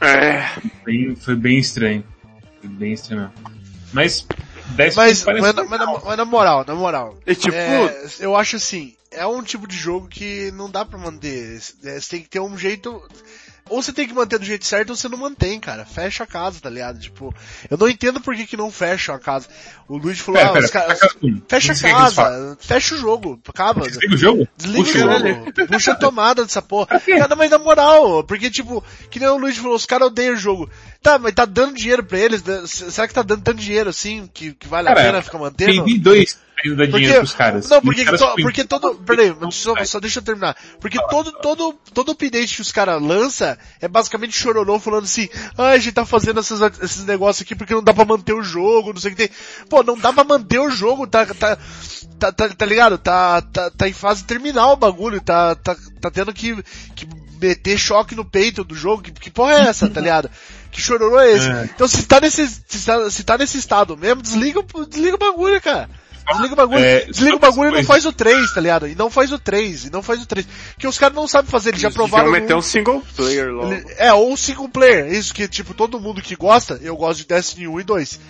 [0.00, 0.48] É.
[0.84, 2.04] bem- foi bem estranho.
[2.60, 3.52] Foi bem estranho mesmo.
[3.92, 4.26] Mas,
[4.74, 8.04] Destiny Mas, parece mas, na- mas, na, mas na moral, na moral, E tipo, é,
[8.20, 11.60] eu acho assim, é um tipo de jogo que não dá pra manter.
[11.84, 13.02] É, Você tem que ter um jeito.
[13.72, 15.84] Ou você tem que manter do jeito certo ou você não mantém, cara.
[15.86, 16.98] Fecha a casa, tá ligado?
[16.98, 17.34] Tipo,
[17.70, 19.48] eu não entendo por que, que não fecha a casa.
[19.88, 21.00] O Luiz falou, Pera, ah, pera, os caras.
[21.48, 23.86] fecha a casa, fecha o jogo, acaba.
[23.86, 24.48] Desliga o jogo?
[24.56, 27.00] Desliga Puxa o o jogo, puxa a tomada dessa porra.
[27.00, 30.36] Cara, mas na moral, porque tipo, que nem o Luiz falou, os caras odeiam o
[30.36, 30.70] jogo.
[31.02, 32.42] Tá, mas tá dando dinheiro pra eles?
[32.66, 35.84] Será que tá dando tanto dinheiro assim, que, que vale a Cara, pena ficar mantendo?
[35.84, 37.68] Tem dois ainda dá dinheiro pros caras.
[37.68, 40.56] não, porque, caras to- porque todo, peraí, só, só deixa eu terminar.
[40.80, 45.70] Porque todo, todo, todo update que os caras lança é basicamente chororô falando assim, ah,
[45.70, 48.92] a gente tá fazendo esses, esses negócios aqui porque não dá pra manter o jogo,
[48.92, 49.36] não sei o que tem.
[49.68, 51.58] Pô, não dá pra manter o jogo, tá, tá,
[52.18, 52.98] tá, tá, tá ligado?
[52.98, 56.62] Tá, tá, tá em fase terminal o bagulho, tá, tá, tá tendo que,
[56.94, 57.08] que
[57.40, 60.30] meter choque no peito do jogo, que, que porra é essa, tá ligado?
[60.72, 61.48] Que chororô é esse?
[61.48, 61.64] É.
[61.74, 65.18] Então se tá nesse, se tá, se tá nesse estado mesmo, desliga, o- desliga o
[65.18, 65.88] bagulho, cara.
[66.30, 68.86] Desliga o bagulho, É, desliga o bagulho e não faz o 3, tá ligado?
[68.88, 70.46] E não faz o 3, e não faz o 3.
[70.74, 72.26] Porque os caras não sabem fazer, eles já Eles provaram.
[72.26, 73.72] deviam meter um single player logo.
[73.98, 75.12] é, ou um single player.
[75.12, 78.20] Isso que, tipo, todo mundo que gosta, eu gosto de Destiny 1 e 2.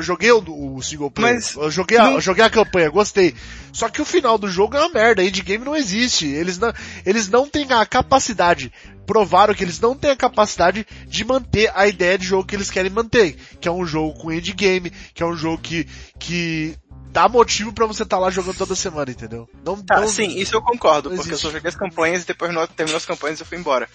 [0.00, 1.34] Joguei o, o single player.
[1.34, 3.34] Mas eu joguei a, não- joguei a campanha, gostei.
[3.72, 6.26] Só que o final do jogo é uma merda, endgame não existe.
[6.26, 6.72] Eles não,
[7.04, 8.72] eles não têm a capacidade,
[9.04, 12.70] provaram que eles não têm a capacidade de manter a ideia de jogo que eles
[12.70, 13.36] querem manter.
[13.60, 15.88] Que é um jogo com endgame, que é um jogo que,
[16.18, 16.76] que
[17.14, 19.48] dá motivo pra você estar lá jogando toda semana, entendeu?
[19.64, 21.46] Não, Tá, não, sim, isso eu concordo, não porque eu existe.
[21.46, 23.88] só joguei as campanhas e depois terminou as campanhas e eu fui embora.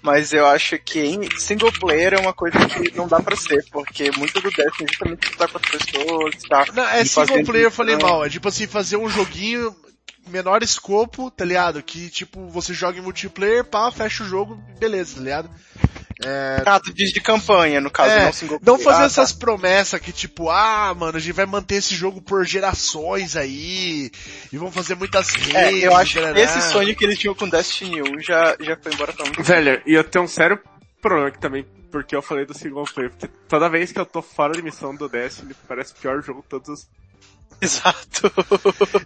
[0.00, 3.62] Mas eu acho que em single player é uma coisa que não dá pra ser,
[3.70, 6.64] porque muito do Destiny é justamente lutar com as pessoas, tá?
[6.74, 8.10] Não, é single player, eu falei missão.
[8.10, 8.24] mal.
[8.24, 9.76] É tipo assim, fazer um joguinho
[10.26, 11.82] menor escopo, tá ligado?
[11.82, 15.50] Que tipo, você joga em multiplayer, pá, fecha o jogo, beleza, tá ligado?
[16.24, 19.06] É, Ah, tu diz de campanha, no caso, é, não single não fazer Ah, tá.
[19.06, 24.10] essas promessas que tipo, ah, mano, a gente vai manter esse jogo por gerações aí,
[24.52, 25.54] e vão fazer muitas redes.
[25.54, 26.40] É, eu acho que tarará.
[26.40, 29.82] esse sonho que eles tinham com Destiny 1 já, já foi embora pra muito Velho,
[29.86, 30.58] e eu tenho um sério
[31.00, 34.22] problema aqui também, porque eu falei do single player, porque toda vez que eu tô
[34.22, 36.88] fora de missão do Destiny, parece o pior jogo de todos os...
[37.60, 38.32] Exato.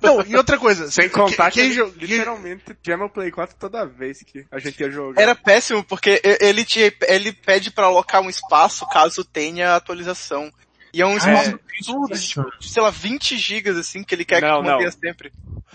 [0.03, 3.31] Não, e outra coisa, Sem contar que, quem, ele jo- quem- literalmente tinha meu Play
[3.31, 5.21] 4 toda vez que a gente ia jogar.
[5.21, 10.51] Era péssimo, porque ele, te, ele pede pra alocar um espaço caso tenha atualização.
[10.95, 14.25] E é um espaço absurdo, de, tipo, de, sei lá, 20 gigas, assim, que ele
[14.25, 14.99] quer Não, que mantenha não.
[14.99, 15.31] sempre.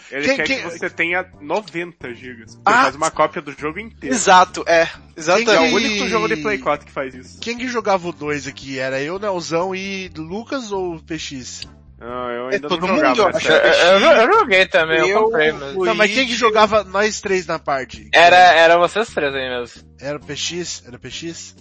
[0.09, 2.53] Ele Quem- quer quem- que você tenha 90 gigas.
[2.55, 2.83] Ele Ah!
[2.83, 4.15] faz uma cópia do jogo inteiro.
[4.15, 4.81] Exato, é.
[4.81, 5.75] É o Exatamente.
[5.75, 7.39] único jogo de Play 4 que faz isso.
[7.39, 8.79] quem que jogava o 2 aqui?
[8.79, 11.67] Era eu, Nelzão e Lucas ou PX?
[12.01, 13.09] Não, eu É, ainda todo não jogava.
[13.09, 13.53] mundo, época.
[13.53, 15.75] Eu, eu, eu joguei também, eu, Eu comprei, mas...
[15.75, 18.09] Não, mas quem que jogava nós três na parte?
[18.11, 19.83] Era, era vocês três aí mesmo.
[20.01, 20.83] Era o PX?
[20.87, 21.55] Era o PX?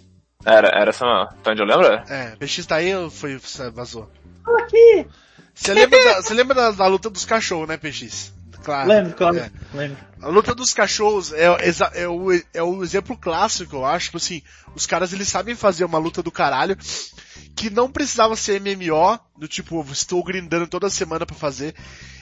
[0.45, 1.35] Era, era só uma...
[1.39, 1.87] Então onde eu lembro?
[2.09, 3.39] É, PX tá aí ou foi,
[3.75, 4.11] vazou?
[4.63, 5.07] Aqui!
[5.55, 8.33] Você lembra, da, você lembra da, da luta dos cachorros, né, PX?
[8.63, 8.89] Claro.
[8.89, 9.39] Lembro, claro.
[9.39, 9.51] É.
[9.73, 9.97] Lembro.
[10.21, 14.07] A luta dos cachorros é, exa- é, o, é o exemplo clássico, eu acho.
[14.07, 14.43] Tipo assim,
[14.75, 16.77] os caras eles sabem fazer uma luta do caralho
[17.57, 21.75] que não precisava ser MMO, do tipo, estou grindando toda semana pra fazer.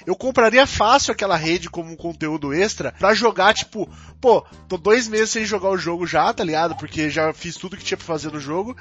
[0.07, 3.89] Eu compraria fácil aquela rede como um conteúdo extra pra jogar, tipo,
[4.21, 6.77] pô, tô dois meses sem jogar o jogo já, tá ligado?
[6.77, 8.77] Porque já fiz tudo que tinha pra fazer no jogo.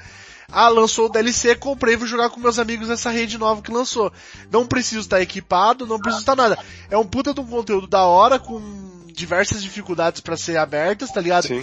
[0.50, 4.10] Ah, lançou o DLC, comprei, vou jogar com meus amigos nessa rede nova que lançou.
[4.50, 6.58] Não preciso estar equipado, não preciso estar nada.
[6.90, 8.60] É um puta de um conteúdo da hora, com
[9.08, 11.46] diversas dificuldades pra ser abertas, tá ligado?
[11.48, 11.60] Sim.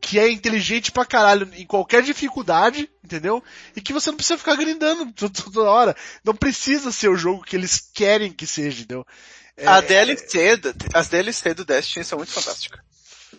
[0.00, 3.42] Que é inteligente pra caralho em qualquer dificuldade, entendeu?
[3.74, 5.96] E que você não precisa ficar grindando to- toda hora.
[6.22, 9.06] Não precisa ser o jogo que eles querem que seja, entendeu?
[9.56, 10.60] É, A DLC,
[10.92, 12.80] as DLC do Destiny são muito fantásticas.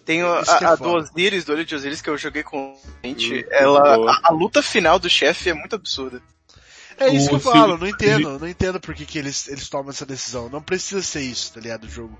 [0.07, 0.77] Tem o- é a, a foda.
[0.77, 4.31] do Osiris, do Olho de Osiris, que eu joguei com gente, Hum, ela, a, a
[4.31, 6.19] luta final do chefe é muito absurda.
[6.97, 9.69] É isso que eu O falo, não entendo, não entendo por que, que eles, eles
[9.69, 10.49] tomam essa decisão.
[10.49, 12.17] Não precisa ser isso, tá ligado, do jogo.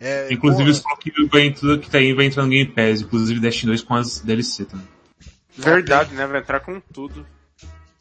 [0.00, 3.00] É, Inclusive, porra, os que vai tudo que tá aí vai entrar no Game Pass,
[3.02, 4.88] inclusive Destiny 2 com as DLC também.
[5.56, 6.26] Verdade, né?
[6.26, 7.26] Vai entrar com tudo.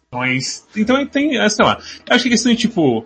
[0.07, 0.37] Então é.
[0.75, 1.77] Então tem, é, sei lá.
[2.07, 3.05] Eu acho que a questão de tipo,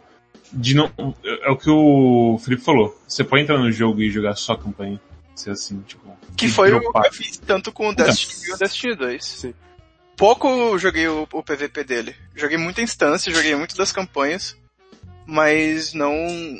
[0.53, 0.91] de não,
[1.25, 2.95] é o que o Felipe falou.
[3.07, 4.99] Você pode entrar no jogo e jogar só a campanha.
[5.41, 6.15] Ser assim, tipo.
[6.37, 9.25] Que foi o que eu fiz tanto com o Destiny e o Destiny 2.
[9.25, 9.53] Sim.
[10.15, 12.15] Pouco eu joguei o, o PVP dele.
[12.35, 14.55] Joguei muita instância, joguei muito das campanhas,
[15.25, 16.13] mas não,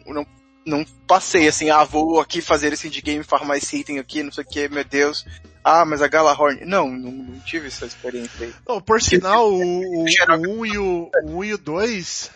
[0.07, 0.25] não,
[0.65, 4.43] não passei assim, ah, vou aqui fazer esse game, farmar esse item aqui, não sei
[4.43, 5.27] o que, meu Deus.
[5.63, 6.65] Ah, mas a Galahorn.
[6.65, 8.53] Não, não, não tive essa experiência aí.
[8.67, 12.31] Não, por sinal, o, o, o 1 e o, o 1 e o 2,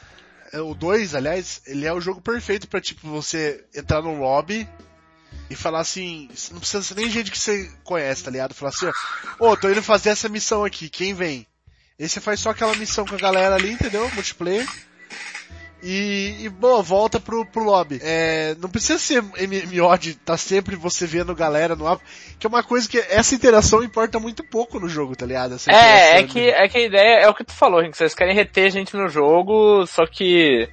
[0.54, 4.70] é, o 2, aliás, ele é o jogo perfeito pra, tipo, você entrar no lobby
[5.50, 8.54] e falar assim, não precisa ser nem gente que você conhece, tá ligado?
[8.54, 8.88] Falar assim,
[9.40, 11.46] ó, ô, tô indo fazer essa missão aqui, quem vem?
[12.00, 14.10] Aí você faz só aquela missão com a galera ali, entendeu?
[14.14, 14.68] Multiplayer.
[15.88, 18.00] E, e boa, volta pro, pro lobby.
[18.02, 22.02] É, não precisa ser MMO de tá sempre você vendo galera no mapa,
[22.40, 25.56] que é uma coisa que essa interação importa muito pouco no jogo, tá ligado?
[25.68, 27.98] É, é que, é que a ideia é o que tu falou, Henrique.
[27.98, 30.68] Vocês querem reter gente no jogo, só que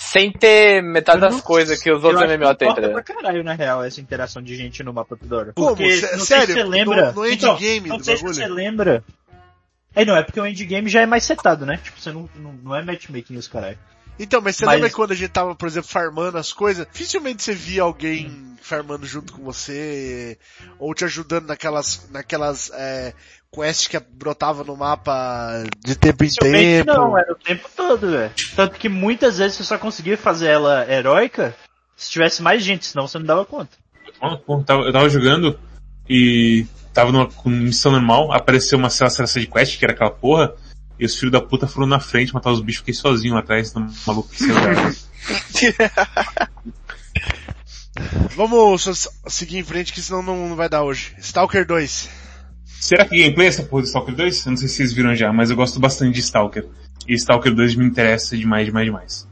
[0.00, 3.52] sem ter metade das não- coisas que os outros MMO têm, tá pra caralho, na
[3.52, 5.14] real, essa interação de gente no mapa.
[5.14, 5.52] Como?
[5.76, 6.46] Porque, Sé- não sei sério?
[6.46, 7.12] se você lembra...
[7.12, 9.04] No- no Então, endgame não do sei se você lembra...
[9.94, 11.78] É, não, é porque o endgame já é mais setado, né?
[11.82, 13.76] Tipo, você não, não, não é matchmaking os caralho.
[14.22, 16.86] Então, mas você Mas- lembra quando a gente tava, por exemplo, farmando as coisas?
[16.92, 20.38] Dificilmente você via alguém farmando junto com você,
[20.78, 23.14] ou te ajudando naquelas, naquelas, é,
[23.50, 26.92] quests que brotava no mapa de tempo em tempo.
[26.92, 28.32] não, era o tempo todo, velho.
[28.54, 31.56] Tanto que muitas vezes você só conseguia fazer ela heróica
[31.96, 33.70] se tivesse mais gente, senão você não dava conta.
[34.22, 35.58] Eu tava, eu tava jogando
[36.08, 40.54] e tava numa com missão normal, apareceu uma cena de quest, que era aquela porra,
[41.00, 43.72] E os filhos da puta foram na frente matar os bichos, fiquei sozinho lá atrás,
[43.72, 44.28] no maluco
[48.36, 48.86] Vamos
[49.26, 51.14] seguir em frente que senão não, não vai dar hoje.
[51.18, 52.08] Stalker 2.
[52.66, 54.44] Será que gameplay é essa porra do Stalker 2?
[54.46, 56.66] Eu não sei se vocês viram já, mas eu gosto bastante de Stalker.
[57.08, 59.28] E Stalker 2 me interessa demais, demais, demais.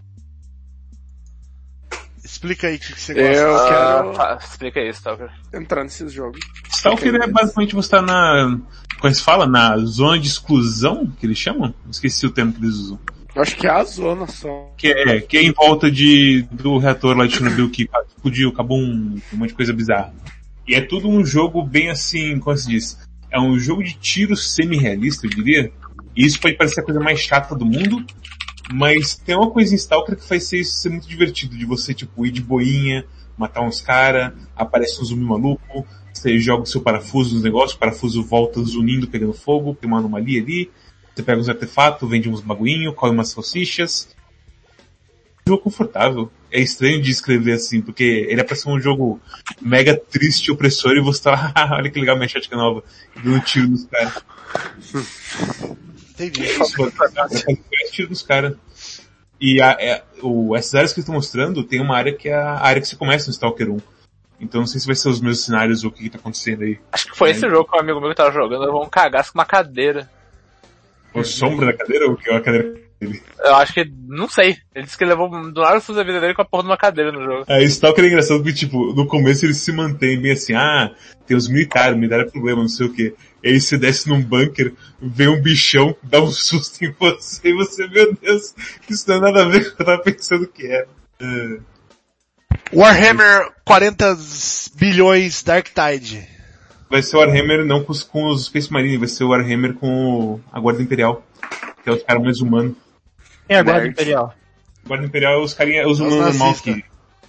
[2.25, 3.33] Explica aí o que, que você gosta.
[3.33, 3.69] Eu Ah,
[4.03, 5.31] quero tá, explica aí, Stalker.
[5.53, 6.41] entrar nesses jogos.
[6.71, 8.59] Stalker é basicamente você estar na,
[9.01, 9.47] como se fala?
[9.47, 11.75] Na zona de exclusão, que eles chamam?
[11.91, 12.99] Esqueci o termo que eles usam.
[13.37, 14.73] Acho que é a zona só.
[14.77, 18.79] Que é, que é em volta de, do reator lá de Chernobyl que explodiu, acabou
[18.79, 20.13] um, um monte de coisa bizarra.
[20.67, 22.99] E é tudo um jogo bem assim, como se diz?
[23.31, 25.73] É um jogo de tiro semi-realista, eu diria.
[26.17, 28.05] E isso pode parecer a coisa mais chata do mundo,
[28.73, 32.27] mas tem uma coisa em Stalker que faz isso ser muito divertido, de você, tipo,
[32.27, 33.05] ir de boinha,
[33.37, 35.87] matar uns cara, aparece um zumbi maluco,
[36.19, 39.99] você joga o seu parafuso nos negócios, o parafuso volta zunindo, pegando fogo, tem uma
[39.99, 40.71] anomalia ali,
[41.15, 44.09] você pega uns artefatos, vende uns bagulhinho, come umas salsichas.
[45.47, 46.31] Jogo confortável.
[46.51, 49.21] É estranho de escrever assim, porque ele é pra ser um jogo
[49.61, 52.85] mega triste opressor e você tá lá, olha que legal minha shotgun nova,
[53.23, 54.25] dando tiro nos caras.
[56.11, 56.47] Entendi.
[56.47, 58.57] É tiro nos caras.
[59.41, 62.35] E a, é, o, essas áreas que eu tô mostrando, tem uma área que é
[62.35, 63.79] a área que você começa no Stalker 1.
[64.41, 66.63] Então não sei se vai ser os meus cenários ou o que, que tá acontecendo
[66.63, 66.79] aí.
[66.93, 69.39] Acho que foi esse jogo que um amigo meu tava jogando, levou um cagaço com
[69.39, 70.09] uma cadeira.
[71.13, 73.23] O sombra da cadeira ou o que é a cadeira dele?
[73.41, 74.57] Eu acho que, não sei.
[74.75, 77.13] Ele disse que levou do lado da vida dele com a porra de uma cadeira
[77.13, 77.45] no jogo.
[77.49, 80.95] É, Stalker é engraçado porque, tipo, no começo ele se mantém bem assim, ah,
[81.27, 83.15] tem os militares, militar é problema, não sei o que.
[83.45, 87.87] Aí você desce num bunker, vê um bichão, dá um susto em você e você,
[87.89, 88.55] meu Deus,
[88.89, 90.89] isso não é nada a ver com o que eu tava pensando que era.
[91.21, 91.59] É.
[92.73, 94.19] Warhammer 40
[94.75, 96.27] bilhões Dark Tide.
[96.91, 99.75] Vai ser o Warhammer não com os, com os Space Marine, vai ser o Warhammer
[99.75, 101.25] com o, a Guarda Imperial.
[101.83, 102.77] Que é os caras mais humanos.
[103.47, 103.93] Quem é a Guarda Nerd.
[103.93, 104.35] Imperial?
[104.85, 106.85] A Guarda Imperial é os carinha, os Os humanos normais que,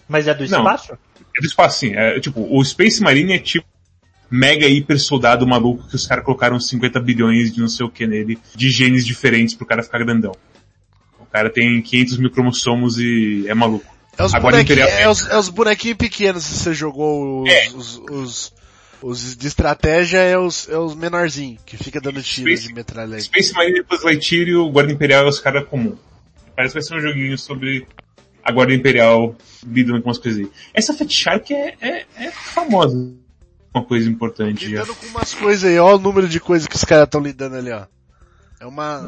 [0.07, 0.59] Mas é do Não.
[0.59, 0.93] espaço?
[0.93, 1.93] É do espaço, sim.
[1.93, 3.67] É, tipo, o Space Marine é tipo
[4.31, 8.05] mega hiper soldado maluco que os caras colocaram 50 bilhões de não sei o que
[8.05, 10.33] nele, de genes diferentes pro cara ficar grandão.
[11.19, 13.98] O cara tem 500 mil cromossomos e é maluco.
[14.19, 17.43] É os, A Guarda bonequinhos, Imperial- é, os, é os bonequinhos pequenos se você jogou
[17.43, 17.69] os, É.
[17.69, 18.53] os, os,
[19.01, 23.21] os de estratégia é os, é os menorzinhos, que fica dando tiro Space- de metralhadora.
[23.21, 25.95] Space Marine depois Lightyear e o Guarda Imperial é os caras comum.
[26.55, 27.87] Parece que vai ser um joguinho sobre
[28.43, 29.35] a Guarda Imperial
[29.65, 30.51] lidando com umas coisas aí.
[30.73, 33.13] Essa Fat Shark é, é, é famosa.
[33.73, 34.81] Uma coisa importante já.
[34.81, 37.55] Lidando com umas coisas aí, ó o número de coisas que os caras estão lidando
[37.55, 37.85] ali, ó.
[38.59, 39.07] É uma...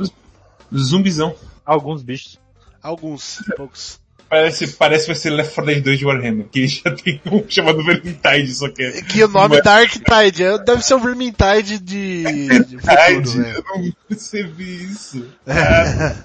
[0.73, 1.35] Zumbizão.
[1.65, 2.39] Alguns bichos.
[2.81, 3.99] alguns, poucos.
[4.31, 7.43] Parece, parece que vai ser Left 4 Dead 2 de Warhammer, que já tem um
[7.49, 9.01] chamado Vermintide, só que é...
[9.01, 12.23] Que o nome Mas- Dark Tide, é- deve ser o Vermintide de,
[12.63, 13.53] de futuro, né?
[13.57, 15.27] eu não percebi isso.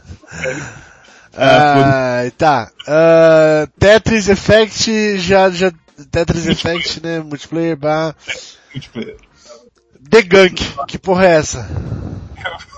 [1.39, 2.71] Ah, tá.
[2.89, 5.71] Ah, Tetris Effect, já, já,
[6.11, 8.15] Tetris Effect, né, multiplayer, bah.
[8.73, 9.17] Multiplayer.
[10.09, 11.69] The Gunk, que porra é essa?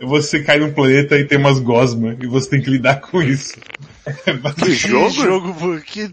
[0.00, 3.54] Você cai num planeta e tem umas gosma, e você tem que lidar com isso.
[4.06, 6.08] É Que jogo, que,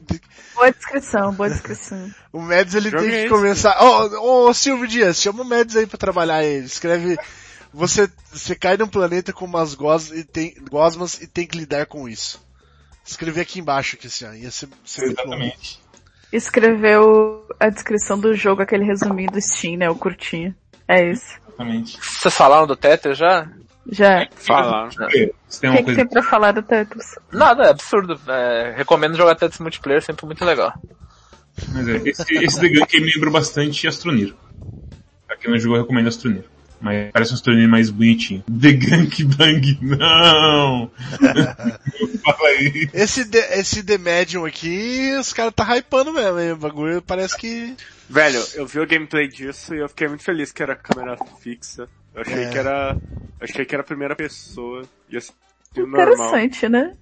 [0.53, 2.09] Boa descrição, boa descrição.
[2.31, 3.29] o Mads ele Jogo tem é que esse?
[3.29, 7.17] começar, ô, ô, Silvio Dias, chama o Mads aí pra trabalhar aí, escreve,
[7.73, 11.85] você, você cai num planeta com umas gos, e tem, gosmas e tem que lidar
[11.85, 12.43] com isso.
[13.05, 15.05] Escrever aqui embaixo aqui assim, ó, ia ser, ser.
[15.05, 15.79] Exatamente.
[16.31, 19.89] Escreveu a descrição do jogo, aquele resuminho do Steam, né?
[19.89, 20.55] O curtinho.
[20.87, 21.44] É isso.
[21.55, 21.97] Exatamente.
[22.01, 23.47] Vocês falaram do Tetris já?
[23.91, 24.27] Já.
[24.35, 24.89] Falar.
[24.91, 25.95] Você tem O que, que coisa...
[26.01, 27.05] tem pra falar do Tetris?
[27.31, 28.19] Nada, é absurdo.
[28.27, 30.73] É, recomendo jogar Tetris multiplayer, sempre muito legal.
[31.71, 34.33] Mas é, esse, esse The Gunk me lembra bastante Astronir.
[35.27, 36.43] Pra quem não jogou, eu recomendo Astronir.
[36.81, 38.43] Mas parece um Astronir mais bonitinho.
[38.43, 40.91] The Gunk Bang, não!
[42.25, 42.89] Fala aí.
[42.93, 46.51] Esse, The- esse The Medium aqui, os caras tá hypando mesmo, hein?
[46.51, 47.75] O bagulho parece que...
[48.09, 51.87] Velho, eu vi o gameplay disso e eu fiquei muito feliz que era câmera fixa.
[52.13, 52.49] Eu achei É.
[52.49, 52.97] que era.
[53.39, 54.83] Eu achei que era a primeira pessoa.
[55.09, 55.33] Ia ser
[55.75, 56.03] normal.
[56.13, 56.95] Interessante, né?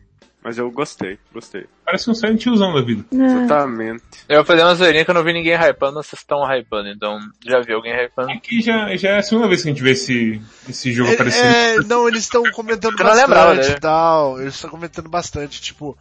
[0.43, 1.65] Mas eu gostei, gostei.
[1.85, 3.05] Parece um Silent Hillzão da vida.
[3.13, 3.15] É.
[3.25, 4.03] Exatamente.
[4.27, 7.17] Eu vou fazer uma zoeirinha que eu não vi ninguém hypando, vocês estão hypando, então
[7.47, 8.29] já vi alguém hypando.
[8.31, 11.13] Aqui já, já é a segunda vez que a gente vê esse, esse jogo É,
[11.13, 11.45] aparecendo.
[11.45, 13.77] é, não, eles estão comentando não lembrava bastante dele.
[13.77, 14.41] e tal.
[14.41, 15.97] Eles estão comentando bastante, tipo,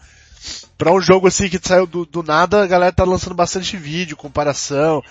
[0.77, 4.17] pra um jogo assim que saiu do, do nada, a galera tá lançando bastante vídeo,
[4.17, 5.03] comparação,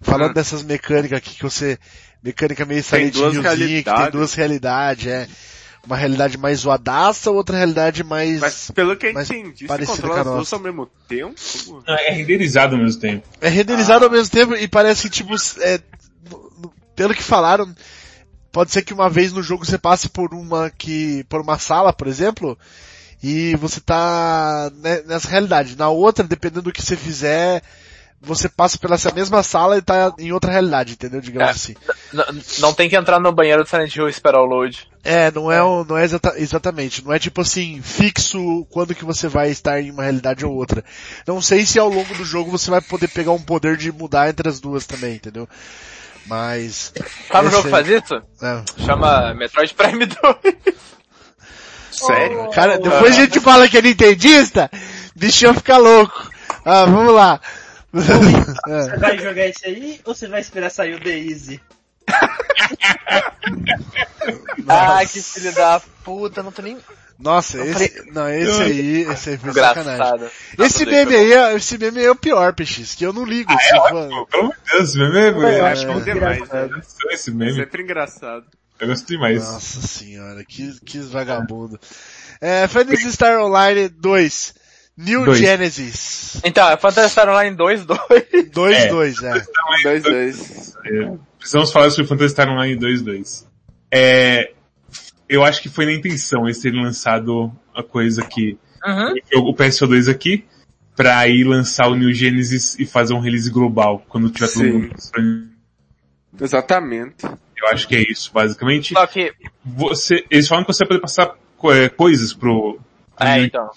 [0.00, 0.34] falando Uhum.
[0.34, 1.78] dessas mecânicas aqui que você,
[2.22, 5.28] mecânica meio Tem Silent duas Hillzinha, que tem duas realidades, é.
[5.86, 8.40] Uma realidade mais zoadaça, outra realidade mais...
[8.40, 10.56] Mas pelo que eu entendi, você controla as duas nossa.
[10.56, 11.82] ao mesmo tempo?
[11.86, 13.28] Ah, É renderizado ao mesmo tempo.
[13.38, 15.78] É renderizado ao mesmo tempo e parece que, tipo, é,
[16.96, 17.70] pelo que falaram,
[18.50, 21.92] pode ser que uma vez no jogo você passe por uma que, por uma sala,
[21.92, 22.58] por exemplo,
[23.26, 25.76] e você tá ne- nessa realidade.
[25.78, 27.62] Na outra, dependendo do que você fizer,
[28.20, 31.20] você passa pela mesma sala e tá em outra realidade, entendeu?
[31.22, 31.50] Digamos É.
[31.52, 31.74] assim.
[32.60, 34.86] Não tem que entrar no banheiro do Silent Hill e esperar o load.
[35.02, 39.04] É, não é, o- não é exata- exatamente, não é tipo assim, fixo quando que
[39.04, 40.84] você vai estar em uma realidade ou outra.
[41.26, 44.28] Não sei se ao longo do jogo você vai poder pegar um poder de mudar
[44.28, 45.48] entre as duas também, entendeu?
[46.26, 46.92] Mas...
[47.30, 48.14] Sabe esse jogo que faz isso?
[48.42, 48.62] é.
[48.84, 50.16] Chama Metroid Prime 2.
[51.94, 52.50] Sério?
[52.50, 54.70] Cara, depois a gente fala que é nintendista,
[55.14, 56.30] bichinho fica louco.
[56.64, 57.40] Ah, vamos lá.
[57.94, 58.00] É.
[58.00, 61.60] Você vai jogar esse aí ou você vai esperar sair o The Easy?
[64.66, 66.78] Ai, que filho da puta, não tô nem
[67.18, 69.92] Nossa, esse, não, esse aí, esse aí foi sacanagem.
[69.94, 70.30] engraçado.
[70.58, 73.52] Esse meme aí, é- esse meme aí é o pior, PX, que eu não ligo.
[73.52, 74.08] assim, fã.
[74.08, 75.28] Pelo amor de Deus, esse meme é,
[75.60, 76.70] Eu é, acho bom demais, engraçado.
[76.70, 76.82] né?
[77.10, 77.54] esse meme.
[77.54, 78.44] Sempre engraçado.
[78.80, 79.42] Eu gosto demais.
[79.42, 81.78] Nossa senhora, que, que vagabundo.
[82.40, 84.54] É, Phantasy Star Online 2.
[84.96, 85.38] New Dois.
[85.38, 86.40] Genesis.
[86.44, 87.98] Então, é Phantasy Star Online 2, 2.
[88.52, 88.88] 2, É.
[88.88, 89.44] 2, é.
[89.82, 90.76] Dois, dois.
[90.84, 93.44] É, precisamos falar sobre Phantasy Star Online 2.2.
[93.90, 94.52] É,
[95.28, 99.48] eu acho que foi na intenção eles terem lançado a coisa aqui, Uhum.
[99.50, 100.44] o PSO2 aqui,
[100.94, 104.72] pra ir lançar o New Genesis e fazer um release global quando tiver todo Sim.
[104.72, 104.94] mundo.
[106.40, 107.26] Exatamente.
[107.64, 108.92] Eu acho que é isso, basicamente.
[108.94, 109.32] Só que,
[109.64, 112.78] Você, eles falam que você vai poder passar co- é, coisas pro,
[113.18, 113.70] é, então.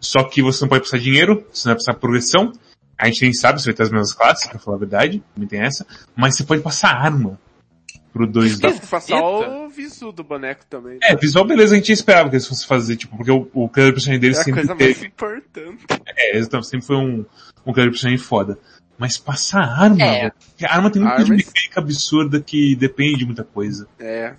[0.00, 2.52] Só que você não pode passar dinheiro, você não vai passar progressão.
[2.98, 5.22] A gente nem sabe se vai ter as mesmas classes, pra falar a verdade.
[5.34, 5.86] Também tem essa.
[6.14, 7.38] Mas você pode passar arma
[8.12, 10.98] pro 2 Dá d pra passar o visu do boneco também.
[11.02, 13.92] É, visual beleza, a gente esperava que eles fossem fazer, tipo, porque o, o criador
[13.92, 14.92] de personagem deles É a sempre coisa teve.
[15.00, 15.84] mais importante.
[16.16, 17.24] É, exatamente, sempre foi um,
[17.66, 18.58] um criador de personagem foda.
[18.96, 20.30] Mas passar arma, É.
[20.62, 21.36] a arma tem muita de Armas.
[21.46, 23.88] mecânica absurda que depende de muita coisa.
[23.98, 24.34] É.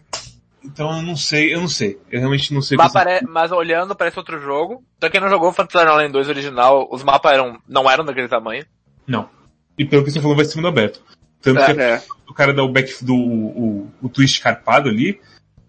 [0.63, 1.99] Então eu não sei, eu não sei.
[2.11, 2.77] Eu realmente não sei.
[2.77, 3.25] Mas, qual- pare...
[3.27, 4.83] mas olhando, parece outro jogo.
[4.99, 8.65] Pra quem não jogou Star Online 2 original, os mapas eram, não eram daquele tamanho.
[9.05, 9.29] Não.
[9.77, 11.01] E pelo que você falou, vai ser mundo aberto.
[11.41, 12.01] Tanto que É.
[12.27, 15.19] o cara dá o back do o, o, o twist carpado ali,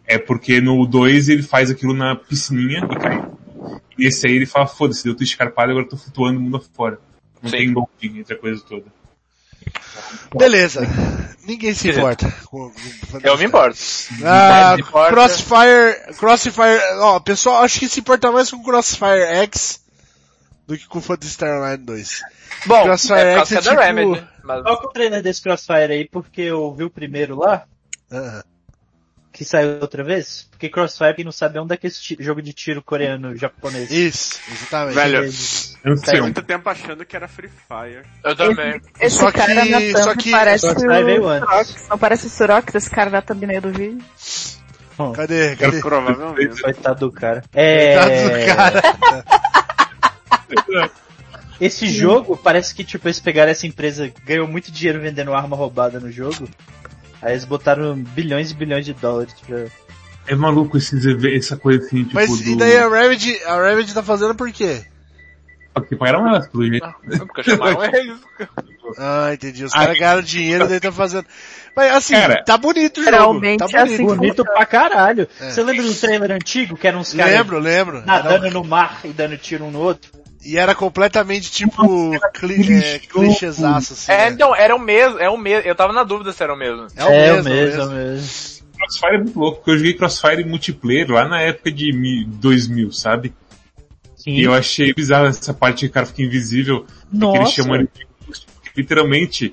[0.06, 3.28] é porque no 2 ele faz aquilo na piscininha e cai.
[3.98, 6.56] E esse aí ele fala, foda-se, deu twist carpado, agora eu tô flutuando o mundo
[6.56, 6.98] afora.
[7.42, 7.56] Não Sim.
[7.56, 8.84] tem bonding entre a coisa toda.
[10.36, 10.82] Beleza.
[11.46, 12.30] Ninguém se importa.
[12.46, 13.78] com- com- Eu me importo.
[14.24, 15.10] Ah, importa.
[15.12, 19.80] Crossfire, Crossfire, ó, pessoal, acho que se importa mais com Crossfire X
[20.66, 22.22] do que com Phantasy Star Online 2.
[22.66, 24.28] Bom, Crossfire é X é que é da tipo- Remedy.
[24.42, 24.62] Mas...
[24.62, 27.64] Coloca o trailer desse Crossfire aí, porque eu vi o primeiro lá,
[28.10, 28.44] Ah,
[29.36, 30.48] que saiu outra vez.
[30.50, 33.90] Porque Crossfire, quem não sabe, é um daqueles jogo de tiro coreano, japonês.
[33.90, 34.94] Isso, exatamente.
[34.94, 35.16] Velho,
[35.84, 38.02] Eu não Tem sei, muito tempo achando que era Free Fire.
[38.24, 38.80] Eu também.
[38.98, 41.38] Esse Só que- cara na só que- parece só que vai veio o.
[41.38, 41.86] Surox.
[41.90, 44.02] Não parece o Surox, esse cara na thumbnail do vídeo?
[45.14, 45.80] Cadê, cadê?
[45.80, 46.62] Provavelmente.
[46.62, 47.44] Coitado do cara.
[47.52, 47.96] É...
[48.46, 50.90] Coitado do cara.
[51.60, 55.98] Esse jogo, parece que tipo, eles pegaram essa empresa, ganhou muito dinheiro vendendo arma roubada
[56.00, 56.48] no jogo.
[57.22, 59.64] Aí eles botaram bilhões e bilhões de dólares pra...
[60.26, 62.50] é maluco esses, eve- essa coisa assim, tipo, Mas do...
[62.50, 64.84] e daí a Remedy, a Remedy tá fazendo por quê?
[65.74, 66.86] Porque pagaram elas, pelo jeito.
[67.18, 68.18] Porque chamaram eles.
[68.98, 69.62] Ah, entendi.
[69.64, 71.26] Os Ah, caras ganharam dinheiro e daí tá fazendo.
[71.76, 73.14] Mas assim, Cara, tá bonito o jogo.
[73.16, 73.94] Realmente Tá é bonito.
[73.94, 74.06] assim.
[74.16, 75.28] Bonito pra caralho.
[75.38, 75.50] É.
[75.50, 78.02] Você lembra do trailer antigo, que eram uns caras Lembro, lembro.
[78.06, 80.10] nadando no mar e dando tiro um no outro?
[80.46, 84.12] E era completamente tipo cli é, clichêzaço, assim.
[84.12, 84.28] É, né?
[84.30, 85.68] então, era o mesmo, é o mesmo.
[85.68, 86.86] Eu tava na dúvida se era o mesmo.
[86.94, 87.90] É o mesmo, é o mesmo.
[87.92, 88.56] mesmo.
[88.78, 92.92] Crossfire é muito louco, porque eu joguei Crossfire multiplayer lá na época de mi- 2000,
[92.92, 93.34] sabe?
[94.14, 94.32] Sim.
[94.32, 97.88] E eu achei bizarro essa parte que o cara fica invisível, que eles chamam ele
[97.94, 99.52] de porque literalmente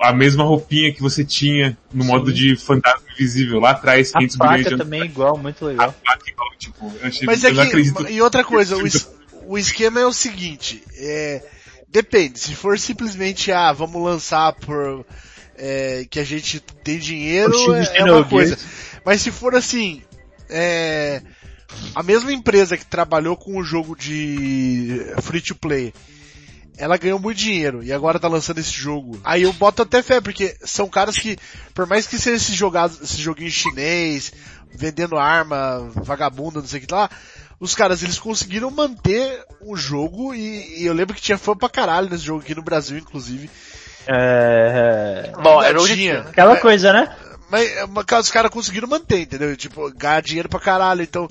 [0.00, 4.36] a mesma roupinha que você tinha no modo de fantasma invisível lá atrás, A 500
[4.36, 5.94] bilhões de faca também é igual, muito A legal.
[6.04, 8.10] faca igual, tipo, eu achei, Mas é eu não que, acredito.
[8.10, 9.08] e outra coisa, o, es-
[9.46, 11.42] o esquema é o seguinte, é,
[11.88, 15.04] depende, se for simplesmente, ah, vamos lançar por,
[15.56, 18.58] é, que a gente tem dinheiro, é, é uma coisa.
[19.04, 20.02] Mas se for assim,
[20.48, 21.22] é,
[21.94, 25.92] a mesma empresa que trabalhou com o jogo de free to play,
[26.76, 29.20] ela ganhou muito dinheiro e agora tá lançando esse jogo.
[29.22, 31.38] Aí eu boto até fé, porque são caras que,
[31.72, 34.32] por mais que seja esse, jogado, esse joguinho chinês,
[34.72, 37.08] vendendo arma, vagabunda, não sei o que lá,
[37.64, 41.68] os caras, eles conseguiram manter o jogo e, e eu lembro que tinha fã pra
[41.68, 43.50] caralho nesse jogo aqui no Brasil, inclusive.
[44.06, 45.32] É...
[45.42, 46.20] Bom, era Tinha.
[46.20, 47.16] Aquela coisa, né?
[47.50, 49.56] Mas, mas os caras conseguiram manter, entendeu?
[49.56, 51.28] Tipo, ganhar dinheiro pra caralho, então...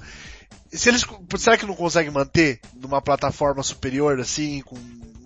[0.71, 1.05] Se eles,
[1.37, 4.75] será que não conseguem manter numa plataforma superior, assim, com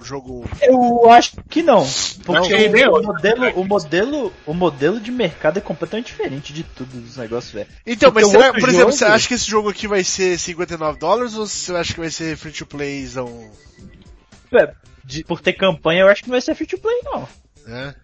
[0.06, 0.46] jogo.
[0.62, 1.86] Eu acho que não.
[2.26, 6.64] Porque Não, é o, modelo, o, modelo, o modelo de mercado é completamente diferente de
[6.64, 7.68] tudo dos negócios, velho.
[7.86, 10.04] Então, mas Porque o será, por exemplo, jogo- você acha que esse jogo aqui vai
[10.04, 13.50] ser 59 dólares ou você acha que vai ser free to playzão?
[14.54, 17.28] É, de- por ter campanha, eu acho que não vai ser free to play, não.
[17.66, 17.96] Né?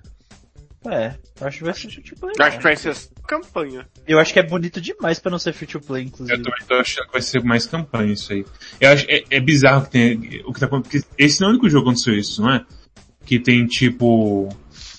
[0.86, 2.34] É, eu acho que vai ser free to play.
[2.38, 2.58] Eu acho não.
[2.58, 2.96] que vai ser
[3.28, 3.88] campanha.
[4.08, 6.44] Eu acho que é bonito demais pra não ser free to play, Eu inclusive.
[6.44, 8.46] também tô achando que vai ser mais campanha isso aí.
[8.80, 11.52] Eu acho, é, é bizarro que tem, o que tá acontecendo, porque esse não é
[11.52, 12.66] o único jogo que aconteceu isso, não é?
[13.26, 14.50] Que tem tipo,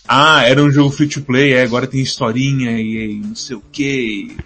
[0.07, 3.57] ah, era um jogo free to play, é, agora tem historinha e, e não sei
[3.57, 4.37] o que,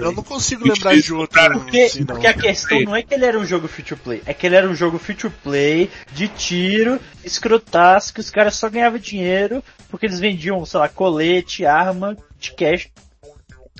[0.00, 1.40] Eu não consigo lembrar de outro.
[1.52, 2.06] Porque, assim, não.
[2.06, 4.46] porque a questão não é que ele era um jogo free to play, é que
[4.46, 8.98] ele era um jogo free to play, de tiro, escrotaço, que os caras só ganhavam
[8.98, 9.62] dinheiro
[9.94, 12.88] porque eles vendiam, sei lá, colete, arma, de cash.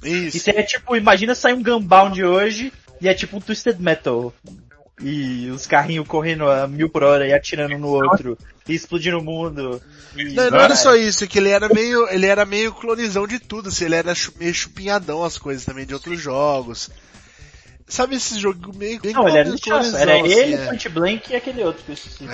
[0.02, 0.36] Isso.
[0.36, 4.32] Isso é tipo, imagina sair um Gunbound hoje e é tipo um Twisted Metal.
[5.00, 8.38] E os carrinhos correndo a mil por hora e atirando no outro,
[8.68, 9.82] e explodindo o mundo.
[10.16, 13.26] E- Não, não era só isso, é que ele era meio, ele era meio clonizão
[13.26, 16.90] de tudo, assim, ele era meio chupinhadão as coisas também de outros jogos.
[17.88, 19.96] Sabe esse jogo meio bem Não, ele era cloni- lixaço.
[19.96, 20.66] Era clonizão, ele, assim, é.
[20.66, 22.24] Point Blank e aquele outro que eu esqueci.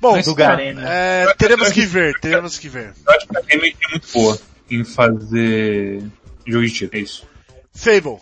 [0.00, 0.82] Bom, Mas, Garena.
[0.86, 2.92] é, teremos que ver, teremos que ver.
[3.06, 4.38] Eu acho que a Remedy é muito boa
[4.70, 6.02] em fazer
[6.46, 7.26] jogo de tiro, é isso.
[7.74, 8.18] Fable.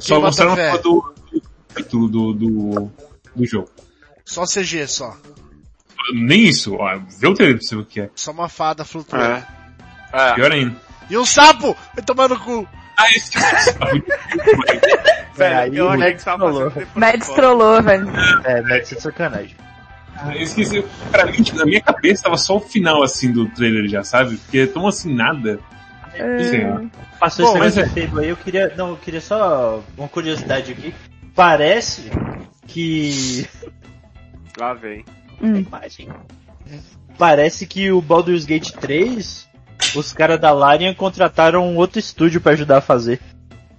[0.00, 0.78] Só Quem mostrar bota uma fé?
[0.78, 1.14] do
[1.76, 2.90] título do, do,
[3.34, 3.70] do jogo.
[4.24, 5.16] Só CG, só.
[6.14, 8.10] Nem isso, ó, vê o trailer pra você ver o que é.
[8.14, 9.44] Só uma fada flutuando.
[10.12, 10.34] É.
[10.34, 10.76] Pior ainda.
[11.10, 11.76] E um sapo!
[11.94, 12.66] Vai tomar no cu!
[12.96, 13.30] Ah, esse
[15.34, 16.72] Velho, aí eu o Mads que trollou.
[16.94, 18.08] Mads trollou, velho.
[18.44, 19.56] É, deve ser sacanagem.
[20.16, 20.82] Ah, eu esqueci.
[21.10, 24.38] Pra mim, tipo, na minha cabeça tava só o final, assim, do trailer já, sabe?
[24.38, 25.60] Porque tão assim, nada.
[26.22, 26.90] Lá.
[27.20, 30.08] Passou Bom, esse negócio mas de Fable aí, eu queria, não, eu queria só uma
[30.08, 30.94] curiosidade aqui.
[31.34, 32.10] Parece
[32.66, 33.46] que
[34.58, 35.04] Lá vem.
[35.42, 36.08] imagem.
[37.18, 39.48] Parece que o Baldur's Gate 3,
[39.94, 43.20] os caras da Larian contrataram um outro estúdio pra ajudar a fazer.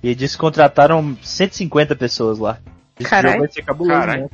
[0.02, 2.60] E eles contrataram 150 pessoas lá.
[3.00, 3.34] Esse Caralho.
[3.34, 4.22] jogo vai ser cabuloso, Caralho.
[4.24, 4.30] né?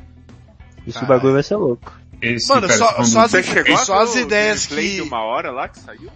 [0.86, 1.08] Esse Caralho.
[1.08, 1.92] bagulho vai ser louco.
[2.22, 5.78] Esse, Mano, cara, só- só as- só as ideias que- de uma hora lá que
[5.78, 6.10] saiu?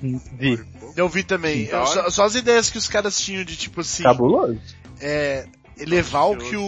[0.00, 0.58] Vi.
[0.96, 1.68] Eu vi também.
[1.68, 4.58] Só, só as ideias que os caras tinham de tipo assim, Cabuloso.
[5.00, 5.46] é,
[5.78, 6.62] elevar o que o,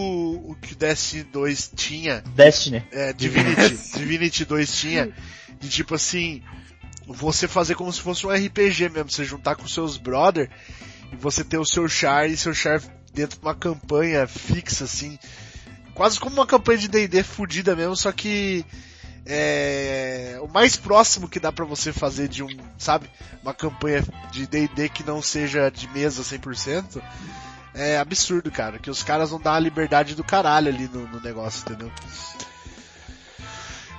[0.49, 2.83] o que o Destiny 2 tinha, Destiny.
[2.91, 5.11] é, Divinity, Divinity 2 tinha,
[5.59, 6.41] de tipo assim,
[7.07, 10.49] você fazer como se fosse um RPG mesmo, você juntar com seus brother
[11.11, 12.81] e você ter o seu char e seu char
[13.13, 15.17] dentro de uma campanha fixa assim,
[15.93, 18.65] quase como uma campanha de D&D fudida mesmo, só que
[19.25, 23.09] é, o mais próximo que dá pra você fazer de um, sabe,
[23.41, 27.01] uma campanha de D&D que não seja de mesa 100%,
[27.73, 31.19] é absurdo, cara, que os caras vão dar a liberdade do caralho ali no, no
[31.21, 31.91] negócio, entendeu?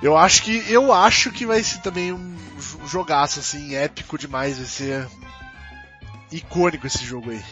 [0.01, 4.57] Eu acho que, eu acho que vai ser também um jo- jogaço, assim, épico demais,
[4.57, 5.07] vai ser
[6.31, 7.43] icônico esse jogo aí.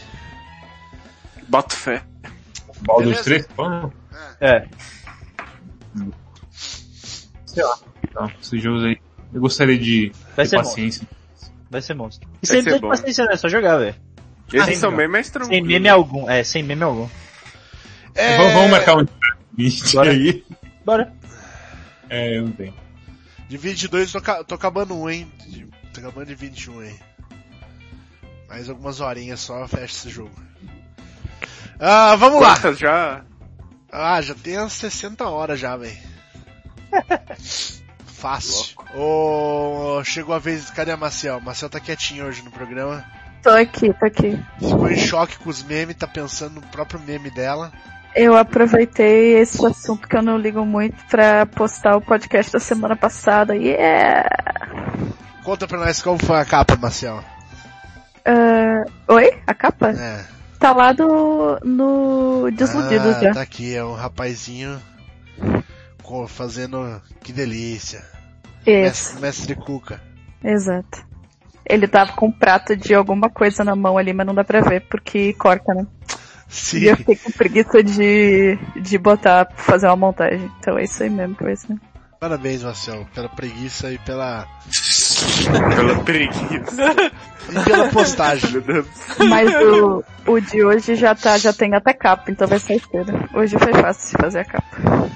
[1.48, 2.04] Boto fé.
[2.82, 3.24] Baldur's Beleza.
[3.24, 3.48] 3?
[3.48, 3.92] Pô,
[4.40, 4.68] É.
[7.54, 7.78] sei lá.
[8.04, 8.98] Então, esses jogos aí.
[9.34, 11.08] Eu gostaria de Vai ter ser paciência.
[11.70, 12.30] Vai ser monstro.
[12.42, 12.90] E Vai sem bom.
[12.90, 13.34] paciência, né?
[13.34, 13.96] É só jogar, velho.
[14.54, 15.68] Esses Ah, são bem mais Sem tranquilos.
[15.68, 16.30] meme algum.
[16.30, 17.08] É, sem meme algum.
[18.14, 19.06] É, Vamos, vamos marcar um
[19.58, 20.12] vídeo Bora.
[20.12, 20.44] aí.
[20.86, 21.14] Bora.
[22.10, 22.74] É, eu não tenho.
[23.50, 25.32] De 22 tô, tô acabando um, hein?
[25.48, 26.96] De- Tô acabando de 21 aí.
[28.50, 30.32] Mais algumas horinhas só, fecha esse jogo.
[31.80, 32.54] Ah, vamos lá!
[32.56, 33.24] Quantas já?
[33.92, 35.98] Ah, já tem umas 60 horas já, velho.
[38.06, 38.76] Fácil.
[38.96, 41.42] Ô, chegou a vez, cadê a Marcel?
[41.42, 43.04] Marcel tá quietinho hoje no programa.
[43.42, 44.40] Tô aqui, tô aqui.
[44.58, 47.72] Ficou em choque com os memes, tá pensando no próprio meme dela.
[48.16, 52.96] Eu aproveitei esse assunto que eu não ligo muito pra postar o podcast da semana
[52.96, 53.56] passada.
[53.56, 54.30] Yeah!
[55.44, 57.22] Conta pra nós qual foi a capa, Marcel.
[58.24, 59.34] Ah, oi?
[59.46, 59.90] A capa?
[59.90, 60.24] É.
[60.58, 63.34] Tá lá do, no Desiludidos ah, já.
[63.34, 64.82] tá aqui, é um rapazinho
[66.28, 67.02] fazendo...
[67.22, 68.04] Que delícia.
[68.66, 70.02] Isso, Mestre, mestre Cuca.
[70.44, 71.06] exato.
[71.66, 74.62] Ele tava com um prato de alguma coisa na mão ali, mas não dá pra
[74.62, 75.88] ver, porque corta, né?
[76.50, 76.80] Sim.
[76.80, 80.52] E eu fiquei com preguiça de, de botar, fazer uma montagem.
[80.60, 81.76] Então é isso aí mesmo que vai ser.
[82.20, 84.48] Parabéns, Marcel, pela preguiça e pela...
[85.76, 86.96] Pela preguiça.
[87.50, 88.52] E pela postagem.
[88.52, 88.88] Meu Deus.
[89.30, 93.30] Mas o, o de hoje já tá, já tem até capa, então vai ser cedo.
[93.34, 95.10] Hoje foi fácil de fazer a capa.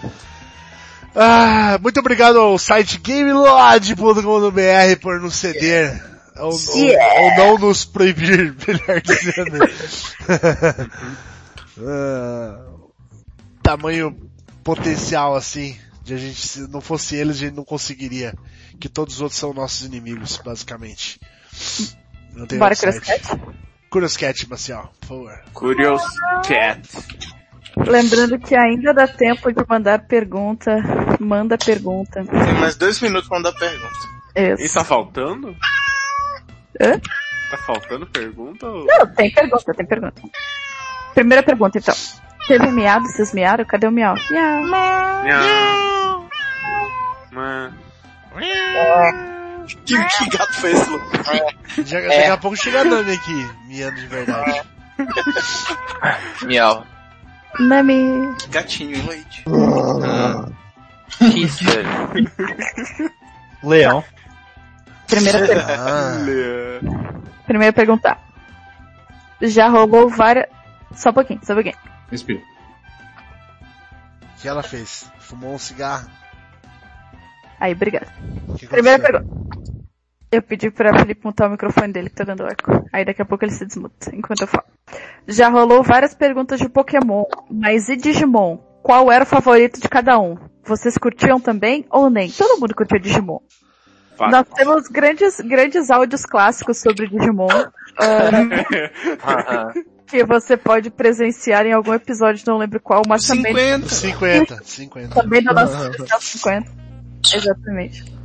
[1.19, 5.99] Ah, muito obrigado ao site gamelod.com.br por nos ceder.
[6.37, 9.57] Ou, ou- ou não nos proibir, melhor dizendo.
[11.79, 12.57] Ah,
[13.61, 14.17] tamanho
[14.63, 18.33] potencial assim, de a gente, se não fosse eles, a gente não conseguiria.
[18.79, 21.19] Que todos os outros são nossos inimigos, basicamente.
[22.33, 23.05] Não tem Bora, outro site.
[23.27, 23.57] Curioscat?
[23.91, 25.39] Curioscat, Marcial, por favor.
[25.53, 26.01] Curious
[26.47, 26.81] Cat.
[27.85, 30.75] Lembrando que ainda dá tempo de mandar pergunta.
[31.19, 32.23] Manda pergunta.
[32.25, 34.17] Tem mais dois minutos pra mandar pergunta.
[34.35, 34.75] E Isso.
[34.75, 35.55] tá faltando?
[36.79, 36.99] Hã?
[37.49, 38.67] Tá faltando pergunta?
[38.67, 38.85] Ou...
[38.85, 40.21] Não, tem pergunta, tem pergunta.
[41.13, 41.95] Primeira pergunta, então.
[42.47, 43.07] Teve miado?
[43.07, 43.65] Vocês miaram?
[43.65, 44.15] Cadê o miau?
[44.31, 44.61] Miau.
[47.31, 47.73] Mas...
[49.85, 51.01] Que, que gato foi esse, Lu?
[51.83, 54.61] Já, Daqui a pouco chega a Nami aqui, miando de verdade.
[56.45, 56.85] Miau.
[57.59, 58.35] Nami.
[58.49, 59.43] Gatinho leite.
[61.17, 61.89] Que sério.
[63.63, 64.03] Leão.
[65.07, 65.75] Primeira pergunta.
[65.79, 66.17] Ah.
[67.45, 68.17] Primeira pergunta.
[69.41, 70.45] Já rolou várias.
[70.93, 71.77] Só um pouquinho, só um pouquinho.
[72.11, 72.39] Respira.
[72.39, 75.09] o que ela fez?
[75.19, 76.07] Fumou um cigarro?
[77.59, 78.07] Aí, obrigado.
[78.57, 79.25] Que Primeira pergunta.
[80.29, 82.85] Eu pedi pra Felipe montar o microfone dele que tá dando eco.
[82.91, 84.65] Aí daqui a pouco ele se desmuta enquanto eu falo.
[85.27, 88.57] Já rolou várias perguntas de Pokémon, mas e Digimon?
[88.83, 90.37] Qual era o favorito de cada um?
[90.65, 92.29] Vocês curtiam também ou nem?
[92.29, 93.39] Todo mundo curtiu Digimon.
[94.17, 94.31] Fato.
[94.31, 97.47] Nós temos grandes, grandes áudios clássicos sobre Digimon.
[98.01, 99.73] Aham.
[100.05, 103.89] que você pode presenciar em algum episódio, não lembro qual, mas também, 50.
[103.89, 105.21] 50, 50.
[105.21, 106.71] também nosso especial 50.
[107.33, 108.16] Exatamente.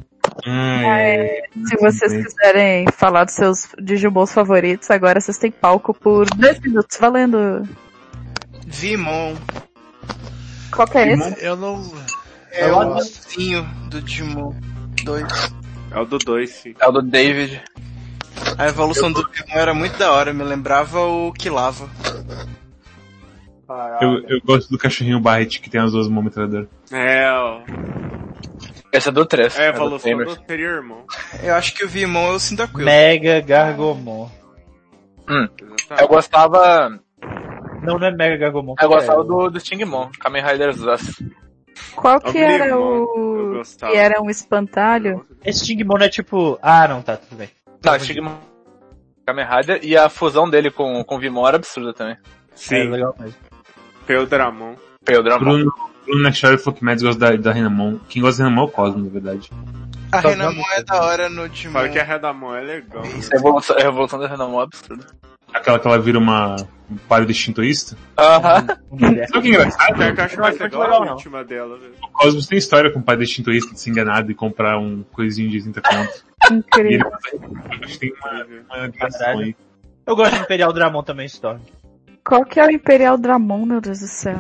[0.45, 6.59] É, se vocês quiserem falar dos seus Digimons favoritos, agora vocês têm palco por dois
[6.61, 7.69] minutos, valendo.
[8.67, 9.35] Vimon.
[10.75, 11.45] Qual que é esse?
[11.45, 11.93] Eu não...
[12.51, 14.55] É Eu o mocinho do Digimon
[15.05, 15.53] 2.
[15.91, 16.75] É o do 2, sim.
[16.79, 17.63] É o do David.
[18.59, 21.89] A evolução do Vimon era muito da hora, me lembrava o Kilava.
[24.01, 26.69] Eu, eu gosto do cachorrinho Barret que tem as duas mãos metralhadoras.
[26.91, 27.61] É, ó.
[28.93, 29.59] Esse é do 3.
[29.59, 30.27] É é do evolução Tamer.
[30.27, 31.05] do anterior irmão.
[31.43, 32.85] Eu acho que o Vimon é o Cyndaquil.
[32.85, 34.29] Mega Gargomon.
[35.99, 36.91] Eu gostava.
[37.83, 38.75] Não, não é Mega Gargomon.
[38.81, 41.25] Eu gostava é, do, do Stingmon, Kamen Rider Zust.
[41.97, 43.63] Qual que era o.
[43.63, 45.27] que era um espantalho?
[45.45, 46.59] Esse Stingmon é tipo...
[46.63, 47.49] Ah, não, tá, tudo bem.
[47.85, 48.37] Não, Stingmon.
[49.27, 52.15] Kamen Rider e a fusão dele com, com o Vimon era absurda também.
[52.15, 52.19] É
[52.55, 53.37] Sim, legal mesmo.
[54.07, 54.75] Peudramon.
[55.05, 55.73] Pedro Bruno,
[56.05, 57.99] Bruno Nextdoor falou que Mads gosta da, da Renamon.
[58.09, 59.51] Quem gosta da Renamon é o Cosmo, na verdade.
[60.11, 61.73] A Renamon é da hora no Digimon.
[61.73, 63.03] Fala que a Redamon é legal.
[63.03, 63.11] né?
[63.33, 65.07] A evolução, a evolução da Renamon é absurda.
[65.53, 66.57] Aquela que ela vira uma
[66.91, 67.97] um pálido shintoísta.
[68.19, 68.67] Aham.
[68.67, 70.03] Sabe o que é engraçado?
[70.03, 71.95] Eu acho mais Não, legal, legal, a última dela, velho.
[72.03, 75.03] O Cosmos tem história com o pai de shintoísta de se enganado e comprar um
[75.13, 76.25] coisinho de 30 conto.
[76.51, 77.13] E ele Incrível.
[77.83, 78.45] acho que tem uma,
[78.77, 79.57] uma ligação aí.
[80.07, 81.61] Eu gosto de Imperial Dramon também, Storm.
[82.25, 84.37] Qual que é o Imperial Dramon, meu Deus do céu?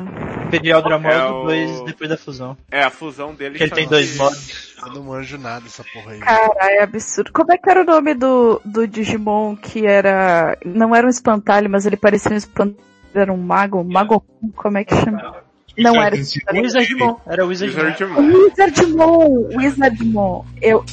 [0.47, 2.57] Imperial Dramon é É o o- 2 depois da fusão.
[2.71, 4.75] É, a fusão dele Que ele tem chama dois modos.
[4.87, 6.19] Eu não manjo nada dessa porra aí.
[6.21, 7.33] Caralho, é absurdo.
[7.33, 10.57] Como é que era o nome do, do Digimon que era.
[10.65, 12.77] Não era um espantalho, mas ele parecia um espantalho.
[13.15, 13.83] Era um mago?
[13.85, 14.25] Mago.
[14.57, 15.43] Como é que chama?
[15.77, 16.63] Não era espantalho.
[16.63, 17.17] Wizardmon.
[17.27, 18.21] Era o Wizardmon.
[18.45, 19.49] Wizardmon.
[19.57, 20.45] Wizardmon!
[20.61, 20.85] Eu.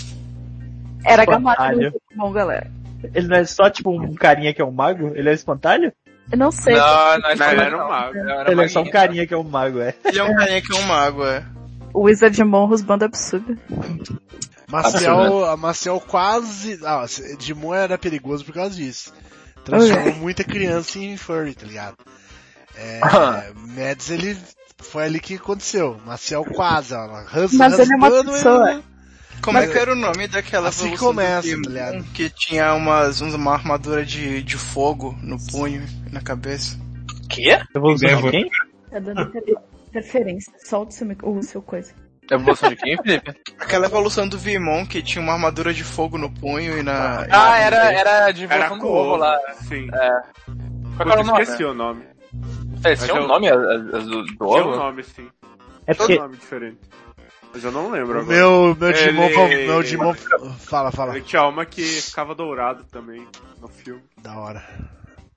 [1.05, 1.77] Era gamado Espantalho.
[1.93, 2.71] Wizardmon, galera.
[3.13, 5.11] Ele não é só tipo um carinha que é um mago?
[5.15, 5.91] Ele é espantalho?
[6.31, 6.75] Eu não sei.
[6.75, 8.17] Não, não, Não, ele era um mago.
[8.17, 9.95] Era Ele é só um carinha que é um mago, é.
[10.05, 11.43] Ele é um carinha que é um mago, é.
[11.93, 13.57] O Wizardmon rusbando absurdo.
[14.67, 16.79] Maciel, a Maciel quase.
[16.83, 17.03] Ah,
[17.37, 19.11] Digimon era perigoso por causa disso.
[19.65, 21.97] Transformou muita criança em furry, tá ligado?
[22.75, 23.01] É,
[23.55, 24.37] Mads, ele.
[24.81, 25.99] Foi ali que aconteceu.
[26.05, 28.71] Maciel quase, ela ras, Mas ele é uma pessoa.
[28.71, 28.83] ele.
[29.41, 33.21] Como é que era o nome daquela Assim evolução começa, do tá que tinha umas,
[33.21, 36.77] uma armadura de, de fogo no punho e na cabeça?
[37.29, 37.59] Quê?
[37.75, 38.49] Evolução de quem?
[38.91, 39.43] Tá dando inter-
[39.87, 40.53] interferência.
[40.65, 41.93] Solta o seu, o seu coisa.
[42.31, 43.33] Evolução de quem, Felipe?
[43.59, 47.25] Aquela evolução do Vimon que tinha uma armadura de fogo no punho e na...
[47.27, 49.37] e Ah, na- era, era de Era evolução do com ovo lá.
[49.67, 49.87] Sim.
[49.93, 50.09] É.
[50.97, 51.41] Qual era o nome?
[51.41, 52.03] esqueci o nome.
[52.31, 54.75] Tinham Mas um eu- nome do, do Tinha um ovo?
[54.75, 55.27] nome, sim.
[55.87, 56.77] É Todo porque nome diferente.
[57.53, 58.25] Mas eu não lembro agora.
[58.37, 60.13] meu, meu Ele- Digimon, meu Digimon,
[60.59, 61.15] fala, fala.
[61.15, 63.25] Ele tinha uma que ficava dourado também
[63.59, 64.01] no filme.
[64.21, 64.63] Da hora.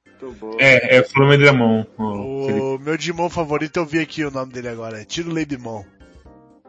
[0.06, 0.56] Muito boa.
[0.60, 2.60] É, é o Felipe.
[2.60, 5.84] O meu Digimon favorito, eu vi aqui o nome dele agora, é Tiro Leibimon.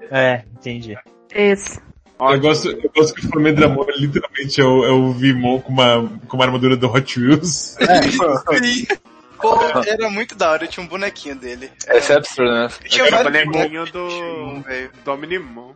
[0.09, 0.97] É, entendi.
[1.33, 1.79] Esse.
[2.19, 5.73] Eu gosto, eu gosto que o Flamengo Dramon literalmente é o, é o Vimon com
[5.73, 7.75] uma, com uma armadura do Hot Wheels.
[8.63, 8.87] Sim.
[9.43, 11.71] Pô, era muito da hora, tinha um bonequinho dele.
[11.89, 12.67] Esse é absurdo, né?
[12.87, 14.91] Tinha Era o vários bonequinho do velho.
[15.05, 15.73] Dominimon.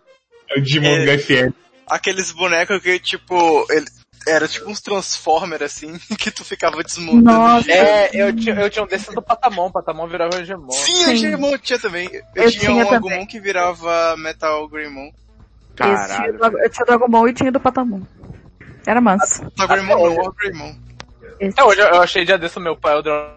[0.50, 1.06] É o Digimon É.
[1.06, 1.54] do HFL.
[1.90, 3.86] Aqueles bonecos que, tipo, ele,
[4.28, 7.24] Era tipo uns Transformer assim, que tu ficava desmontando.
[7.24, 7.72] Nossa.
[7.72, 10.70] É, eu tinha, eu tinha um desses do Patamon, Patamon virava um Hegemon.
[10.72, 11.14] Sim, Sim.
[11.14, 12.10] o Gemon tinha também.
[12.36, 12.92] Eu, Eu tinha, tinha um.
[12.94, 15.12] Agumon que virava Metal Greymon.
[15.76, 16.38] Tinha Caralho.
[16.38, 18.02] do- eu tinha do Agumon e tinha do Patamon.
[18.86, 19.00] Era.
[19.02, 19.20] Metal
[19.68, 20.88] Greymon não.
[21.40, 21.60] Esse.
[21.60, 23.37] É, hoje eu eu achei dia desse o meu pai, o Drone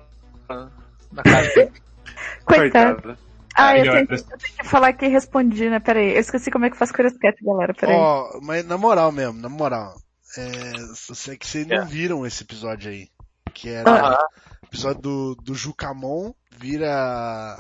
[1.13, 1.71] na casa.
[2.45, 3.03] Coitado.
[3.03, 3.19] Coitada.
[3.55, 5.81] Ah, eu tenho, que- eu tenho que falar que respondi, né?
[5.81, 6.15] Pera aí.
[6.15, 7.13] Eu esqueci como é que faz Cat,
[7.45, 7.75] galera.
[7.75, 7.99] Pera aí.
[7.99, 9.95] Ó, mas na moral mesmo, na moral.
[10.37, 10.77] É,
[11.09, 11.85] eu sei que vocês não É.
[11.85, 13.09] viram esse episódio aí.
[13.53, 14.19] Que era Aham.
[14.63, 17.57] o episódio do, do Jucamon vira.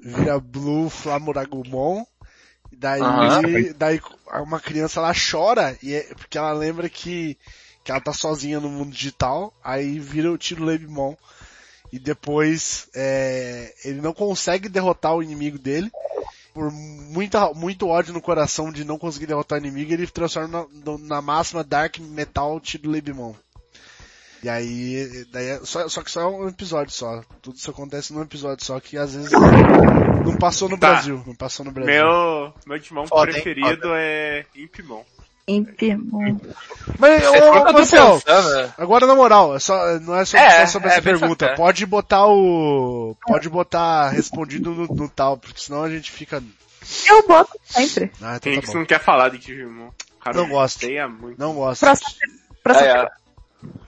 [0.00, 2.04] vira Blue Flamoragumon.
[2.72, 3.40] E daí, Aham.
[3.78, 4.00] daí
[4.42, 7.38] uma criança ela chora e é, porque ela lembra que,
[7.82, 9.54] que ela tá sozinha no mundo digital.
[9.64, 11.14] Aí vira o Tiro Lebimon.
[11.92, 15.90] E depois é, ele não consegue derrotar o inimigo dele
[16.52, 20.98] por muita, muito ódio no coração de não conseguir derrotar o inimigo, ele transforma na,
[20.98, 23.34] na máxima Dark Metal Tiro Lebimon.
[24.42, 27.22] E aí, daí é- só, só que só é um episódio só.
[27.42, 30.92] Tudo isso acontece num episódio só, que às vezes não passou no Tá.
[30.92, 31.22] Brasil.
[31.26, 31.92] Não passou no Brasil.
[31.92, 33.42] Meu, meu Digimon Foda, hein?
[33.42, 35.02] preferido é Impimon.
[35.48, 36.38] Impimon.
[36.98, 38.72] Mas, ô, Marcel, né?
[38.78, 41.44] agora na moral, é só, não é só, É, só sobre é essa bem pergunta.
[41.46, 41.56] sincero.
[41.56, 46.42] Pode botar o, pode botar respondido no, no tal, porque senão a gente fica,
[47.08, 48.10] Eu boto sempre.
[48.22, 48.78] ah, então Quem tá que bom.
[48.78, 49.90] não quer falar de Digimon?
[50.22, 50.86] Cara Não gosto.
[51.38, 51.80] Não gosto.
[51.80, 52.10] Próxima,
[52.62, 53.08] próxima É, é.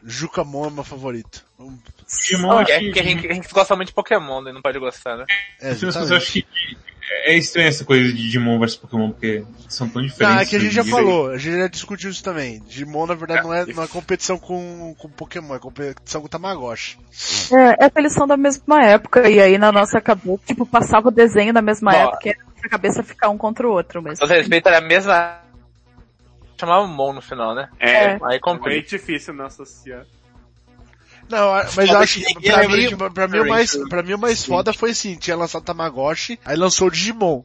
[0.04, 1.44] Jucamon é meu favorito.
[2.08, 4.52] Digimon, acho É que- a gente, a gente gosta muito de Pokémon, né?
[4.52, 5.24] Não pode gostar, né?
[5.60, 6.22] É, As pessoas exatamente.
[6.22, 10.34] acham que é estranha essa coisa de Digimon versus Pokémon, porque são tão diferentes.
[10.34, 12.60] Não, é que a gente já falou, a gente já discutiu isso também.
[12.60, 16.98] Digimon, na verdade, não é, não é competição com, com Pokémon, é competição com Tamagotchi.
[17.52, 21.08] É, é que eles são da mesma época, e aí na nossa cabeça, tipo, passava
[21.08, 24.18] o desenho da mesma época, e na nossa cabeça ficar um contra o outro mesmo.
[24.18, 25.40] Todo respeito era a mesma.
[26.58, 27.70] Chamava Mon no final, né?
[27.78, 28.06] É, É.
[28.12, 28.82] Aí é meio comprei.
[28.82, 30.04] difícil não associar.
[31.30, 34.72] Não, mas acho que pra mim, pra mim, o mais, pra mim o mais foda
[34.72, 37.44] foi assim, tinha lançado Tamagotchi, aí lançou o Digimon.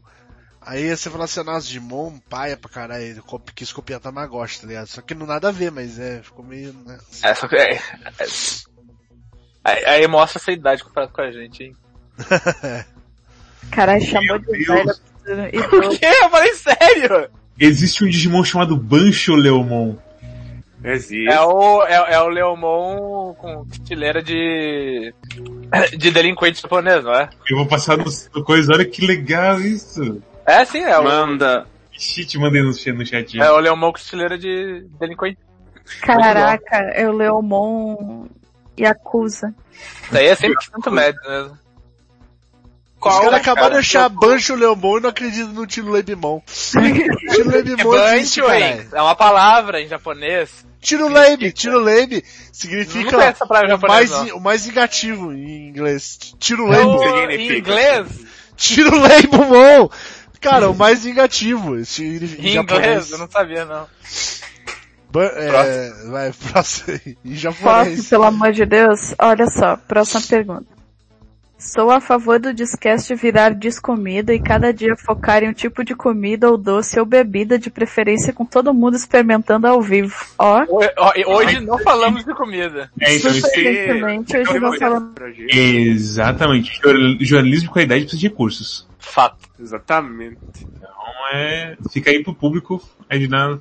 [0.59, 4.87] Aí você fala assim, nossa, Digimon, paia pra caralho, quis copiar Tamagotchi, tá ligado?
[4.87, 6.97] Só que não nada a ver, mas é, ficou meio, né?
[7.21, 7.55] É, só que.
[7.55, 8.25] É, é,
[9.63, 11.75] aí, aí mostra essa idade comparado com a gente, hein?
[13.69, 14.95] Caralho, chamou de velha.
[15.53, 16.05] E Por quê?
[16.05, 17.29] Eu falei sério!
[17.59, 19.95] Existe um Digimon chamado Bancho Leomon.
[20.85, 21.27] Existe.
[21.31, 25.11] É o, é, é o Leomon com estileira de.
[25.97, 27.27] de delinquente japonês, não é?
[27.49, 30.21] Eu vou passar no, no coisa, olha que legal isso.
[30.45, 31.65] É sim, é o, Manda.
[31.91, 33.39] Shit, mandei no, chat- no chat.
[33.41, 35.39] é o Leomon com estileira de delinquente.
[36.01, 38.27] Caraca, é o Leomon
[38.79, 39.53] Yakuza.
[40.03, 41.57] Isso aí é sempre tanto médio mesmo.
[42.99, 43.79] Os caras é, acabaram de cara?
[43.79, 46.41] achar Bancho Leomon e não acreditam no Tiro Lebimon.
[46.47, 48.95] Tiro É Lebimon existe, Bancho?
[48.95, 50.65] É uma palavra em japonês.
[50.85, 56.19] Tiro Leib, Tiro Leib significa em o mais, o mais vingativo em inglês.
[56.37, 56.85] Tiro Leib.
[56.99, 57.53] significa?
[57.53, 58.07] em inglês?
[58.55, 59.89] Tiro Leibumon!
[60.39, 61.75] Cara, o mais.
[61.75, 63.11] Esse, em, Em inglês?
[63.11, 63.87] Eu não sabia, não.
[65.17, 66.99] É, vai, próximo.
[67.25, 68.07] Em Posso, japonês.
[68.07, 69.15] pelo amor de Deus?
[69.17, 70.74] Olha só, próxima pergunta.
[71.73, 75.95] Sou a favor do Discast virar descomida e cada dia focar em um tipo de
[75.95, 80.13] comida ou doce ou bebida, de preferência com todo mundo experimentando ao vivo.
[80.37, 82.91] Ó, Ho- ó, Hoje não falamos de comida.
[83.01, 85.13] É, então, isso surpreendentemente, hoje não falamos.
[85.15, 85.57] Pra gente.
[85.57, 86.79] Exatamente.
[86.83, 88.87] Jornal- Jornalismo de qualidade precisa de recursos.
[88.99, 89.37] Fato.
[89.59, 90.37] Exatamente.
[90.61, 90.89] Então
[91.33, 91.75] é.
[91.91, 93.57] Fica aí pro público aí dar,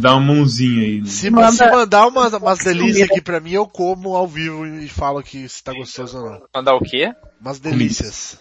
[0.00, 1.06] dar uma mãozinha aí.
[1.06, 4.88] Se, Manda- se mandar umas, umas delícias aqui pra mim, eu como ao vivo e
[4.88, 6.42] falo que se tá gostoso ou não.
[6.54, 7.12] Mandar o quê?
[7.40, 8.38] Umas delícias.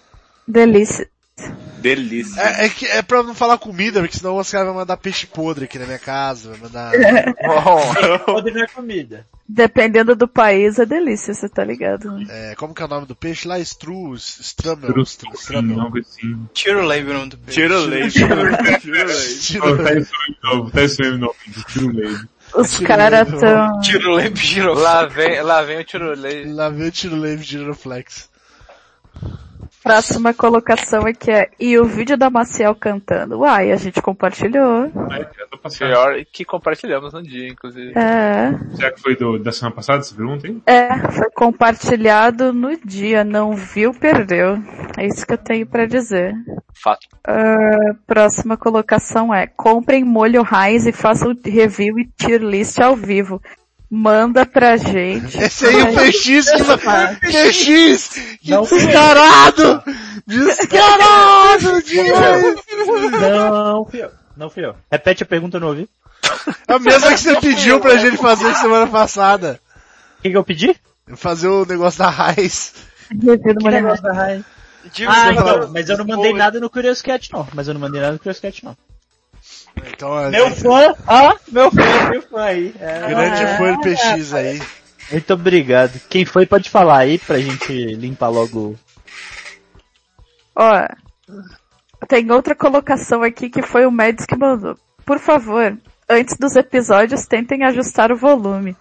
[0.48, 1.10] Delícia.
[1.80, 2.42] Delícia.
[2.42, 5.28] É, é, que, é pra não falar comida, porque senão os caras vão mandar peixe
[5.28, 6.92] podre aqui na minha casa, vai mandar...
[7.46, 9.28] Bom, Pode não é comida.
[9.48, 12.12] Dependendo do país, é delícia, você tá ligado?
[12.12, 12.26] né?
[12.30, 13.60] É, como que é o nome do peixe lá?
[13.60, 14.92] Stru, Stramel.
[14.92, 15.80] Trusto, Stramel.
[15.80, 16.48] algo assim.
[16.54, 17.62] Tira o nome do peixe.
[18.92, 19.60] Leite.
[20.52, 21.34] Oh, tá isso mesmo, não.
[21.68, 22.28] Tiro mesmo.
[22.56, 23.80] Os caras tão...
[23.82, 26.46] Tira o lá vem, lá vem o tirolei.
[26.52, 28.30] Lá vem o tiro leve de Giroflex.
[29.88, 33.40] Próxima colocação aqui é, e o vídeo da Maciel cantando?
[33.40, 34.92] Uai, a gente compartilhou.
[35.78, 37.94] Pior que compartilhamos no dia, inclusive.
[37.98, 40.62] É, Será que foi do, da semana passada essa pergunta, hein?
[40.66, 44.58] é, foi compartilhado no dia, não viu, perdeu.
[44.98, 46.34] É isso que eu tenho pra dizer.
[46.74, 47.08] Fato.
[47.26, 53.42] Ah, próxima colocação é, comprem molho Heinz e façam review e tier list ao vivo.
[53.90, 55.38] Manda pra gente.
[55.38, 57.28] Esse aí, o Ai, PX, que...
[57.28, 58.10] PX!
[58.42, 59.84] Que Não descarado!
[60.26, 61.84] Descarado!
[63.20, 64.12] Não, fui eu.
[64.36, 64.76] Não fui eu.
[64.92, 65.90] Repete a pergunta, eu não ouvi.
[66.68, 69.60] É a mesma que você pediu pra gente fazer semana passada.
[70.20, 70.76] O que, que eu pedi?
[71.16, 72.74] Fazer o negócio da Raiz.
[73.10, 74.44] Que negócio da Rai?
[74.94, 77.48] Diga Ah, então, mas eu não mandei nada no Curious Cat, não.
[77.54, 78.76] Mas eu não mandei nada no Curious Cat, não.
[79.86, 82.74] Então, é, Meu fã, ó, meu fã, meu fã aí.
[82.80, 83.08] É.
[83.08, 84.62] grande fã do PX aí.
[85.12, 85.99] Muito obrigado.
[86.10, 88.76] Quem foi pode falar aí pra gente limpar logo.
[90.56, 90.88] Ó,
[92.08, 94.78] tem outra colocação aqui que foi o Mads que mandou.
[95.06, 95.78] Por favor,
[96.10, 98.76] antes dos episódios, tentem ajustar o volume.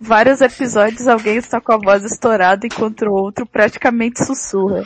[0.00, 4.84] Vários episódios alguém está com a voz estourada enquanto o outro praticamente sussurra.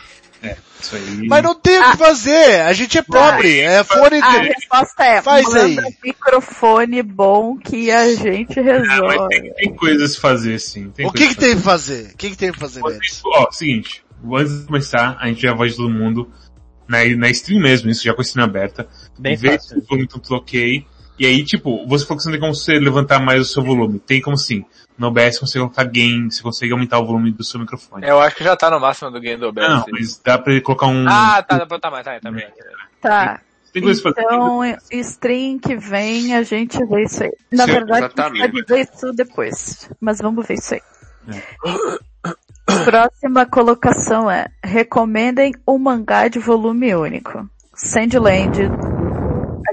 [0.80, 1.28] Isso aí.
[1.28, 4.48] Mas não tem o que fazer, a gente é pobre, é fone A de...
[4.48, 5.78] resposta é, Faz manda aí.
[5.78, 9.28] um microfone bom que a gente Ah, mas resolve.
[9.28, 10.90] tem, tem coisas a fazer, sim.
[10.90, 12.12] Tem O que que tem que fazer?
[12.14, 12.80] O que que tem que fazer?
[13.24, 14.02] Ó, seguinte,
[14.32, 16.30] antes de começar, a gente já voz de todo mundo
[16.88, 18.88] na, na stream mesmo, isso já com a stream aberta.
[19.18, 19.68] Bem Vê fácil.
[19.68, 20.86] se o volume tá tudo ok.
[21.20, 23.98] E aí, tipo, você falou que não tem como você levantar mais o seu volume.
[23.98, 24.64] Tem como sim.
[24.96, 28.08] No OBS você consegue colocar gain, você consegue aumentar o volume do seu microfone.
[28.08, 29.68] Eu acho que já tá no máximo do game do OBS.
[29.68, 31.04] Não, mas dá pra ele colocar um...
[31.06, 32.48] Ah, tá, dá pra botar mais, tá, tá bem.
[33.02, 33.38] Tá.
[33.74, 37.32] Então, stream que vem, a gente vê isso aí.
[37.52, 38.52] Na Sim, verdade, a gente exatamente.
[38.52, 39.90] pode ver isso depois.
[40.00, 40.82] Mas vamos ver isso aí.
[42.84, 47.46] Próxima colocação é, recomendem um mangá de volume único.
[47.74, 48.70] Sandland,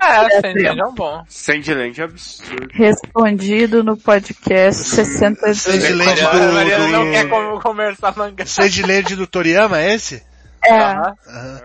[0.01, 1.23] É, sem é um bom.
[1.27, 2.67] Sandland é absurdo.
[2.73, 5.57] respondido no podcast 62.
[5.61, 6.91] Sandland A Mariana do...
[6.91, 7.59] não quer do...
[7.61, 8.45] conversar mangá.
[8.45, 10.23] Sandland do Toriyama, é esse?
[10.63, 10.73] É.
[10.79, 11.15] Aham.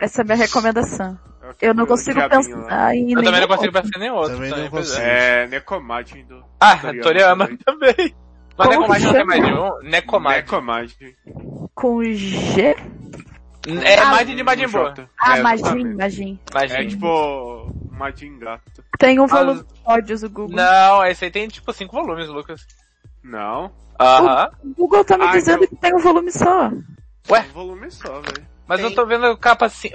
[0.00, 1.18] essa é a minha recomendação.
[1.60, 3.82] É Eu não consigo diabinho pensar em Eu também não consigo outro.
[3.82, 4.34] pensar em nenhum outro.
[4.34, 5.00] Também não também, consigo.
[5.02, 5.42] é.
[5.42, 6.44] É Necomagem do...
[6.60, 7.94] Ah, Toriyama Toriyama também.
[7.94, 8.14] também.
[8.56, 9.78] Mas Necomagem não tem mais de um?
[9.90, 10.40] Necomagem.
[10.42, 11.16] Necomagem.
[11.74, 12.76] Com G?
[13.84, 14.92] É Ah, Majin de Majin Buu.
[15.20, 15.94] Ah, É, Majin.
[15.94, 16.38] Majin.
[16.52, 16.74] Majin.
[16.74, 17.61] É tipo...
[18.02, 18.82] Majin Gato.
[18.98, 20.56] Tem um volume de ódios, o Google.
[20.56, 22.66] Não, esse aí tem tipo cinco volumes, Lucas.
[23.22, 23.72] Não.
[24.00, 24.50] Aham.
[24.64, 26.70] O Google tá me Ah, dizendo que tem um volume só.
[27.30, 27.40] Ué?
[27.50, 28.44] Um volume só, velho.
[28.66, 28.88] Mas Tem.
[28.90, 29.90] eu tô vendo capa assim.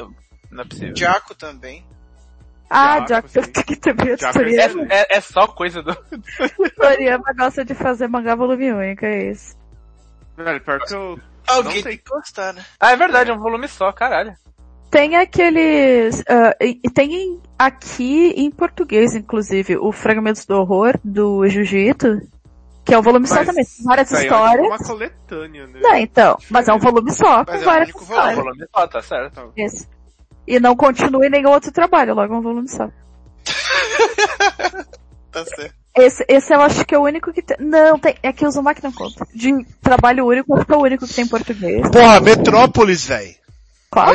[0.49, 0.95] Não é possível.
[0.95, 1.85] Jaco também.
[2.69, 4.13] Ah, Jaco, já que Toriyama.
[4.13, 4.91] excelente.
[4.91, 5.93] É, é, é só coisa do.
[6.75, 9.55] Toriyama gosta de fazer mangá volume único, é isso.
[10.37, 11.19] Velho, pior que eu...
[11.47, 11.83] Alguém Não sei.
[11.83, 12.63] tem que gostar, né?
[12.79, 14.35] Ah, é verdade, é um volume só, caralho.
[14.91, 16.21] Tem aqueles.
[16.29, 22.21] ah, e e tem em- aqui em português, inclusive, o Fragmentos do Horror, do Jiu-Jitsu,
[22.85, 24.67] que é um volume só Mas também, com várias aí é histórias.
[24.67, 25.79] uma coletânea, né?
[25.81, 28.35] Não, então, mas é um volume só, com Mas é várias único É um histórias.
[28.37, 29.53] volume só, tá certo.
[29.57, 29.87] Isso.
[30.47, 32.89] E não continua em nenhum outro trabalho, logo é um volume só.
[35.31, 35.75] Tá certo.
[35.95, 37.57] Esse, esse eu acho que é o único que tem.
[37.59, 38.15] Não, tem.
[38.23, 39.27] É que o Uzumaki não conta.
[39.33, 39.51] De
[39.81, 41.89] trabalho único, acho que é o único que tem em português.
[41.91, 43.35] Porra, Metrópolis, velho.
[43.89, 44.13] Qual?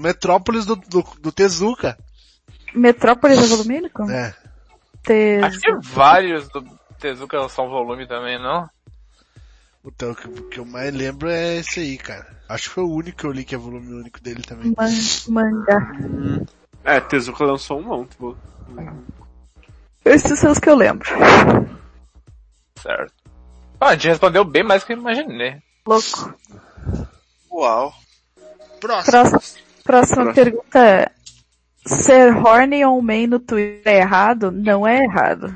[0.00, 1.96] Metrópolis do, do, do Tezuka.
[2.74, 4.10] Metrópolis é volume único?
[4.10, 4.34] É.
[5.02, 6.62] Tes- Acho que vários do
[6.98, 8.68] Tezuka são volume também, não?
[9.84, 12.26] Então, o que, o que eu mais lembro é esse aí, cara.
[12.48, 14.72] Acho que foi o único que eu li que é volume único dele também.
[14.76, 14.92] Man-
[15.28, 15.78] mangá.
[16.84, 18.16] É, Tezuka lançou um monte.
[20.04, 21.08] Esses são os que eu lembro.
[22.80, 23.12] Certo.
[23.80, 25.60] Ah, a gente respondeu bem mais do que eu imaginei.
[25.86, 26.34] Louco.
[27.50, 27.92] Uau.
[28.80, 29.10] Próximo.
[29.12, 29.40] Próxima,
[29.84, 31.10] próxima pergunta é.
[31.84, 34.50] Ser horny on main no Twitter é errado?
[34.52, 35.54] Não é errado.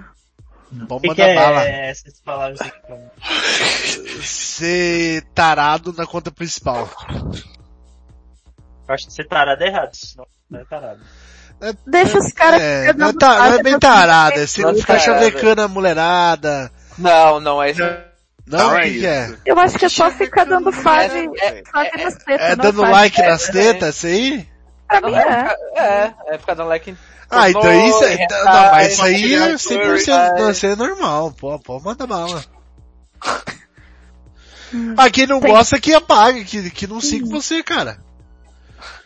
[0.73, 1.65] Vamos que, que bala.
[1.65, 4.23] é essas palavras aqui pra mim?
[4.23, 6.89] Ser tarado na conta principal.
[8.89, 11.01] Eu acho que você tarado é errado, senão não é tarado.
[11.87, 12.61] Deixa os caras.
[12.61, 15.69] É, não é, ta- não é bem tarado, é se Não é ficar chavecando a
[15.69, 16.71] mulherada.
[16.99, 17.81] Não, não, é isso.
[18.47, 19.35] Não, Não o é que, é?
[19.45, 22.49] Eu acho que é só ficar dando fase, É- fase nas tetas.
[22.51, 24.49] É dando like é, nas é, tetas, isso aí?
[24.89, 25.57] Pra mim é.
[25.75, 26.97] É, é ficar dando like em
[27.31, 30.41] Ah, então isso é, não, mas isso aí é em 100%, hentai.
[30.41, 32.45] não, isso é normal, pô, pô, manda bala.
[34.97, 37.99] Ah, quem não Tem- gosta que apague, que, que não siga você, cara.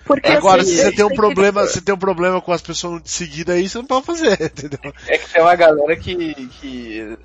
[0.05, 2.63] Porque Agora, assim, se você tem um que- problema, se tem um problema com as
[2.63, 4.93] pessoas não te seguindo aí, você não pode fazer, entendeu?
[5.07, 7.17] É que tem uma galera que, que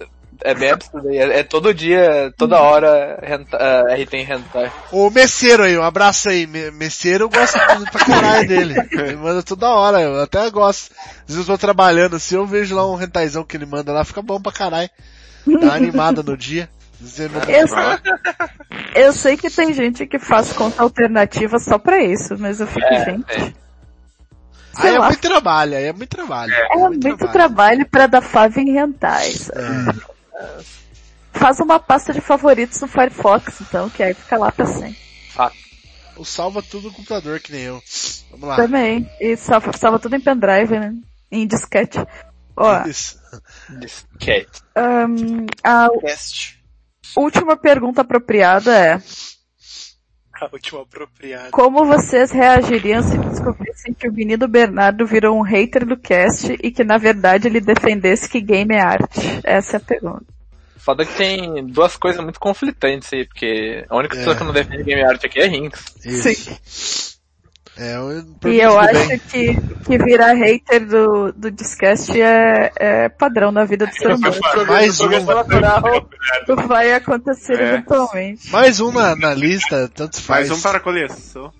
[0.41, 1.09] é bem absurda.
[1.09, 1.17] aí.
[1.17, 4.71] É, é todo dia, toda hora, renta, uh, RT em hentai.
[4.91, 7.57] O Messeiro aí, um abraço aí, Me- Messeiro eu gosto
[7.91, 8.75] pra caralho dele.
[8.91, 10.91] Ele manda toda hora, eu até gosto.
[11.27, 14.03] Às vezes eu tô trabalhando assim, eu vejo lá um rentaizão que ele manda lá,
[14.03, 14.89] fica bom pra caralho.
[15.45, 16.67] Dá uma animada no dia.
[17.47, 17.85] Eu sei,
[18.95, 22.85] eu sei que tem gente que faz conta alternativa só pra isso, mas eu fico,
[22.85, 23.25] É, gente.
[23.31, 23.53] é.
[24.77, 25.07] Aí é lá.
[25.07, 26.51] muito trabalho, aí é muito trabalho.
[26.53, 29.49] É muito trabalho pra dar fave em rentais.
[29.49, 30.14] É.
[31.33, 35.05] Faz uma pasta de favoritos no Firefox, então, que aí fica lá pra sempre.
[36.15, 37.83] Ou salva tudo no computador, que nem eu.
[38.31, 38.55] Vamos lá.
[38.55, 39.09] Também.
[39.19, 40.93] E salva, salva tudo em pendrive, né?
[41.31, 41.99] em disquete.
[42.55, 43.19] Ó, Isso.
[43.79, 44.61] Disquete.
[44.75, 45.89] ahn, a
[47.17, 49.01] última pergunta apropriada é
[50.41, 51.49] A última apropriada.
[51.51, 56.71] como vocês reagiriam se descobrissem que o menino Bernardo virou um hater do cast e
[56.71, 59.19] que na verdade ele defendesse que game é arte?
[59.43, 60.25] Essa é a pergunta.
[60.77, 64.37] Foda que tem duas coisas muito conflitantes aí, porque a única pessoa É.
[64.37, 65.83] que não defende game art aqui é Rinks.
[66.05, 67.04] Isso.
[67.77, 69.53] É, eu, E eu acho que,
[69.85, 74.33] que virar hater do, do Discast é, é padrão na vida do ser humano.
[74.67, 75.09] Mais um,
[76.67, 77.73] Vai acontecer É.
[77.73, 78.49] eventualmente.
[78.49, 80.47] mais um na, na lista, tanto faz.
[80.47, 81.51] Mais um para a coleção.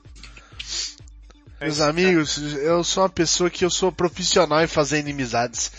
[1.59, 5.71] Meus amigos, eu sou uma pessoa que eu sou profissional em fazer inimizades.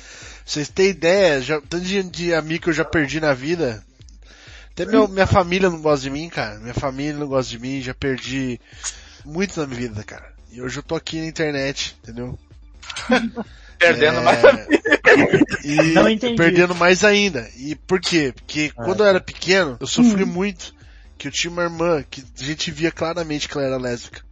[0.44, 3.82] Vocês têm ideia, já, tanto de, de amigo que eu já perdi na vida.
[4.72, 6.58] Até meu, minha família não gosta de mim, cara.
[6.58, 8.60] Minha família não gosta de mim, já perdi
[9.26, 10.32] muito na minha vida, cara.
[10.50, 12.38] E hoje eu tô aqui na internet, entendeu?
[13.78, 14.42] Perdendo É, mais
[15.64, 16.36] E Não entendi.
[16.36, 17.46] perdendo mais ainda.
[17.56, 18.32] E por quê?
[18.34, 20.74] Porque Ah, quando eu era pequeno, eu sofri muito.
[21.18, 24.22] Que eu tinha uma irmã que a gente via claramente que ela era lésbica.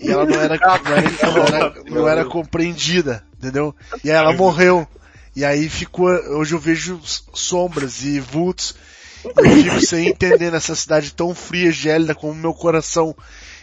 [0.00, 3.74] E ela não era, não era, não era, não era compreendida, entendeu?
[4.02, 4.86] E aí ela morreu.
[5.34, 7.00] E aí ficou, hoje eu vejo
[7.34, 8.74] sombras e vultos.
[9.24, 13.14] E eu fico sem entender nessa cidade tão fria e gélida como o meu coração.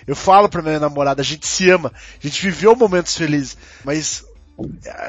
[0.10, 3.56] Eu falo pra minha namorada, a gente se ama, a gente viveu momentos felizes,
[3.86, 4.26] mas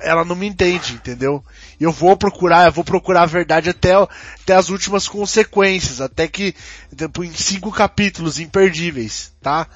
[0.03, 1.43] ela não me entende, entendeu?
[1.81, 6.29] E eu vou procurar, eu vou procurar a verdade até, até as últimas consequências, até
[6.29, 6.55] que,
[6.95, 9.67] tipo, em cinco capítulos imperdíveis, tá?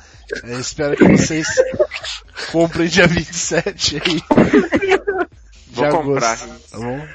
[0.42, 1.48] Eu espero que vocês
[2.52, 4.22] comprem dia 27 aí.
[5.70, 6.32] Vou de comprar.
[6.32, 7.08] agosto, Tá bom?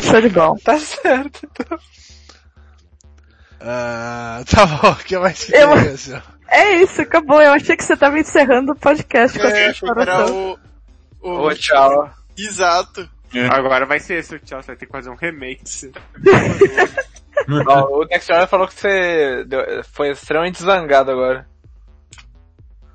[0.00, 0.56] Show de bola.
[0.64, 1.40] Tá certo.
[1.44, 1.78] então.
[3.64, 5.70] Ah, tá bom, o que mais que Eu-?
[6.48, 7.40] É isso, acabou.
[7.40, 10.58] Eu achei que você tava encerrando o podcast com É, essa achei que era declaração.
[11.22, 11.46] o...
[11.46, 11.54] o...
[11.54, 12.10] Tchau.
[12.36, 13.08] Exato.
[13.50, 15.62] Agora vai ser esse o tchau, você vai ter que fazer um remake.
[17.66, 21.48] Ó, o Next Jordan falou que você deu- foi extremamente zangado agora.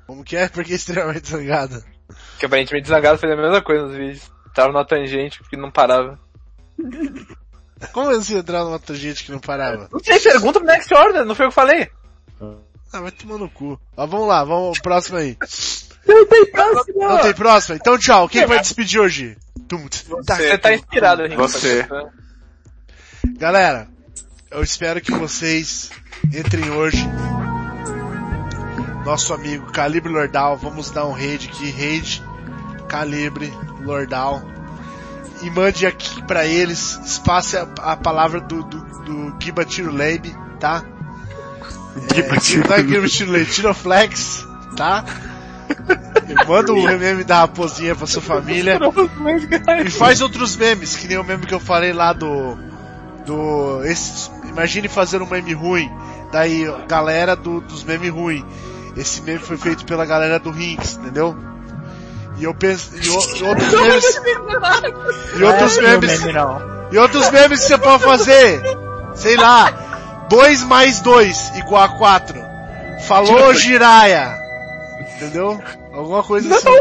[0.06, 0.48] Como que é?
[0.48, 1.82] Porque é extremamente zangado.
[2.38, 4.30] Que aparentemente zangado fez a mesma coisa nos vídeos.
[4.54, 6.18] Tava numa tangente porque não parava.
[7.92, 9.88] Como assim entrar numa tangente que não parava?
[9.90, 11.90] Não sei, pergunta pro Next Jordan, não foi eu que falei.
[12.92, 13.78] Ah, vai tomar no cu.
[13.96, 15.36] Ó, vamos lá, vamos, próximo aí.
[16.06, 16.98] Não tem próximo.
[16.98, 17.76] Não tem próximo?
[17.76, 18.28] Então tchau.
[18.28, 19.36] Quem vai despedir hoje?
[19.68, 19.86] Tum,
[20.24, 20.36] tá.
[20.36, 21.36] Você tá inspirado, Henrique.
[21.36, 21.86] Você.
[23.36, 23.88] Galera,
[24.50, 25.90] eu espero que vocês
[26.32, 27.04] entrem hoje.
[29.04, 32.22] Nosso amigo Calibre Lordal, vamos dar um raid aqui, raid
[32.88, 33.52] Calibre
[33.82, 34.42] Lordal.
[35.42, 39.92] E mande aqui pra eles, espace a, a palavra do, do, do Giba Tiro
[40.58, 40.84] tá?
[42.14, 44.46] Giba É, Tiro não é Giba Tiro Tiroflex,
[44.76, 45.04] tá?
[46.28, 48.78] E Manda um meme da raposinha pra sua família.
[49.84, 52.56] E faz outros memes, que nem o meme que eu falei lá do.
[53.24, 53.82] Do.
[53.84, 55.90] Esse, imagine fazer um meme ruim.
[56.32, 58.44] Daí, galera do, dos memes ruins.
[58.96, 61.36] Esse meme foi feito pela galera do Rinks, entendeu?
[62.38, 62.90] E eu penso.
[62.96, 64.20] E, o- e outros memes.
[65.38, 66.20] E outros memes.
[66.92, 68.60] E outros memes que você pode fazer.
[69.14, 70.26] Sei lá.
[70.30, 72.38] 2 mais 2 igual a 4.
[73.06, 74.38] Falou, Jiraya.
[75.16, 75.60] Entendeu?
[75.92, 76.80] Alguma coisa assim.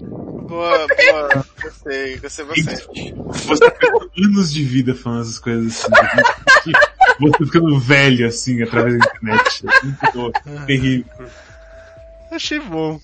[0.00, 1.46] Boa, boa.
[1.62, 3.14] Gostei, gostei bastante.
[3.46, 6.72] Você perdeu anos de vida falando essas coisas assim.
[7.20, 9.64] Você ficando velho assim através da internet.
[9.66, 10.30] É Muito bom.
[10.66, 11.04] Terrível.
[12.30, 12.98] Achei bom.